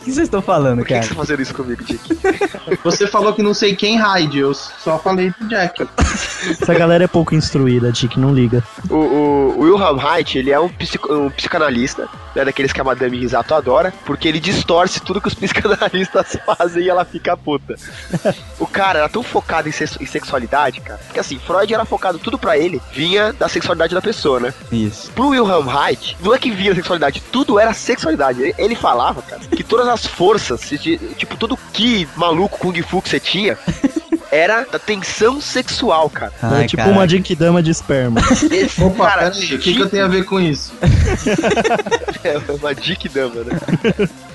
[0.07, 1.03] O que vocês estão falando, Por que, que cara?
[1.03, 2.19] você tá fazendo isso comigo, Dick?
[2.85, 5.89] Você falou que não sei quem Hyde, eu só falei do Jekyll.
[6.61, 8.63] Essa galera é pouco instruída, Dick, não liga.
[8.89, 12.85] O, o, o Wilhelm Height, ele é um, psico- um psicanalista, né, daqueles que a
[12.85, 17.75] Madame Risato adora, porque ele distorce tudo que os psicanalistas fazem e ela fica puta.
[18.61, 22.39] O cara era tão focado em, em sexualidade, cara, porque assim, Freud era focado, tudo
[22.39, 24.55] pra ele vinha da sexualidade da pessoa, né?
[24.71, 25.11] Isso.
[25.13, 28.41] Pro Wilhelm Height, não é que vinha da sexualidade, tudo era sexualidade.
[28.43, 32.83] Ele, ele falava, cara, que todas as forças, se ti- tipo, todo que maluco Kung
[32.83, 33.57] Fu que você tinha,
[34.33, 36.33] era da tensão sexual, cara.
[36.43, 36.93] Ai, é tipo cara.
[36.93, 38.21] uma Jinkidama de esperma.
[38.51, 40.73] Esse Opa, cara, peraí, o que, que eu tenho a ver com isso?
[42.25, 43.59] é uma dick dama, né?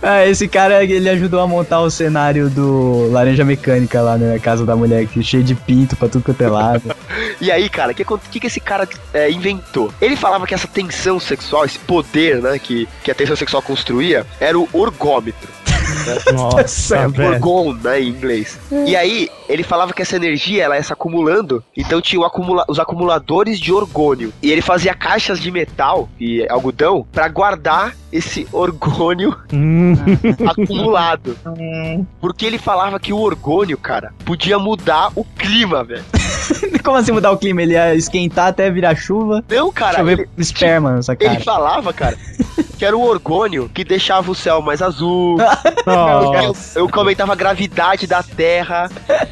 [0.00, 4.38] Ah, esse cara, ele ajudou a montar o cenário do Laranja Mecânica lá né, na
[4.38, 6.82] casa da mulher, que cheio de pinto pra tudo quanto é lado.
[7.40, 9.92] E aí, cara, o que, que, que esse cara é, inventou?
[10.00, 14.26] Ele falava que essa tensão sexual, esse poder, né, que, que a tensão sexual construía,
[14.38, 15.48] era o orgômetro.
[16.32, 17.34] Nossa, velho.
[17.34, 18.58] Orgon, né, em inglês.
[18.86, 22.78] E aí, ele falava que essa energia, ela ia se acumulando, então tinha acumula- os
[22.78, 24.32] acumuladores de orgônio.
[24.42, 29.94] E ele fazia caixas de metal e algodão pra guardar esse orgônio Hum,
[30.48, 31.36] acumulado.
[32.20, 36.04] Porque ele falava que o orgônio, cara, podia mudar o clima, velho.
[36.82, 37.62] Como assim mudar o clima?
[37.62, 39.44] Ele ia esquentar até virar chuva?
[39.48, 41.34] Não, cara, chover ele, esperma nessa cara.
[41.34, 42.16] ele falava, cara,
[42.80, 45.36] que era o orgônio que deixava o céu mais azul.
[45.84, 46.78] nossa.
[46.78, 48.88] Eu, eu comentava a gravidade da Terra.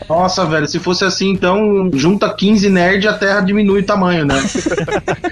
[0.07, 4.27] Nossa, velho, se fosse assim, então junta 15 nerd e a Terra diminui o tamanho,
[4.27, 4.35] né?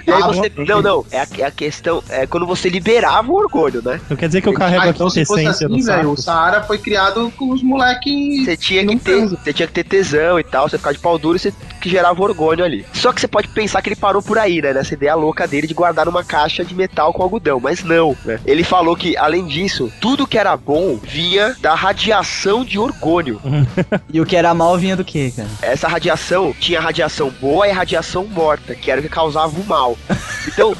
[0.06, 0.52] E aí você.
[0.66, 1.04] Não, não.
[1.10, 2.02] É a, é a questão.
[2.08, 4.00] É quando você liberava o orgônio, né?
[4.08, 6.16] Não quer dizer que eu carrego Ah, a então fosse quintessência assim, no velho, o?
[6.16, 8.44] Saara foi criado com os moleques.
[8.44, 9.28] Você tinha que ter.
[9.28, 11.90] Você tinha que ter tesão e tal, você ficar de pau duro e você que
[11.90, 12.86] gerava orgônio ali.
[12.92, 14.72] Só que você pode pensar que ele parou por aí, né?
[14.72, 17.60] Nessa ideia louca dele de guardar numa caixa de metal com algodão.
[17.60, 18.38] Mas não, né?
[18.44, 23.40] Ele falou que, além disso, tudo que era bom vinha da radiação de orgônio.
[24.12, 25.48] E o que era mal vinha do quê, cara?
[25.60, 29.96] Essa radiação tinha radiação boa e radiação morta, que era o que causava o mal.
[30.46, 30.74] Então,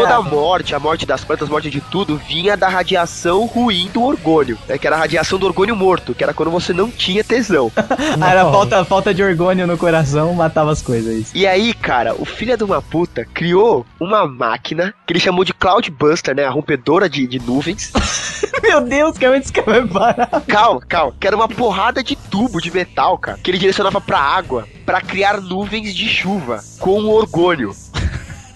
[0.00, 3.90] toda a morte, a morte das plantas, a morte de tudo, vinha da radiação ruim
[3.92, 6.90] do orgônio, né, que era a radiação do orgônio morto, que era quando você não
[6.90, 7.70] tinha tesão.
[8.20, 11.30] Ah, era falta, falta de orgônio no coração, matava as coisas.
[11.34, 15.52] E aí, cara, o filho de uma puta criou uma máquina que ele chamou de
[15.52, 17.92] Cloudbuster, né, a rompedora de, de nuvens.
[18.62, 20.42] Meu Deus, que cara vai parar.
[20.46, 24.18] calma, calma, que era uma porrada de tubo de metal, cara, que ele direcionava pra
[24.18, 27.26] água pra criar nuvens de chuva com o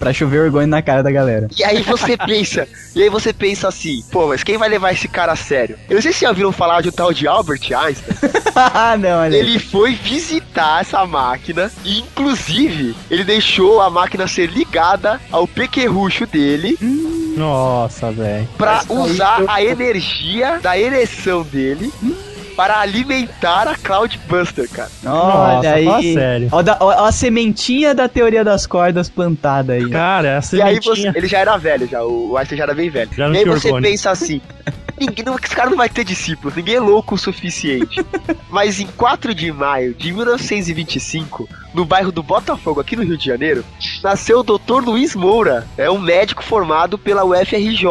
[0.03, 1.47] Pra chover orgônio na cara da galera.
[1.57, 5.07] E aí você pensa, e aí você pensa assim, pô, mas quem vai levar esse
[5.07, 5.77] cara a sério?
[5.89, 8.17] Eu não sei se já ouviram falar de um tal de Albert Einstein.
[8.53, 9.37] ah, não, olha.
[9.37, 16.25] Ele foi visitar essa máquina e, inclusive, ele deixou a máquina ser ligada ao pequerrucho
[16.25, 16.77] dele
[17.37, 18.45] Nossa, velho.
[18.57, 21.93] pra usar a energia da ereção dele
[22.55, 24.89] para alimentar a Cloudbuster, cara.
[25.05, 25.85] Olha Nossa, aí.
[25.85, 26.49] fala sério.
[26.51, 29.89] Ó, da- ó a sementinha da teoria das cordas plantada aí.
[29.89, 31.13] Cara, a E aí você, sementinha...
[31.15, 33.09] ele já era velho, já, o Einstein já era bem velho.
[33.15, 33.89] Já não e aí você orgônio.
[33.89, 34.39] pensa assim,
[34.99, 38.05] ninguém, não, esse cara não vai ter discípulos, ninguém é louco o suficiente.
[38.49, 43.25] Mas em 4 de maio de 1925, no bairro do Botafogo, aqui no Rio de
[43.25, 43.65] Janeiro,
[44.01, 44.83] nasceu o Dr.
[44.83, 47.87] Luiz Moura, é um médico formado pela UFRJ.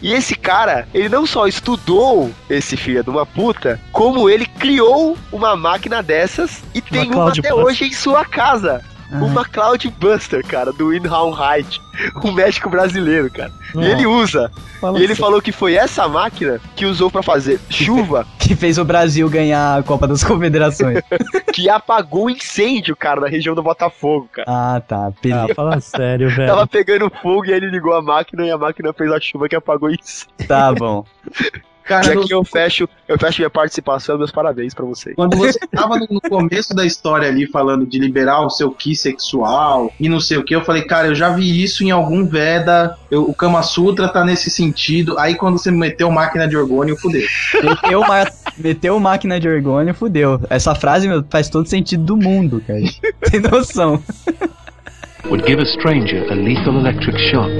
[0.00, 5.16] E esse cara, ele não só estudou esse filho de uma puta, como ele criou
[5.32, 7.54] uma máquina dessas e tem uma até Cloudbuster.
[7.54, 8.82] hoje em sua casa.
[9.12, 9.18] Ah.
[9.22, 11.80] Uma Cloudbuster, cara, do Inhouse Height,
[12.24, 13.52] um médico brasileiro, cara.
[13.74, 14.50] E ele usa.
[14.80, 15.22] Fala E ele sério.
[15.22, 19.78] falou que foi essa máquina que usou pra fazer chuva Que fez o Brasil ganhar
[19.78, 21.00] a Copa das Confederações.
[21.52, 24.46] que apagou o incêndio, cara, na região do Botafogo, cara.
[24.48, 25.12] ah, tá.
[25.32, 26.48] Ah, fala sério, velho.
[26.48, 29.48] Tava pegando fogo e aí ele ligou a máquina e a máquina fez a chuva
[29.48, 30.46] que apagou o incêndio.
[30.48, 31.04] Tá bom.
[31.86, 35.14] Cara, E no- aqui eu fecho, eu fecho minha participação, meus parabéns pra vocês.
[35.14, 38.94] Quando você tava no no começo da história ali falando de liberar o seu ki
[38.96, 42.24] sexual e não sei o que, eu falei, cara, eu já vi isso em algum
[42.26, 45.18] Veda, eu- o Kama Sutra tá nesse sentido.
[45.18, 47.26] Aí quando você meteu máquina de orgônio, fudeu.
[47.62, 48.24] Meteu, ma
[48.56, 50.40] meteu máquina de orgônio, fudeu.
[50.48, 52.80] Essa frase, meu, faz todo sentido do mundo, cara.
[53.30, 54.02] Tem noção.
[55.30, 57.50] would give a stranger a lethal electric shock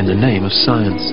[0.00, 1.12] in the name of science.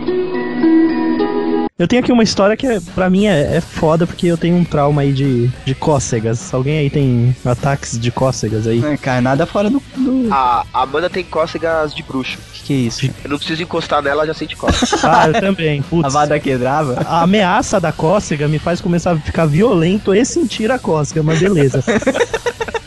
[1.80, 4.56] Eu tenho aqui uma história que, é, pra mim, é, é foda porque eu tenho
[4.56, 6.54] um trauma aí de, de cócegas.
[6.54, 8.84] Alguém aí tem ataques de cócegas aí?
[8.86, 9.82] É, cara, nada fora do.
[9.98, 10.32] do...
[10.32, 12.38] A a Amanda tem cócegas de bruxo.
[12.54, 13.06] Que que é isso?
[13.24, 15.02] Eu não preciso encostar nela, ela já sente cócegas.
[15.04, 15.82] Ah, eu também.
[15.82, 16.06] Putz.
[16.06, 17.02] A vada quebrava?
[17.06, 21.40] A ameaça da cócega me faz começar a ficar violento e sentir a cócega, mas
[21.40, 21.84] beleza.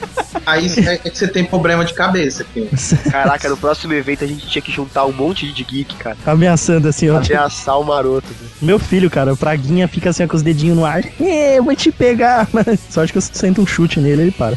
[0.46, 2.68] Aí é é que você tem problema de cabeça aqui.
[3.10, 6.16] Caraca, no próximo evento a gente tinha que juntar um monte de geek, cara.
[6.26, 7.18] Ameaçando assim, ó.
[7.18, 8.26] Ameaçar o maroto.
[8.26, 8.50] velho.
[8.60, 11.02] Meu filho, cara, o Praguinha fica assim ó, com os dedinhos no ar.
[11.20, 12.48] Eu vou te pegar.
[12.52, 14.56] Mas Sorte que eu sento um chute nele ele para.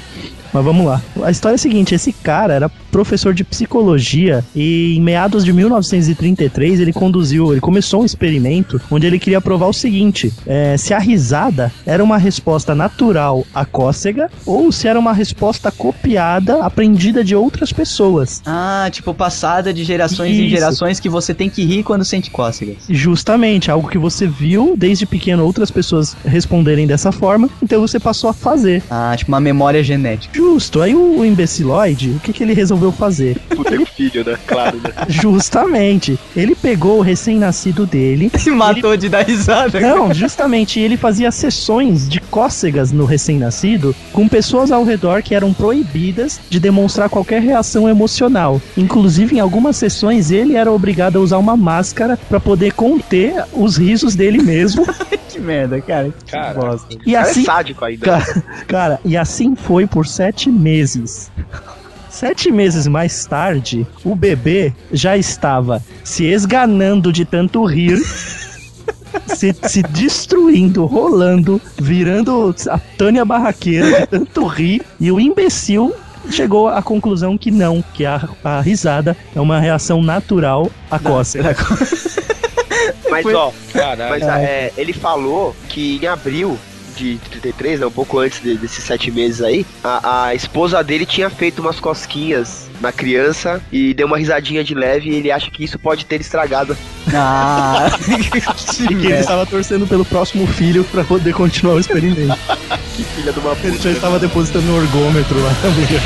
[0.53, 1.01] Mas vamos lá.
[1.23, 5.53] A história é a seguinte: esse cara era professor de psicologia e em meados de
[5.53, 10.93] 1933 ele conduziu, ele começou um experimento onde ele queria provar o seguinte: é, se
[10.93, 17.23] a risada era uma resposta natural à cócega ou se era uma resposta copiada, aprendida
[17.23, 18.41] de outras pessoas.
[18.45, 20.55] Ah, tipo, passada de gerações em Isso.
[20.55, 22.77] gerações que você tem que rir quando sente cócegas.
[22.89, 28.29] Justamente, algo que você viu desde pequeno outras pessoas responderem dessa forma, então você passou
[28.29, 28.83] a fazer.
[28.89, 30.36] Ah, tipo, uma memória genética.
[30.37, 33.39] Justo, aí o imbeciloide, o que, que ele resolveu fazer?
[33.49, 34.37] Puta, o filho, né?
[34.45, 34.91] Claro, né?
[35.09, 38.31] Justamente, ele pegou o recém-nascido dele.
[38.37, 39.79] Se matou de dar risada.
[39.79, 45.51] Não, justamente, ele fazia sessões de cócegas no recém-nascido com pessoas ao redor que eram
[45.51, 48.61] proibidas de demonstrar qualquer reação emocional.
[48.77, 53.75] Inclusive, em algumas sessões, ele era obrigado a usar uma máscara para poder conter os
[53.75, 54.85] risos dele mesmo.
[55.37, 56.13] que merda, cara.
[56.25, 56.53] Que Cara.
[56.53, 56.97] bosta.
[57.05, 58.05] E Cara, assim, é sádico ainda.
[58.05, 61.31] Cara, cara, e assim foi por sete meses.
[62.09, 67.99] Sete meses mais tarde, o bebê já estava se esganando de tanto rir,
[69.27, 75.93] se, se destruindo, rolando, virando a Tânia Barraqueira de tanto rir, e o imbecil
[76.31, 81.55] chegou à conclusão que não, que a, a risada é uma reação natural à cócega.
[83.17, 84.09] Mas, Foi- ó, Caralho.
[84.09, 86.57] mas é, ele falou que em abril
[86.95, 91.05] de 33, né, um pouco antes de- desses sete meses aí, a, a esposa dele
[91.05, 95.49] tinha feito umas cosquinhas na criança e deu uma risadinha de leve e ele acha
[95.51, 96.75] que isso pode ter estragado.
[97.13, 102.35] Ah, E que ele estava torcendo pelo próximo filho para poder continuar o experimento.
[102.97, 103.67] Que filha de uma puta.
[103.67, 106.01] Ele já estava depositando no orgômetro lá na mulher.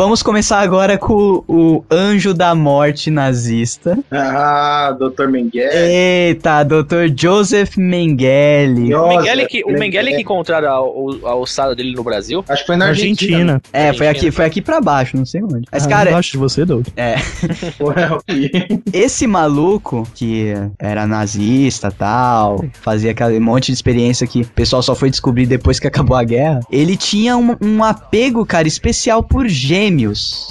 [0.00, 3.98] Vamos começar agora com o Anjo da Morte nazista.
[4.10, 5.26] Ah, Dr.
[5.28, 5.68] Mengele.
[5.74, 7.12] Eita, Dr.
[7.14, 8.94] Joseph Mengele.
[8.94, 12.02] O Nossa, Mengele que, o Mengele é- que encontraram a, o- a ossada dele no
[12.02, 12.42] Brasil.
[12.48, 13.36] Acho que foi na Argentina.
[13.36, 13.62] Argentina.
[13.74, 15.66] É, foi aqui, foi aqui pra baixo, não sei onde.
[15.70, 16.86] Mas, Ah, cara, acho de você, Doug.
[18.94, 24.94] esse maluco que era nazista tal, fazia aquele monte de experiência que o pessoal só
[24.94, 29.46] foi descobrir depois que acabou a guerra, ele tinha um, um apego, cara, especial por
[29.46, 29.89] gêmeos.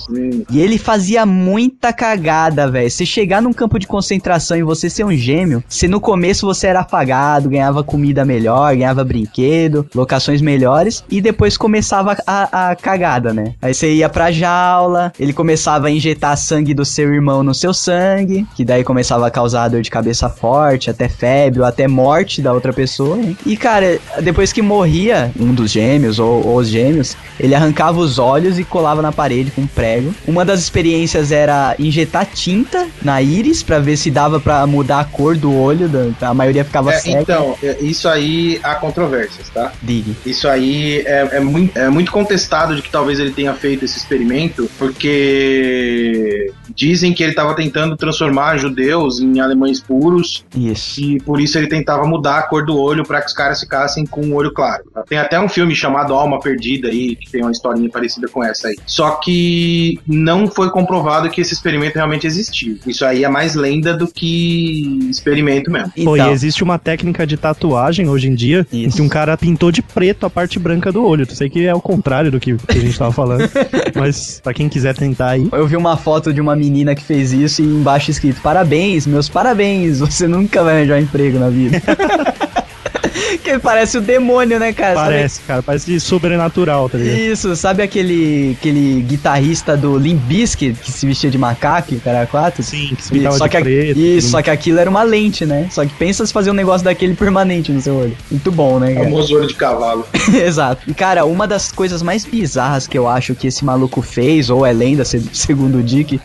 [0.09, 2.89] Hum, E ele fazia muita cagada, velho.
[2.89, 6.67] Se chegar num campo de concentração e você ser um gêmeo, se no começo você
[6.67, 13.33] era apagado, ganhava comida melhor, ganhava brinquedo, locações melhores, e depois começava a, a cagada,
[13.33, 13.53] né?
[13.61, 17.73] Aí você ia pra jaula, ele começava a injetar sangue do seu irmão no seu
[17.73, 22.41] sangue, que daí começava a causar dor de cabeça forte, até febre, ou até morte
[22.41, 23.17] da outra pessoa.
[23.17, 23.37] hein?
[23.45, 28.17] E cara, depois que morria um dos gêmeos, ou, ou os gêmeos, ele arrancava os
[28.19, 30.13] olhos e colava na parede com um prego.
[30.27, 35.05] Uma das experiências era injetar tinta na íris pra ver se dava pra mudar a
[35.05, 35.87] cor do olho.
[35.87, 37.21] Da, a maioria ficava é, cega.
[37.21, 39.71] então, é, isso aí há controvérsias, tá?
[39.81, 40.15] Digue.
[40.25, 43.97] Isso aí é, é, muito, é muito contestado de que talvez ele tenha feito esse
[43.97, 51.01] experimento, porque dizem que ele estava tentando transformar judeus em alemães puros Isso.
[51.01, 54.05] e por isso ele tentava mudar a cor do olho para que os caras ficassem
[54.05, 54.83] com o olho claro.
[55.07, 58.69] Tem até um filme chamado Alma Perdida aí, que tem uma historinha parecida com essa
[58.69, 58.77] aí.
[58.85, 62.77] Só que não foi comprovado que esse experimento realmente existiu.
[62.85, 65.91] Isso aí é mais lenda do que experimento mesmo.
[66.03, 68.97] Pô, e Então, existe uma técnica de tatuagem hoje em dia em Isso.
[68.97, 71.25] que um cara pintou de preto a parte branca do olho.
[71.29, 73.49] Eu sei que é o contrário do que, que a gente tava falando.
[73.95, 75.47] mas pra quem quiser tentar aí.
[75.51, 79.29] eu vi uma foto de uma menina que fez isso e embaixo escrito: Parabéns, meus
[79.29, 81.81] parabéns, você nunca vai arranjar emprego na vida.
[83.43, 84.95] que parece o demônio, né, cara?
[84.95, 87.17] Sabe- Parece, cara, parece de sobrenatural, tá ligado?
[87.19, 92.25] Isso, sabe aquele, aquele guitarrista do Limp Bizkit que se vestia de macaco, o cara
[92.27, 92.61] quatro?
[92.63, 93.99] Sim, que se pintava só de que preto.
[93.99, 95.67] Isso, só que aquilo era uma lente, né?
[95.71, 98.15] Só que pensa se fazer um negócio daquele permanente no seu olho.
[98.29, 99.05] Muito bom, né, É o cara?
[99.09, 100.05] famoso olho de cavalo.
[100.45, 100.81] Exato.
[100.87, 104.65] E, cara, uma das coisas mais bizarras que eu acho que esse maluco fez, ou
[104.65, 106.19] é lenda, se- segundo o Dick,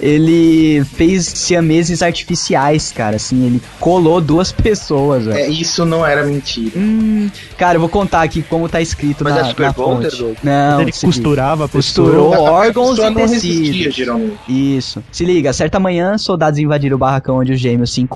[0.00, 3.16] ele fez siameses artificiais, cara.
[3.16, 5.38] Assim, ele colou duas pessoas, velho.
[5.38, 6.72] É, isso não era mentira.
[6.76, 10.10] Hum, cara, eu vou contar aqui como tá escrito Mas na, é Super na Bonder,
[10.10, 10.22] fonte.
[10.22, 10.36] Doug?
[10.42, 13.94] Não, ele se costurava costurou órgãos e tecidos.
[13.94, 14.38] geralmente.
[14.48, 15.02] Isso.
[15.10, 18.06] Se liga, certa manhã, soldados invadiram o barracão onde os gêmeos se,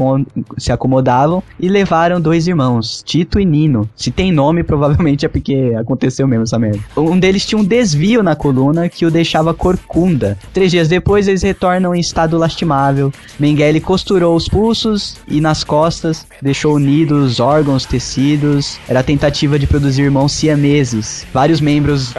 [0.58, 3.88] se acomodavam e levaram dois irmãos, Tito e Nino.
[3.96, 6.80] Se tem nome, provavelmente é porque aconteceu mesmo essa merda.
[6.96, 10.38] Um deles tinha um desvio na coluna que o deixava corcunda.
[10.52, 13.12] Três dias depois, eles retornam em estado lastimável.
[13.38, 18.03] Mengele costurou os pulsos e nas costas, deixou unidos órgãos, tecidos.
[18.88, 21.26] Era a tentativa de produzir irmãos siameses.
[21.32, 22.12] Vários membros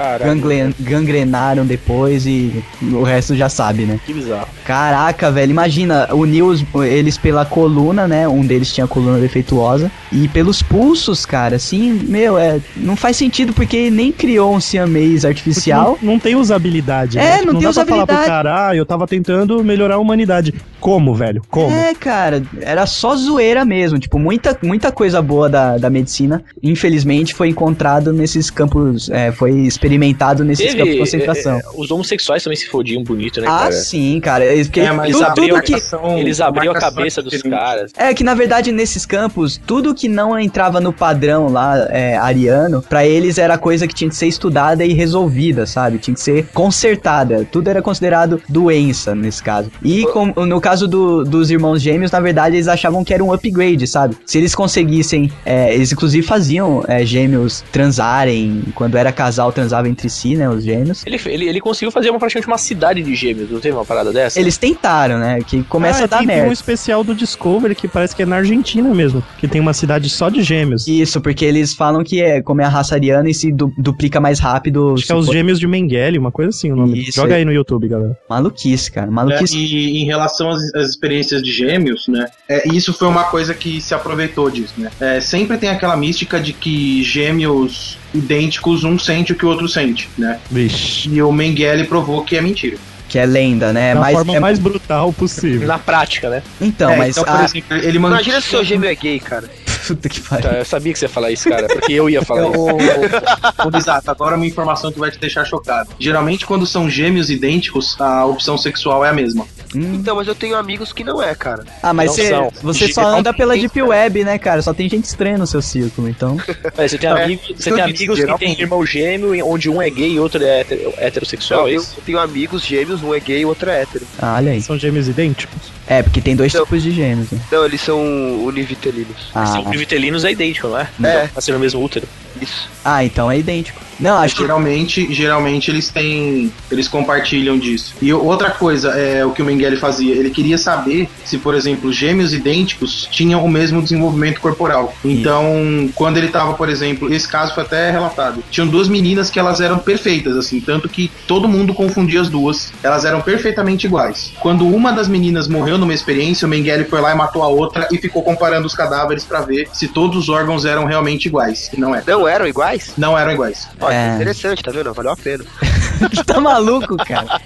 [0.80, 4.00] gangrenaram depois e o resto já sabe, né?
[4.06, 4.48] Que bizarro.
[4.66, 8.28] Caraca, velho, imagina, uniu os- eles pela coluna, né?
[8.28, 9.92] Um deles tinha a coluna defeituosa.
[10.12, 15.24] E pelos pulsos, cara, assim, meu, é, não faz sentido porque nem criou um siamês
[15.26, 15.98] artificial.
[16.02, 17.18] Não, não tem usabilidade.
[17.18, 17.38] É, né?
[17.40, 18.26] Tipo, não tem dá pra falar pro usabilidade.
[18.28, 20.54] cara, ah, eu tava tentando melhorar a humanidade.
[20.86, 21.42] Como, velho?
[21.50, 21.76] Como?
[21.76, 23.98] É, cara, era só zoeira mesmo.
[23.98, 29.52] Tipo, muita, muita coisa boa da, da medicina, infelizmente, foi encontrado nesses campos, é, foi
[29.62, 31.56] experimentado nesses campos de concentração.
[31.56, 33.72] é, é, os homossexuais também se fodiam bonito, né, ah, cara?
[33.72, 34.46] sim, cara.
[34.46, 37.92] é, Porque É, mas tudo, eles tudo abriam- que, Eles abriam a cabeça dos caras.
[37.98, 42.84] É que na verdade nesses campos, tudo que não entrava no padrão lá é, ariano,
[42.84, 45.98] pra eles era coisa que tinha que ser estudada e resolvida, sabe?
[45.98, 47.44] Tinha que ser consertada.
[47.52, 49.72] Tudo era considerado doença nesse caso.
[49.84, 53.32] E com- no caso do- dos irmãos gêmeos, na verdade eles achavam que era um
[53.32, 54.18] upgrade, sabe?
[54.26, 60.10] Se eles conseguissem, é, eles inclusive faziam é, gêmeos transarem, quando era casal transava entre
[60.10, 60.50] si, né?
[60.50, 61.06] Os gêmeos.
[61.06, 64.12] Ele, ele, ele conseguiu fazer uma, praticamente uma cidade de gêmeos, não teve uma parada
[64.12, 64.38] dessa?
[64.40, 65.40] Eles tentaram, né?
[65.48, 66.50] Que começa Ah, a dar tem, tem merda.
[66.50, 70.10] um especial do Discovery que parece que é na Argentina mesmo, que tem uma cidade
[70.10, 70.88] só de gêmeos.
[70.88, 74.20] Isso, porque eles falam que é como é a raça ariana e se du- duplica
[74.20, 74.94] mais rápido.
[74.98, 77.00] Acho que é os gêmeos de Mengele, uma coisa assim o nome.
[77.02, 77.38] Isso, Joga é.
[77.38, 78.18] aí no YouTube, galera.
[78.30, 79.10] Maluquice, cara.
[79.10, 79.58] Maluquice.
[79.58, 82.28] E em relação às, às experiências de gêmeos, né?
[82.50, 84.90] É, isso foi uma coisa que se aproveitou disso, né?
[85.00, 89.68] É, sempre tem aquela mística de que gêmeos idênticos, um sente o que o outro
[89.68, 90.40] sente, né?
[90.50, 91.10] Vixe.
[91.10, 92.78] E o Mengele provou que é mentira.
[93.08, 93.94] Que é lenda, né?
[93.94, 95.68] da mas forma é- mais brutal possível.
[95.68, 96.42] Na prática, né?
[96.60, 97.10] Então, É, mas.
[97.18, 97.98] então, por a- exemplo, ele.
[97.98, 99.48] Imagina se o seu gêmeo é gay, cara.
[99.88, 100.50] Puta que pariu.
[100.50, 102.60] Tá, eu sabia que você ia falar isso, cara, porque eu ia falar isso.
[102.60, 105.90] O, o, exato, agora uma informação que vai te deixar chocado.
[106.00, 109.46] Geralmente, quando são gêmeos idênticos, a opção sexual é a mesma.
[109.76, 109.96] Hum.
[109.96, 111.66] Então, mas eu tenho amigos que não é, cara.
[111.84, 113.82] Ah, mas não você, você só anda pela Deep.
[113.82, 114.62] Web, né, cara?
[114.62, 116.38] Só tem gente estranha no seu círculo, então.
[116.78, 119.82] Mas você tem, É, amigo- você eu tem amigos que tem irmão gêmeo, onde um
[119.82, 120.66] é gay e outro é
[120.98, 121.96] heterossexual, é eu, isso?
[121.98, 124.06] eu tenho amigos gêmeos, um é gay e o outro é hétero.
[124.20, 124.62] Ah, olha aí.
[124.62, 125.72] São gêmeos idênticos?
[125.88, 127.30] É, porque tem dois Então- tipos de gêmeos.
[127.32, 127.40] Né?
[127.52, 128.00] Não, eles são
[128.44, 129.30] univitelinos.
[129.36, 130.88] Ah, Sim, o Vitellinos é idêntico, não é?
[131.04, 131.28] É.
[131.28, 132.08] Pra ser no mesmo útero.
[132.42, 132.70] Isso.
[132.84, 133.86] ah, então é idêntico.
[134.00, 134.42] Não, acho que.
[134.42, 136.52] Geralmente, geralmente eles têm.
[136.70, 137.96] Eles compartilham disso.
[138.02, 141.92] E outra coisa, é o que o Mengele fazia, ele queria saber se, por exemplo,
[141.92, 144.94] gêmeos idênticos tinham o mesmo desenvolvimento corporal.
[145.04, 148.44] Então, quando ele tava, por exemplo, esse caso foi até relatado.
[148.52, 152.74] Tinham duas meninas que elas eram perfeitas, assim, tanto que todo mundo confundia as duas.
[152.84, 154.34] Elas eram perfeitamente iguais.
[154.40, 157.88] Quando uma das meninas morreu numa experiência, o Mengele foi lá e matou a outra
[157.92, 161.70] e ficou comparando os cadáveres pra ver se todos os órgãos eram realmente iguais.
[161.74, 162.04] E não é.
[162.06, 162.94] Não eram iguais?
[162.98, 163.68] Não eram iguais.
[163.80, 164.16] Olha, É.
[164.16, 164.94] interessante, tá vendo?
[164.94, 165.44] Valeu a pena.
[166.26, 167.40] tá maluco, cara.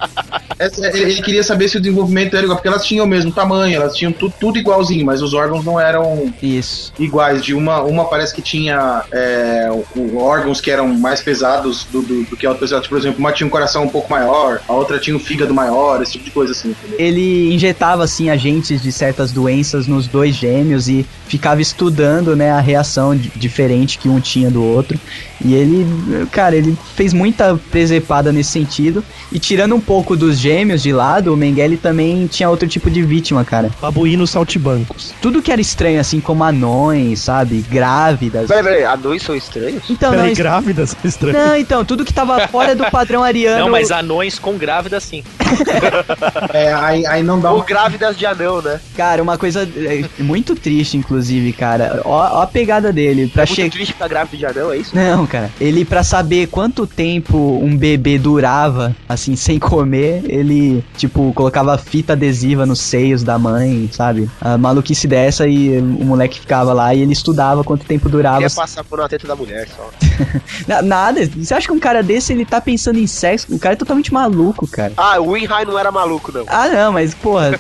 [0.60, 3.76] Essa- Ele, queria saber se o desenvolvimento era igual, porque elas tinham o mesmo tamanho,
[3.78, 6.92] elas tinham tudo, tudo igualzinho, mas os órgãos não eram Isso.
[7.00, 7.44] iguais.
[7.44, 9.70] De uma, uma parece que tinha é,
[10.18, 12.86] órgãos que eram mais pesados do, do, do que a outra pesada.
[12.88, 16.02] Por exemplo, uma tinha um coração um pouco maior, a outra tinha um fígado maior,
[16.02, 16.72] esse tipo de coisa assim.
[16.72, 17.00] entendeu?
[17.00, 22.60] Ele injetava, assim, agentes de certas doenças nos dois gêmeos e ficava estudando, né, a
[22.60, 25.00] reação di- diferente que um tinha do outro.
[25.44, 25.86] E ele,
[26.34, 29.02] cara, ele fez muita presepada nesse sentido.
[29.32, 33.02] E tirando um pouco dos gêmeos de lado, o Mengele também tinha outro tipo de
[33.04, 33.70] vítima, cara.
[33.80, 35.14] Babuínos saltibancos.
[35.22, 37.64] Tudo que era estranho, assim, como anões, sabe?
[37.70, 38.48] Grávidas.
[38.48, 39.84] Peraí, peraí, anões são estranhos?
[39.90, 40.96] Então, Peraí, não, grávidas?
[41.04, 41.38] Estranho.
[41.38, 43.60] não, então, tudo que tava fora do padrão ariano.
[43.66, 45.24] Não, mas anões com grávida sim.
[46.54, 47.66] É, aí, aí não dá Ou uma.
[47.66, 48.80] grávidas de anão, né?
[48.96, 52.02] Cara, uma coisa é, muito triste, inclusive, cara.
[52.06, 53.28] Ó, ó a pegada dele.
[53.28, 53.72] Pra É muito chegar.
[53.72, 54.96] triste ficar grávida de anão, é isso?
[54.96, 55.50] Não, cara.
[55.60, 62.14] Ele, pra saber quanto tempo um bebê durava, assim, sem comer, ele, tipo, colocava fita
[62.14, 64.30] adesiva nos seios da mãe, sabe?
[64.42, 68.38] A maluquice dessa e o moleque ficava lá e ele estudava quanto tempo durava.
[68.38, 69.90] Queria passar por uma teta da mulher só.
[70.68, 71.30] Na- Nada.
[71.38, 73.48] Você acha que um cara desse ele tá pensando em sexo?
[73.54, 74.94] O cara é totalmente maluco, cara.
[74.98, 76.44] Ah, o Winhai não era maluco, não.
[76.48, 77.52] Ah, não, mas porra.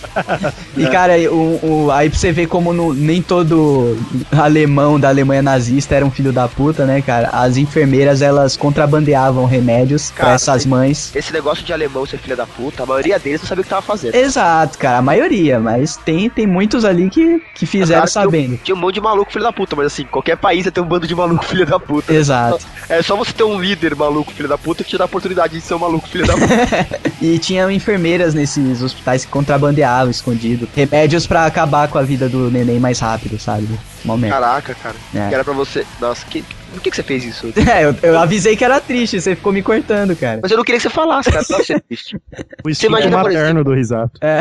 [0.76, 3.96] e cara, o, o- aí pra você ver como no- nem todo
[4.32, 7.28] alemão da Alemanha nazista era um filho da puta, né, cara?
[7.32, 11.10] As enfermeiras elas contrabandeavam remédios pra Cara, essas mães.
[11.14, 13.70] Esse negócio de alemão ser filha da puta, a maioria deles não sabia o que
[13.70, 14.14] tava fazendo.
[14.14, 18.58] Exato, cara, a maioria, mas tem, tem muitos ali que, que fizeram Claro sabendo.
[18.62, 20.86] Tinha um monte de maluco filho da puta, mas assim, qualquer país ia ter um
[20.86, 22.12] bando de maluco filho da puta.
[22.12, 22.64] Exato.
[22.88, 25.54] É só você ter um líder maluco filho da puta que te dá a oportunidade
[25.54, 27.00] de ser um maluco filho da puta.
[27.20, 30.66] E tinham enfermeiras nesses hospitais que contrabandeavam escondido.
[30.74, 33.68] Remédios pra acabar com a vida do neném mais rápido, sabe?
[34.04, 34.30] Momento.
[34.30, 34.96] Caraca, cara.
[35.14, 35.28] É.
[35.28, 35.86] Que era pra você.
[36.00, 36.42] Nossa, que...
[36.70, 37.52] por que, que você fez isso?
[37.70, 40.40] É, eu, eu avisei que era triste, você ficou me cortando, cara.
[40.42, 41.44] Mas eu não queria que você falasse, cara.
[41.44, 42.16] Pra ser triste.
[42.64, 44.12] O instinto imagina, materno do risato.
[44.20, 44.40] É.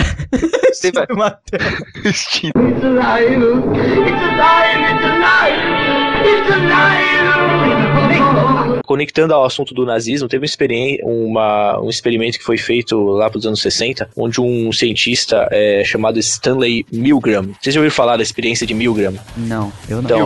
[0.72, 1.64] Você vai- Matheus.
[2.06, 2.60] Instinto.
[8.86, 13.30] Conectando ao assunto do nazismo, teve uma, experi- uma- um experimento que foi feito lá
[13.30, 17.50] pros anos 60, onde um cientista é, chamado Stanley Milgram.
[17.62, 19.14] Vocês já ouviram falar da experiência de Milgram?
[19.38, 20.10] Não, eu não.
[20.10, 20.20] Então,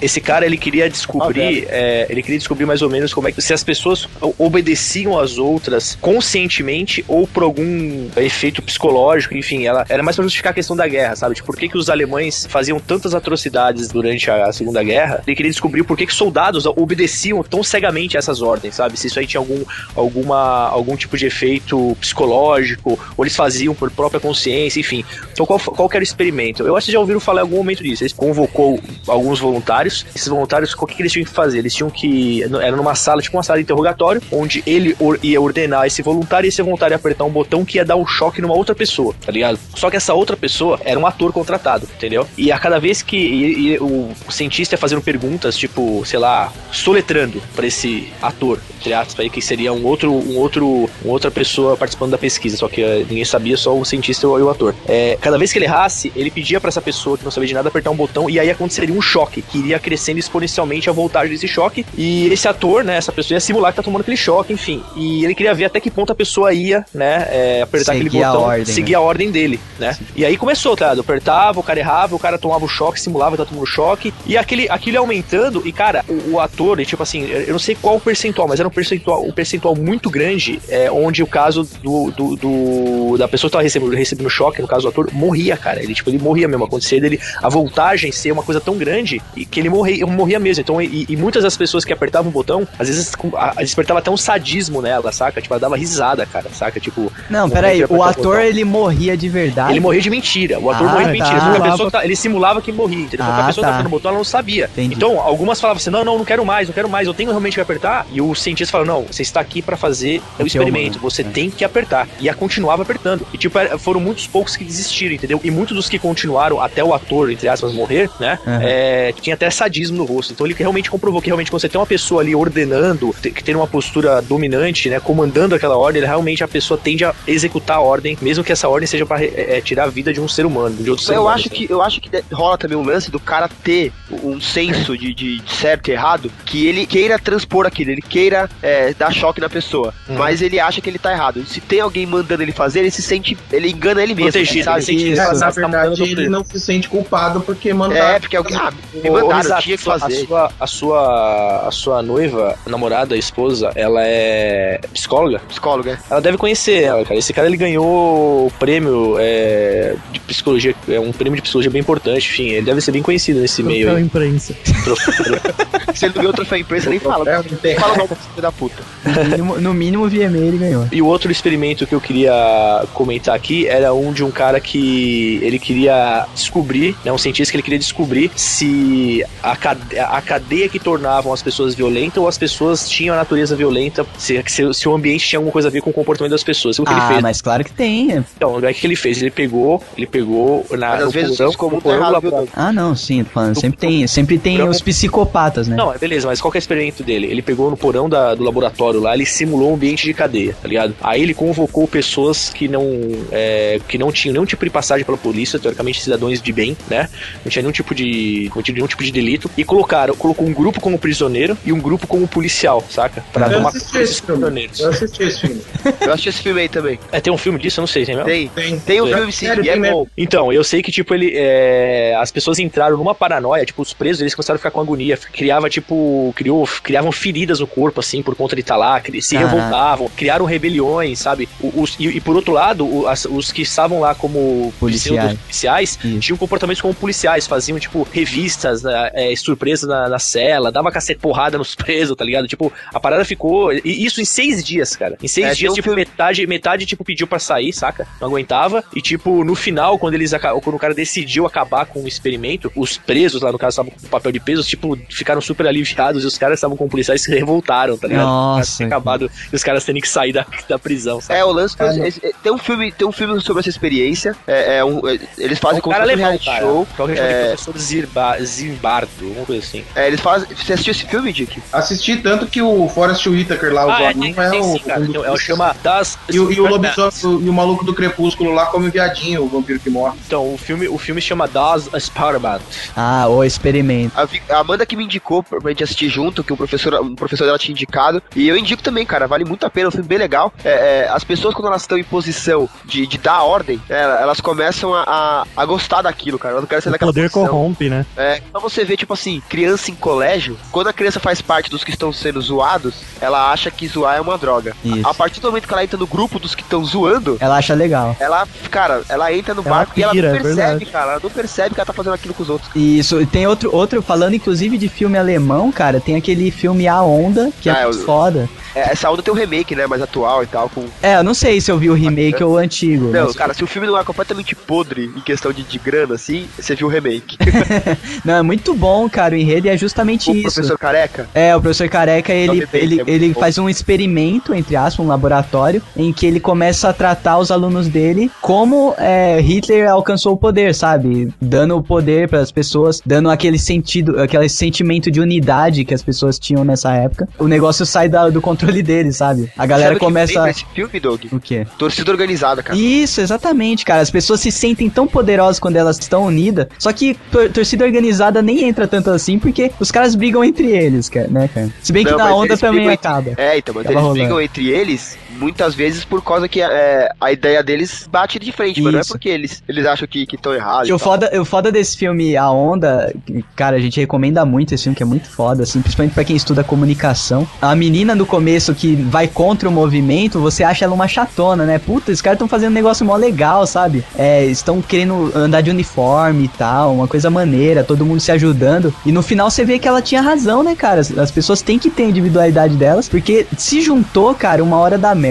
[0.00, 3.32] é, esse cara ele queria descobrir, é, ele queria descobrir mais ou menos como é
[3.32, 4.08] que se as pessoas
[4.38, 10.50] obedeciam às outras conscientemente ou por algum efeito psicológico, enfim, ela era mais pra justificar
[10.50, 11.34] a questão da guerra, sabe?
[11.34, 15.22] Tipo, por que, que os alemães faziam tantas atrocidades durante a, a Segunda Guerra?
[15.26, 18.98] Ele queria descobrir por que, que soldados obedeciam tão cegamente a essas ordens, sabe?
[18.98, 19.62] Se isso aí tinha algum,
[19.94, 25.04] alguma, algum tipo de efeito psicológico, ou eles faziam por própria consciência, enfim.
[25.32, 26.62] Então, qual, qual era o experimento?
[26.66, 28.02] Eu acho que já ouviram falar em algum momento disso.
[28.02, 30.04] Eles convocou alguns voluntários.
[30.14, 31.58] Esses voluntários, o que, que eles tinham que fazer?
[31.58, 32.42] Eles tinham que.
[32.42, 36.46] Era numa sala, tipo uma sala de interrogatório, onde ele or- ia ordenar esse voluntário
[36.46, 39.14] e esse voluntário ia apertar um botão que ia dar um choque numa outra pessoa,
[39.24, 39.58] tá ligado?
[39.74, 42.26] Só que essa outra pessoa era um ator contratado, entendeu?
[42.36, 46.52] E a cada vez que e- e o cientista ia fazendo perguntas, tipo, sei lá,
[46.72, 47.17] soletrando
[47.54, 51.76] pra esse ator, entre aspas, aí, que seria um outro, um outro, uma outra pessoa
[51.76, 54.74] participando da pesquisa, só que eh, ninguém sabia, só o cientista e o, ator.
[54.86, 57.54] É, cada vez que ele errasse, ele pedia pra essa pessoa que não sabia de
[57.54, 61.32] nada apertar um botão e aí aconteceria um choque, que iria crescendo exponencialmente a voltagem
[61.32, 61.84] desse choque.
[61.96, 64.82] E esse ator, né, essa pessoa ia simular que tá tomando aquele choque, enfim.
[64.96, 68.24] E ele queria ver até que ponto a pessoa ia, né, é, apertar aquele Seguir
[68.24, 68.96] a botão, ordem, seguir né?
[68.96, 69.96] a ordem dele, né?
[70.16, 70.88] E aí começou, tá?
[70.88, 71.00] ligado?
[71.00, 74.12] Apertava, o cara errava, o cara tomava o choque, simulava que tá tomando choque.
[74.26, 77.58] E aquele, aquilo ia aumentando, e cara, o, o ator, ele, tipo assim, eu não
[77.58, 81.26] sei qual o percentual, mas era um percentual, um percentual muito grande, é, onde o
[81.26, 85.08] caso do, do, do- da pessoa que tava recebendo, recebendo choque, no caso do ator,
[85.12, 85.82] morria, cara.
[85.82, 86.64] Ele, tipo, ele morria mesmo.
[86.64, 89.20] Acontecia dele, a voltagem ser uma coisa tão grande
[89.50, 90.60] que ele morria, morria mesmo.
[90.60, 94.00] Então, e, e muitas das pessoas que apertavam o botão, às vezes a- a- despertava
[94.00, 95.40] até um sadismo nela, saca?
[95.40, 96.78] Tipo, ela dava risada, cara, saca?
[96.80, 98.40] Tipo, Não, peraí, o o ator botão.
[98.40, 99.72] ele morria de verdade.
[99.72, 100.58] ele morria de mentira.
[100.58, 101.38] O ator Ah, morria de mentira.
[101.38, 101.46] tá.
[101.46, 103.26] Só que a pessoa tá- ele simulava que morria, entendeu?
[103.26, 103.78] Ah, a pessoa tá.
[103.82, 104.66] tá o botão, ela não sabia.
[104.72, 104.94] Entendi.
[104.94, 107.54] Então, algumas falavam assim: não, não, não quero mais, não quero mais, eu tenho realmente
[107.54, 108.06] que apertar.
[108.12, 111.10] E o cientista falou: não, você está aqui pra fazer o que é experimento, humano.
[111.10, 111.24] você É.
[111.24, 112.08] tem que apertar.
[112.20, 113.26] E a continuava apertando.
[113.32, 115.40] E tipo, foram muitos poucos que desistiram, entendeu?
[115.42, 118.38] E muitos dos que continuaram até o ator, entre aspas, morrer, né?
[118.46, 118.60] Aham.
[118.62, 120.32] é, tinha até sadismo no rosto.
[120.32, 123.54] Então ele realmente comprovou que realmente quando você tem uma pessoa ali ordenando, que tem
[123.54, 125.00] uma postura dominante, né?
[125.00, 128.86] Comandando aquela ordem, realmente a pessoa tende a executar a ordem, mesmo que essa ordem
[128.86, 131.22] seja pra é, é, tirar a vida de um ser humano, de outro ser Eu
[131.22, 131.34] humano.
[131.36, 133.92] acho que, eu acho que rola também um lance do cara ter
[134.22, 138.94] um senso de, de certo e errado, que ele queira transpor aquilo, ele queira é,
[138.94, 140.16] dar choque na pessoa, Uhum.
[140.16, 141.44] mas ele acha que ele tá errado.
[141.46, 144.76] Se tem alguém mandando ele fazer, ele se sente, ele engana ele mesmo, Protegido, sabe?
[144.78, 145.12] ele sente.
[145.12, 147.96] É, Você na tá verdade, ele não se sente culpado porque manda.
[147.96, 150.04] É, porque alguém, ah, me mandaram, eu Risato, tinha que fazer.
[150.22, 155.40] A sua, a sua, a sua noiva, namorada, esposa, ela é psicóloga?
[155.48, 155.98] Psicólogo, é.
[156.10, 157.18] Ela deve conhecer ela, cara.
[157.18, 161.80] Esse cara ele ganhou o prêmio é, de psicologia, é um prêmio de psicologia bem
[161.80, 164.54] importante, enfim, ele deve ser bem conhecido nesse meio Troféu imprensa.
[165.94, 167.24] Se ele não ganhou troféu imprensa, nem fala.
[167.30, 167.74] É.
[167.74, 168.82] Fala mal filho da puta.
[169.04, 170.86] No mínimo, no mínimo o VMA ele ganhou.
[170.92, 175.38] E o outro experimento que eu queria comentar aqui era um de um cara que
[175.42, 180.68] ele queria descobrir, né, um cientista que ele queria descobrir se a cadeia, a cadeia
[180.68, 184.88] que tornavam as pessoas violentas ou as pessoas tinham a natureza violenta, se, se, se
[184.88, 186.78] o ambiente tinha alguma coisa a ver com o comportamento das pessoas.
[186.78, 187.22] O que ele Ah, fez?
[187.22, 188.24] mas claro que tem.
[188.36, 189.20] Então, o que ele fez?
[189.20, 192.48] Ele pegou, ele pegou na, Mas às vezes porão, porão tá do errado.
[192.54, 193.58] Ah, não, sim, falando.
[193.60, 194.68] Sempre tem, sempre tem Não.
[194.68, 195.76] os psicopatas, né?
[195.76, 197.26] Não, é beleza, mas qual que é o experimento dele?
[197.26, 200.66] Ele pegou no porão da- do laboratório lá, ele simulou um ambiente de cadeia, tá
[200.68, 200.94] ligado?
[201.00, 202.84] Aí ele convocou pessoas que não,
[203.32, 207.08] é, que não tinham nenhum tipo de passagem pela polícia, teoricamente cidadãos de bem, né?
[207.44, 208.48] Não tinha nenhum tipo de.
[208.52, 209.50] cometido nenhum tipo de delito.
[209.56, 213.24] E colocaram, colocou um grupo como prisioneiro e um grupo como policial, saca?
[213.32, 214.26] Pra Eu tomar assisti esse filme.
[214.40, 214.80] prisioneiros.
[214.80, 215.62] Eu assisti esse filme.
[216.00, 216.98] Eu assisti esse filme aí também.
[217.12, 217.80] É, tem um filme disso?
[217.80, 218.28] Eu não sei, tem mesmo?
[218.28, 218.48] Tem.
[218.48, 218.78] Tem.
[218.80, 220.06] Tem um filme sim, Sério, e é bom.
[220.16, 221.32] Então, eu sei que, tipo, ele.
[221.34, 225.16] é, as pessoas entraram numa paranoia, tipo, os presos, eles começaram a ficar com agonia.
[225.32, 226.32] Criava, tipo.
[226.48, 229.54] Criou criavam feridas no corpo, assim, por conta de estar lá, se Caraca.
[229.54, 231.46] revoltavam, criaram rebeliões, sabe?
[231.60, 235.38] O- Os, e, e por outro lado, o- as- os que estavam lá como Policiais.
[235.38, 236.18] policiais Isso.
[236.20, 241.20] tinham comportamentos como policiais, faziam, tipo, revistas, né, é, surpresas na, na cela, dava cacete
[241.20, 242.48] porrada nos presos, tá ligado?
[242.48, 243.72] Tipo, a parada ficou.
[243.72, 245.16] E isso em seis dias, cara.
[245.22, 248.06] Em seis É, dias, tipo, filme- metade, metade, tipo, pediu pra sair, saca?
[248.20, 248.82] Não aguentava.
[248.96, 252.96] E, tipo, no final, quando eles quando o cara decidiu acabar com o experimento, os
[252.96, 256.37] presos lá, no caso, estavam com papel de peso, tipo, ficaram super aliviados e os
[256.38, 258.24] caras estavam com policiais se revoltaram, tá ligado?
[258.24, 261.38] Nossa, Os acabado e os caras terem que sair da, da prisão, sabe?
[261.40, 261.76] É, o lance.
[262.06, 264.34] esse- tem, um filme, tem um filme sobre essa experiência.
[264.46, 266.60] É, é um- é, eles fazem o como um reality cara.
[266.60, 266.86] show.
[266.96, 269.84] Que é que É, professor Zirba, Zimbardo, alguma coisa assim.
[269.94, 270.48] é, eles fazem.
[270.54, 271.62] Você assistiu esse filme, Dick?
[271.72, 274.64] Assisti tanto que o Forrest Whitaker lá, o Ah, é, zoadinho, tem, é, tem o.
[274.64, 275.00] sim, cara.
[275.00, 276.18] um É o chama das.
[276.30, 279.48] E, o- e o lobisomem e o maluco do crepúsculo lá come o viadinho, o
[279.48, 280.16] vampiro que morre.
[280.26, 282.60] Então, o filme, o filme se chama Das Experiment.
[282.96, 284.12] Ah, o experimento.
[284.18, 287.44] A, a Amanda que me indicou pra gente assistir junto, que o professor, um professor
[287.44, 288.22] dela tinha indicado.
[288.34, 290.52] E eu indico também, cara, vale muito a pena, é um filme bem legal.
[290.64, 290.68] É,
[291.06, 294.94] é, as pessoas, quando elas estão em posição de, de dar ordem, é, elas começam
[294.94, 296.52] a, a, a gostar daquilo, cara.
[296.54, 297.48] Elas não querem sair O daquela poder posição.
[297.48, 298.04] corrompe, né?
[298.16, 301.82] É, então você vê, tipo assim, criança em colégio, quando a criança faz parte dos
[301.84, 304.74] que estão sendo zoados, ela acha que zoar é uma droga.
[304.84, 305.06] Isso.
[305.06, 307.74] A partir do momento que ela entra no grupo dos que estão zoando, Ela acha
[307.74, 308.16] legal.
[308.20, 310.86] ela, cara, ela entra no Ela barco e ela pira, não é percebe, verdade.
[310.86, 311.12] cara.
[311.12, 312.70] Ela não percebe que ela tá fazendo aquilo com os outros.
[312.74, 317.02] Isso, e tem outro, outro, falando inclusive de filme alemão, cara, tem aquele filme A
[317.02, 318.48] Onda, que é Ah, muito eu- foda.
[318.74, 321.32] É, essa onda tem um remake, né, mais atual e tal, com É, eu não
[321.34, 323.06] sei se eu vi o remake ou o antigo.
[323.10, 326.14] Não, mas- cara, se o filme não é completamente podre em questão de, de grana,
[326.14, 327.36] assim, você viu o remake.
[328.24, 330.42] Não, é muito bom, cara, o enredo e é justamente o isso.
[330.54, 331.28] professor careca.
[331.34, 333.40] É, o professor Careca, ele, remake, ele, é ele bom.
[333.40, 337.88] faz um experimento, entre aspas, um laboratório, em que ele começa a tratar os alunos
[337.88, 341.32] dele como é, Hitler alcançou o poder, sabe?
[341.40, 346.02] Dando o poder para as pessoas, dando aquele sentido, aquele sentimento de unidade que as
[346.08, 347.28] pessoas tinham nessa época.
[347.38, 349.50] O negócio sai da- do controle dele, sabe?
[349.58, 350.32] A galera Sabe que começa.
[350.34, 351.24] lembra esse filme, Doug?
[351.30, 351.66] O quê?
[351.76, 352.78] Torcida organizada, cara.
[352.78, 354.00] Isso, exatamente, cara.
[354.00, 356.66] As pessoas se sentem tão poderosas quando elas estão unidas.
[356.78, 361.08] Só que tor- torcida organizada nem entra tanto assim, porque os caras brigam entre eles,
[361.10, 361.68] cara, né, cara?
[361.82, 363.32] Se bem que Não, na onda também acaba.
[363.36, 364.18] É, então, mas Acaba eles rolando.
[364.20, 368.82] brigam entre eles muitas vezes por causa que é, a ideia deles bate de frente,
[368.82, 369.12] mas não é Isso.
[369.12, 370.90] porque eles, eles acham que estão errados.
[370.90, 373.14] O foda, o foda desse filme A Onda,
[373.54, 376.36] cara, a gente recomenda muito esse filme, que é muito foda, assim, principalmente pra quem
[376.36, 377.48] estuda comunicação.
[377.60, 381.78] A menina no começo que vai contra o movimento, você acha ela uma chatona, né?
[381.78, 384.04] Puta, os caras estão fazendo um negócio mó legal, sabe?
[384.16, 388.92] É, estão querendo andar de uniforme e tal, uma coisa maneira, todo mundo se ajudando.
[389.06, 391.00] E no final você vê que ela tinha razão, né, cara?
[391.00, 395.14] As pessoas têm que ter a individualidade delas, porque se juntou, cara, uma hora da
[395.14, 395.27] merda.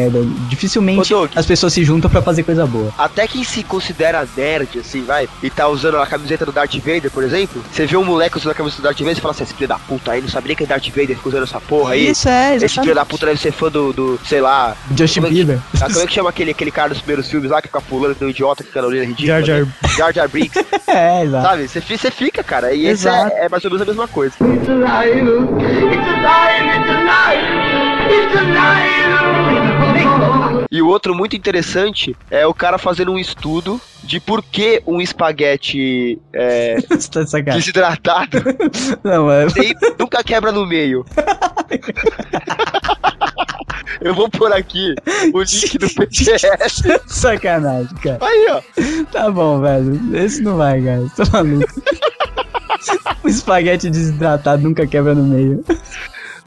[0.50, 2.92] Dificilmente Ô, as pessoas se juntam pra fazer coisa boa.
[2.98, 7.10] Até quem se considera nerd, assim, vai, e tá usando a camiseta do Darth Vader,
[7.12, 9.44] por exemplo, você vê um moleque usando a camiseta do Darth Vader e fala assim,
[9.44, 11.94] esse filho da puta aí, não sabia que é Darth Vader, fica usando essa porra
[11.94, 12.10] aí.
[12.12, 13.10] Isso é, Esse filho da exatamente.
[13.10, 14.76] puta deve ser fã do, do sei lá...
[14.98, 15.60] Justin como é que- Bieber.
[15.82, 18.14] Ah, como é que chama aquele, aquele cara dos primeiros filmes lá que fica pulando,
[18.14, 19.28] que tem um idiota que fica na orelha ridícula?
[19.28, 19.66] Jar Jar.
[19.66, 19.72] né?
[19.98, 21.48] Jar Jar Binks, É, exato.
[21.48, 21.68] sabe?
[21.68, 24.36] Você fi- você fica, cara, e esse é, é mais ou menos a mesma coisa.
[30.72, 35.02] E o outro muito interessante é o cara fazendo um estudo de por que um
[35.02, 36.78] espaguete é,
[37.12, 37.24] tá
[37.54, 38.38] desidratado
[39.04, 39.46] Não, é...
[40.00, 41.06] nunca quebra no meio.
[44.00, 44.94] Eu vou pôr aqui
[45.34, 46.44] o link do PDF.
[47.08, 48.20] sacanagem, cara.
[48.22, 48.62] Aí, ó.
[49.12, 50.16] Tá bom, velho.
[50.16, 51.08] Esse não vai, cara.
[51.16, 51.82] Tô maluco.
[53.24, 55.64] O espaguete desidratado nunca quebra no meio.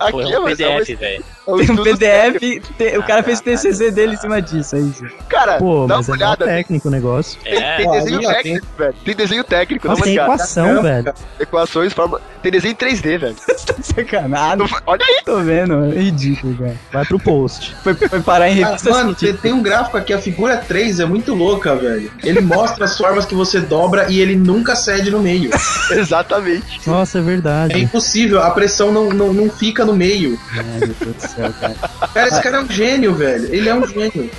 [0.00, 1.24] Aqui Pô, é é, um é PDF, velho.
[1.46, 4.80] é um Tem um PDF, tem- o cara fez TCC dele em cima disso, é
[4.80, 5.04] isso.
[5.28, 6.44] Cara, Pô, dá mas uma é olhada.
[6.46, 7.38] técnico o negócio.
[7.42, 8.94] Tem, É, tem desenho técnico, velho.
[9.04, 10.34] Tem desenho técnico, Mas dá uma tem olhada.
[10.34, 11.14] equação, velho.
[11.38, 12.20] Equações, forma.
[12.42, 13.36] Tem desenho em 3D, velho.
[13.70, 14.66] Tá de sacanagem.
[14.86, 15.20] Olha aí.
[15.24, 16.74] Tô vendo, é ridículo, cara.
[16.92, 17.76] Vai pro post.
[17.84, 19.42] Foi, foi parar em Ah, revista mano, você científica.
[19.42, 22.10] tem um gráfico aqui, a figura 3 é muito louca, velho.
[22.24, 25.50] Ele mostra as formas que você dobra e ele nunca cede no meio.
[25.90, 26.80] Exatamente.
[26.88, 27.78] Nossa, é É verdade.
[27.80, 30.38] impossível, a pressão não, não, não fica no meio.
[30.52, 31.74] Ai, meu Deus do céu, cara.
[32.14, 33.54] Cara, esse cara é um gênio, velho.
[33.54, 34.30] Ele é um gênio.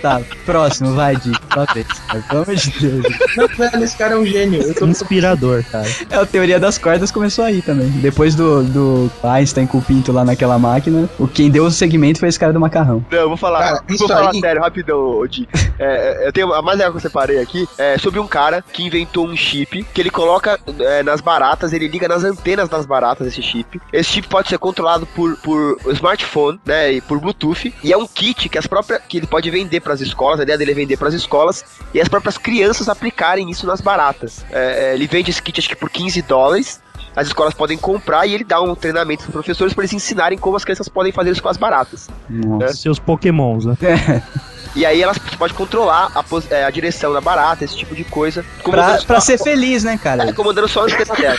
[0.00, 1.38] Tá, próximo, vai, Dick.
[1.52, 2.24] Sua vez, cara.
[2.28, 3.16] Pelo amor de Deus.
[3.36, 4.62] Não, velho, esse cara é um gênio.
[4.62, 5.86] Eu tô Inspirador, cara.
[6.10, 7.88] É, a teoria das cordas começou aí também.
[7.88, 12.18] Depois do, do Einstein com o Pinto lá naquela máquina, o quem deu o segmento
[12.18, 13.04] foi esse cara do macarrão.
[13.10, 13.60] Não, eu vou falar.
[13.60, 15.48] Cara, vou isso falar aí- sério, rapidão, ô, Di.
[15.78, 18.62] É, é, eu tenho a mais legal que eu separei aqui é sobre um cara
[18.72, 22.84] que inventou um chip que ele coloca é, nas baratas, ele liga nas antenas das
[22.86, 23.80] baratas esse chip.
[23.92, 27.72] Esse chip pode ser controlado por, por smartphone, né, e por Bluetooth.
[27.84, 30.40] E é um kit que as próprias que ele pode vender para as escolas.
[30.40, 33.80] A ideia dele é vender para as escolas e as próprias crianças aplicarem isso nas
[33.80, 34.44] baratas.
[34.50, 36.80] É, é, ele vende esse kit acho que por 15 dólares.
[37.14, 40.56] as escolas podem comprar e ele dá um treinamento pros professores para eles ensinarem como
[40.56, 42.08] as crianças podem fazer isso com as baratas.
[42.28, 42.74] Nossa.
[42.74, 43.76] Seus pokémons, né?
[44.74, 48.04] E aí elas você pode controlar a, é, a direção da barata, esse tipo de
[48.04, 48.44] coisa.
[48.64, 50.28] Pra, pra só- ser feliz, né, cara?
[50.28, 51.38] É, comandando só a antena dela.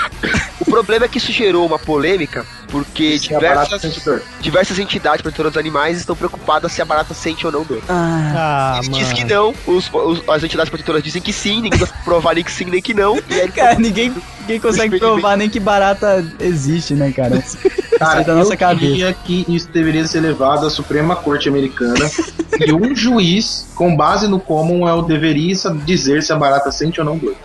[0.60, 5.60] O problema é que isso gerou uma polêmica, porque barata diversas, diversas entidades protetoras dos
[5.60, 7.81] animais estão preocupadas se a barata sente ou não dor.
[7.89, 11.89] Ah, Ah, dizem que não, os- os- as entidades protetoras dizem que sim, ninguém vai
[12.03, 13.18] provar nem que sim, nem que não.
[13.30, 14.14] E aí, cara, ninguém,
[14.44, 17.44] ninguém consegue provar nem que barata existe, né, cara?
[17.98, 18.86] Cara, da nossa eu cabeça.
[18.86, 22.10] queria que isso deveria ser levado à Suprema Corte Americana
[22.60, 25.53] e um juiz, com base no common, é o deveria
[25.86, 27.36] dizer se a barata sente ou não dor.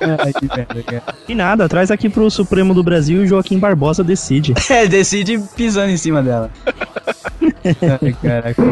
[0.00, 1.14] Ai, que merda, cara.
[1.28, 4.54] E nada, traz aqui pro Supremo do Brasil e o Joaquim Barbosa decide.
[4.68, 6.50] É, decide pisando em cima dela.
[7.64, 8.62] Ai, caraca.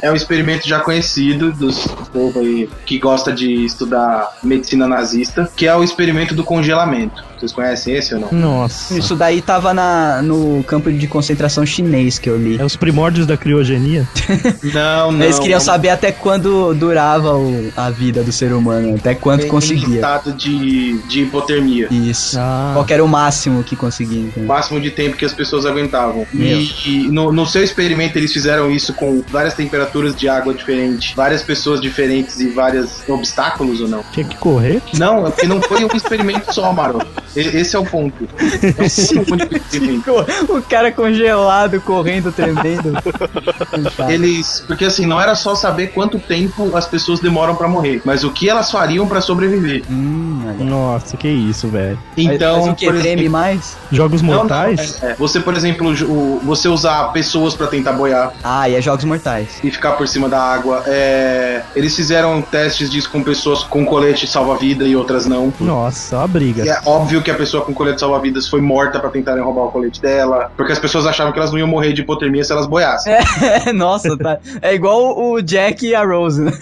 [0.00, 5.66] É um experimento já conhecido dos povo aí que gosta de estudar medicina nazista, que
[5.66, 7.22] é o experimento do congelamento.
[7.38, 8.32] Vocês conhecem esse ou não?
[8.32, 8.96] Nossa.
[8.96, 12.56] Isso daí tava na, no campo de concentração chinês que eu li.
[12.60, 14.06] É os primórdios da criogenia?
[14.72, 15.22] Não, não.
[15.24, 19.44] Eles queriam um saber até quando durava o- a vida do ser humano, até quanto
[19.44, 19.96] em conseguia.
[19.96, 21.88] estado de, de hipotermia.
[21.90, 22.36] Isso.
[22.38, 22.71] Ah.
[22.72, 24.48] Qual que era o máximo que conseguia, O entendeu?
[24.48, 26.26] máximo de tempo que as pessoas aguentavam.
[26.32, 26.58] Meu.
[26.60, 31.14] E, e no, no seu experimento eles fizeram isso com várias temperaturas de água diferentes,
[31.14, 34.02] várias pessoas diferentes e vários obstáculos ou não?
[34.12, 34.82] Tinha que correr?
[34.98, 37.06] Não, é porque não foi um experimento só, Maroto.
[37.34, 38.28] Esse é o ponto.
[39.14, 40.12] Não único experimento.
[40.48, 42.92] O cara congelado, correndo, tremendo.
[44.08, 48.24] Eles, porque assim, não era só saber quanto tempo as pessoas demoram pra morrer, mas
[48.24, 49.82] o que elas fariam pra sobreviver.
[49.90, 50.42] Hum.
[50.60, 51.98] Nossa, que isso, velho.
[52.16, 53.76] Então, Mas o que por treme exemplo, mais?
[53.90, 55.02] Jogos Não, não, mortais?
[55.02, 55.14] é, é.
[55.14, 59.48] Você, por exemplo, o- você usar pessoas pra tentar boiar Ah, e é jogos mortais.
[59.62, 60.82] e ficar por cima da água.
[60.86, 65.52] É, eles fizeram testes disso com pessoas com colete salva-vida e outras não.
[65.60, 66.64] Nossa, uma briga.
[66.64, 69.70] E é óbvio que a pessoa com colete salva-vidas foi morta pra tentarem roubar o
[69.70, 72.66] colete dela, porque as pessoas achavam que elas não iam morrer de hipotermia se elas
[72.66, 73.12] boiassem.
[73.12, 74.38] É, nossa, tá.
[74.60, 76.52] É igual o Jack e a Rose, né?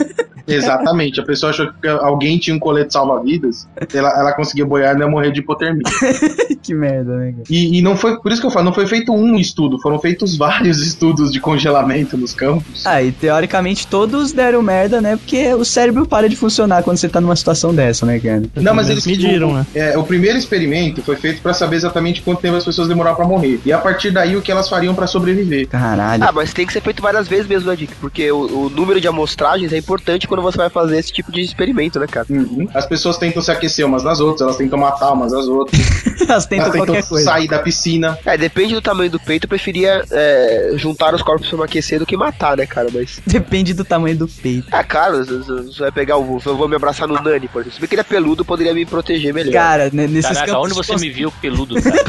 [0.54, 1.20] Exatamente.
[1.20, 5.06] A pessoa achou que alguém tinha um colete salva-vidas, ela, ela conseguia boiar e não
[5.06, 5.82] ia morrer de hipotermia.
[6.62, 7.44] que merda, né, cara?
[7.48, 9.98] E, e não foi, por isso que eu falo, não foi feito um estudo, foram
[9.98, 12.86] feitos vários estudos de congelamento nos campos.
[12.86, 15.16] Ah, e teoricamente todos deram merda, né?
[15.16, 18.42] Porque o cérebro para de funcionar quando você tá numa situação dessa, né, cara?
[18.56, 19.66] Não, mas eles mediram, o, né?
[19.74, 23.26] É, o primeiro experimento foi feito pra saber exatamente quanto tempo as pessoas demoraram pra
[23.26, 23.60] morrer.
[23.64, 25.68] E a partir daí o que elas fariam pra sobreviver.
[25.68, 26.24] Caralho.
[26.24, 27.94] Ah, mas tem que ser feito várias vezes mesmo, né, Dick?
[27.96, 31.40] Porque o, o número de amostragens é importante quando você vai fazer esse tipo de
[31.40, 32.26] experimento, né, cara?
[32.74, 35.80] As pessoas tentam se aquecer umas nas outras, elas tentam matar umas às outras,
[36.28, 37.24] Elas tentam elas tentam qualquer coisa.
[37.24, 38.18] sair da piscina.
[38.24, 41.98] É, depende do tamanho do peito, eu preferia é, juntar os corpos pra me aquecer
[41.98, 42.88] do que matar, né, cara?
[42.92, 43.20] Mas.
[43.26, 44.66] Depende do tamanho do peito.
[44.70, 46.40] Ah, cara, você vai pegar o.
[46.44, 47.74] Eu vou me abraçar no Nani, por exemplo.
[47.74, 49.52] Se bem que ele é peludo, poderia me proteger melhor.
[49.52, 52.04] Cara, nesses Caraca, campos onde você me viu peludo, cara?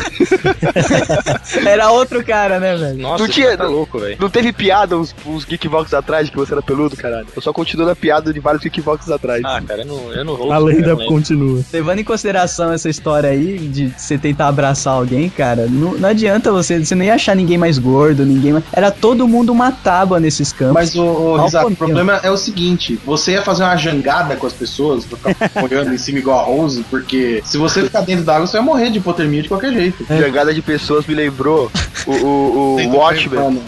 [1.65, 2.97] Era outro cara, né, velho?
[2.97, 4.17] Nossa, Não tinha- tá louco, velho.
[4.19, 7.27] Não teve piada uns, uns Geekvox atrás de que você era peludo, caralho.
[7.35, 9.41] Eu só continuo na piada de vários Geekvox atrás.
[9.45, 10.51] Ah, cara, eu não, eu não vou.
[10.51, 11.61] A lenda continua.
[11.71, 16.51] Levando em consideração essa história aí de você tentar abraçar alguém, cara, não, não adianta
[16.51, 18.63] você, você não ia achar ninguém mais gordo, ninguém mais.
[18.73, 20.73] Era todo mundo uma tábua nesses campos.
[20.73, 24.53] Mas, o, o o problema é o seguinte: você ia fazer uma jangada com as
[24.53, 28.35] pessoas, pra ficar olhando em cima igual a Rose, porque se você ficar dentro da
[28.35, 30.05] água, você vai morrer de hipotermia de qualquer jeito.
[30.09, 31.71] Jangada de pessoas me lembrou
[32.05, 32.91] o, o, o.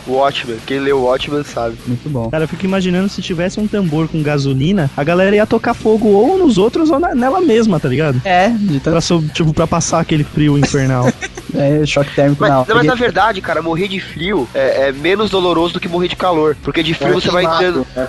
[0.08, 0.58] O Watchmen.
[0.66, 1.78] Quem leu o Watchmen sabe.
[1.88, 2.30] Muito bom.
[2.30, 6.10] Cara, eu fico imaginando se tivesse um tambor com gasolina, a galera ia tocar fogo
[6.10, 8.22] ou nos outros ou na- nela mesma, tá ligado?
[8.26, 11.06] É, de tanto Pra, so- tipo, pra passar aquele frio infernal.
[11.56, 14.92] é, choque térmico Mas, na não, mas na verdade, cara, morrer de frio é, é
[14.92, 16.56] menos doloroso do que morrer de calor.
[16.64, 17.86] Porque de frio você vai dando.
[17.96, 18.08] é,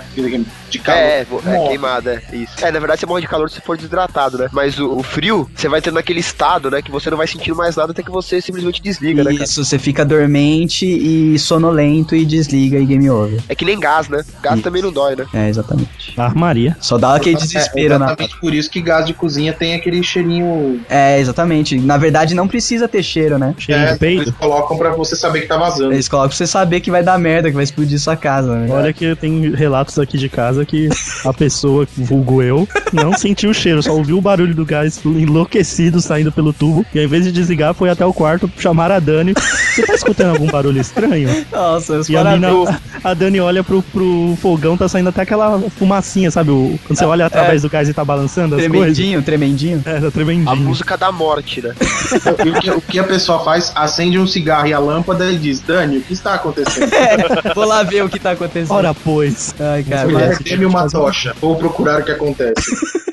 [0.78, 1.00] de calor.
[1.00, 1.26] É, é
[1.56, 1.68] Morre.
[1.68, 2.52] queimado, é isso.
[2.62, 4.48] É, na verdade você morre de calor se for desidratado, né?
[4.52, 6.82] Mas o, o frio, você vai tendo aquele estado, né?
[6.82, 9.44] Que você não vai sentindo mais nada até que você simplesmente desliga, né, cara?
[9.44, 13.40] Isso, você fica dormente e sonolento e desliga e game over.
[13.48, 14.22] É que nem gás, né?
[14.42, 14.64] Gás Isso.
[14.64, 15.26] também não dói, né?
[15.32, 16.14] É, exatamente.
[16.16, 16.76] Armaria.
[16.80, 18.06] Só dá aquele É, desespero na.
[18.06, 20.80] exatamente por isso que gás de cozinha tem aquele cheirinho.
[20.88, 21.78] É, exatamente.
[21.78, 23.54] Na verdade, não precisa ter cheiro, né?
[23.58, 23.96] Cheio é.
[24.00, 25.92] Eles colocam pra você saber que tá vazando.
[25.92, 28.68] Eles colocam pra você saber que vai dar merda, que vai explodir sua casa, né?
[28.72, 30.88] Olha que tem relatos aqui de casa que
[31.24, 36.00] a pessoa, vulgo eu, não sentiu o cheiro, só ouviu o barulho do gás enlouquecido
[36.00, 36.84] saindo pelo tubo.
[36.94, 39.34] E ao invés de desligar, foi até o quarto chamar a Dani.
[39.34, 41.28] Você tá escutando algum barulho estranho?
[41.52, 42.48] Nossa, os E a, mina,
[43.02, 46.50] a Dani olha pro, pro fogão, tá saindo até aquela fumacinha, sabe?
[46.50, 48.70] O- quando você olha através do gás e tá balançando as coisas.
[48.78, 49.82] Tremendinho, tremendinho.
[49.84, 50.56] É, tá A tremendinho.
[50.56, 51.74] música da morte, né?
[52.44, 53.72] E o, que, o que a pessoa faz?
[53.74, 56.90] Acende um cigarro e a lâmpada e diz: Dani, o que está acontecendo?
[57.54, 58.72] Vou lá ver o que tá acontecendo.
[58.76, 59.54] Ora, pois.
[59.58, 61.34] Ai, cara, Mulher Chame uma tocha.
[61.40, 62.62] Vou procurar o que acontece.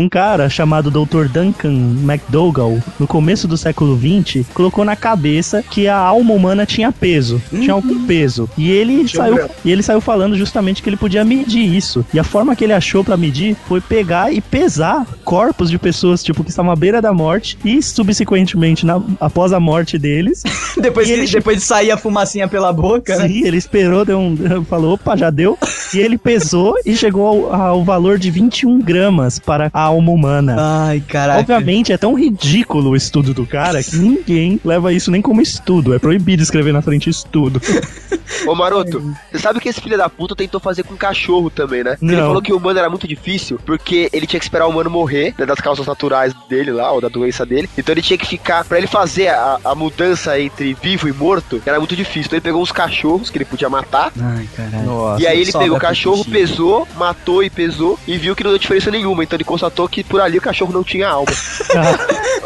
[0.00, 1.26] Um cara chamado Dr.
[1.30, 6.90] Duncan McDougall, no começo do século XX, colocou na cabeça que a alma humana tinha
[6.90, 8.48] peso, tinha algum peso.
[8.56, 9.50] E ele saiu, ver.
[9.62, 12.04] e ele saiu falando justamente que ele podia medir isso.
[12.14, 16.22] E a forma que ele achou pra medir foi pegar e pesar corpos de pessoas
[16.24, 20.42] tipo que estavam à beira da morte e subsequentemente na- após a morte deles.
[20.80, 23.28] Depois, que- ele- depois de sair a fumacinha pela boca, né?
[23.28, 25.58] Sim, ele esperou, deu um, falou, opa, já deu.
[25.92, 30.56] E ele pesou e chegou ao, ao valor de 21 gramas para a alma humana.
[30.58, 31.40] Ai, caraca.
[31.40, 35.94] Obviamente é tão ridículo o estudo do cara que ninguém leva isso nem como estudo.
[35.94, 37.60] É proibido escrever na frente estudo.
[38.46, 41.96] Ô Maroto, você sabe que esse filho da puta tentou fazer com cachorro também, né?
[42.00, 42.26] Ele Não.
[42.28, 45.34] falou que o humano era muito difícil porque ele tinha que esperar o humano morrer,
[45.36, 47.68] né, das causas naturais dele lá, ou da doença dele.
[47.76, 51.60] Então ele tinha que ficar, pra ele fazer a, a mudança entre vivo e morto,
[51.66, 52.26] era muito difícil.
[52.26, 54.84] Então ele pegou uns cachorros que ele podia matar, Ai, caralho.
[54.84, 55.22] Nossa.
[55.22, 58.58] e aí ele pegou o cachorro, pesou, matou e pesou, e viu que não deu
[58.58, 59.22] diferença nenhuma.
[59.24, 61.30] Então ele constatou que por ali o cachorro não tinha alma.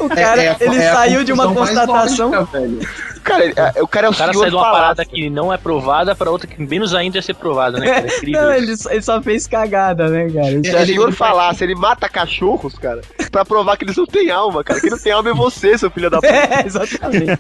[0.00, 2.30] O cara, a- ele é saiu de uma constatação.
[2.30, 2.88] lógica.
[3.22, 4.82] Cara, ele- é- o cara é o, O cara senhor sai de uma falácia.
[4.82, 7.86] parada que não é provada pra outra que menos ainda ia ser provada, né?
[7.86, 8.06] cara?
[8.06, 8.20] É.
[8.28, 10.46] Não, ele, só- ele só fez cagada, né, cara?
[10.50, 14.30] Se Ele- o senhor falasse, ele mata cachorros, cara, pra provar que eles não têm
[14.30, 14.78] alma, cara.
[14.80, 16.26] Quem não tem alma é você, seu filho da puta.
[16.28, 17.38] É, exatamente.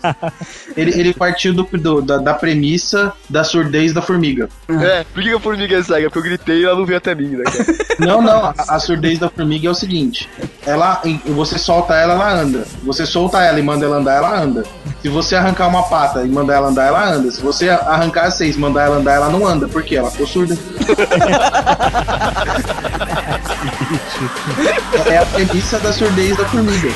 [0.74, 4.48] Ele, ele partiu do, do- da, da premissa da surdez da formiga.
[4.70, 6.08] É, por que que a formiga é cega?
[6.08, 7.64] Porque eu gritei e ela não veio até mim, né, cara?
[7.98, 10.28] Não, não, a, a surdez da formiga é o o seguinte:
[10.66, 12.66] ela, você solta ela, ela anda.
[12.82, 14.64] Você solta ela e manda ela andar, ela anda.
[15.02, 17.30] Se você arrancar uma pata e mandar ela andar, ela anda.
[17.30, 20.56] Se você arrancar seis e mandar ela andar, ela não anda, porque ela ficou surda.
[25.06, 26.88] é a premissa da surdez da formiga.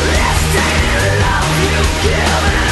[0.00, 2.69] Last day of love you give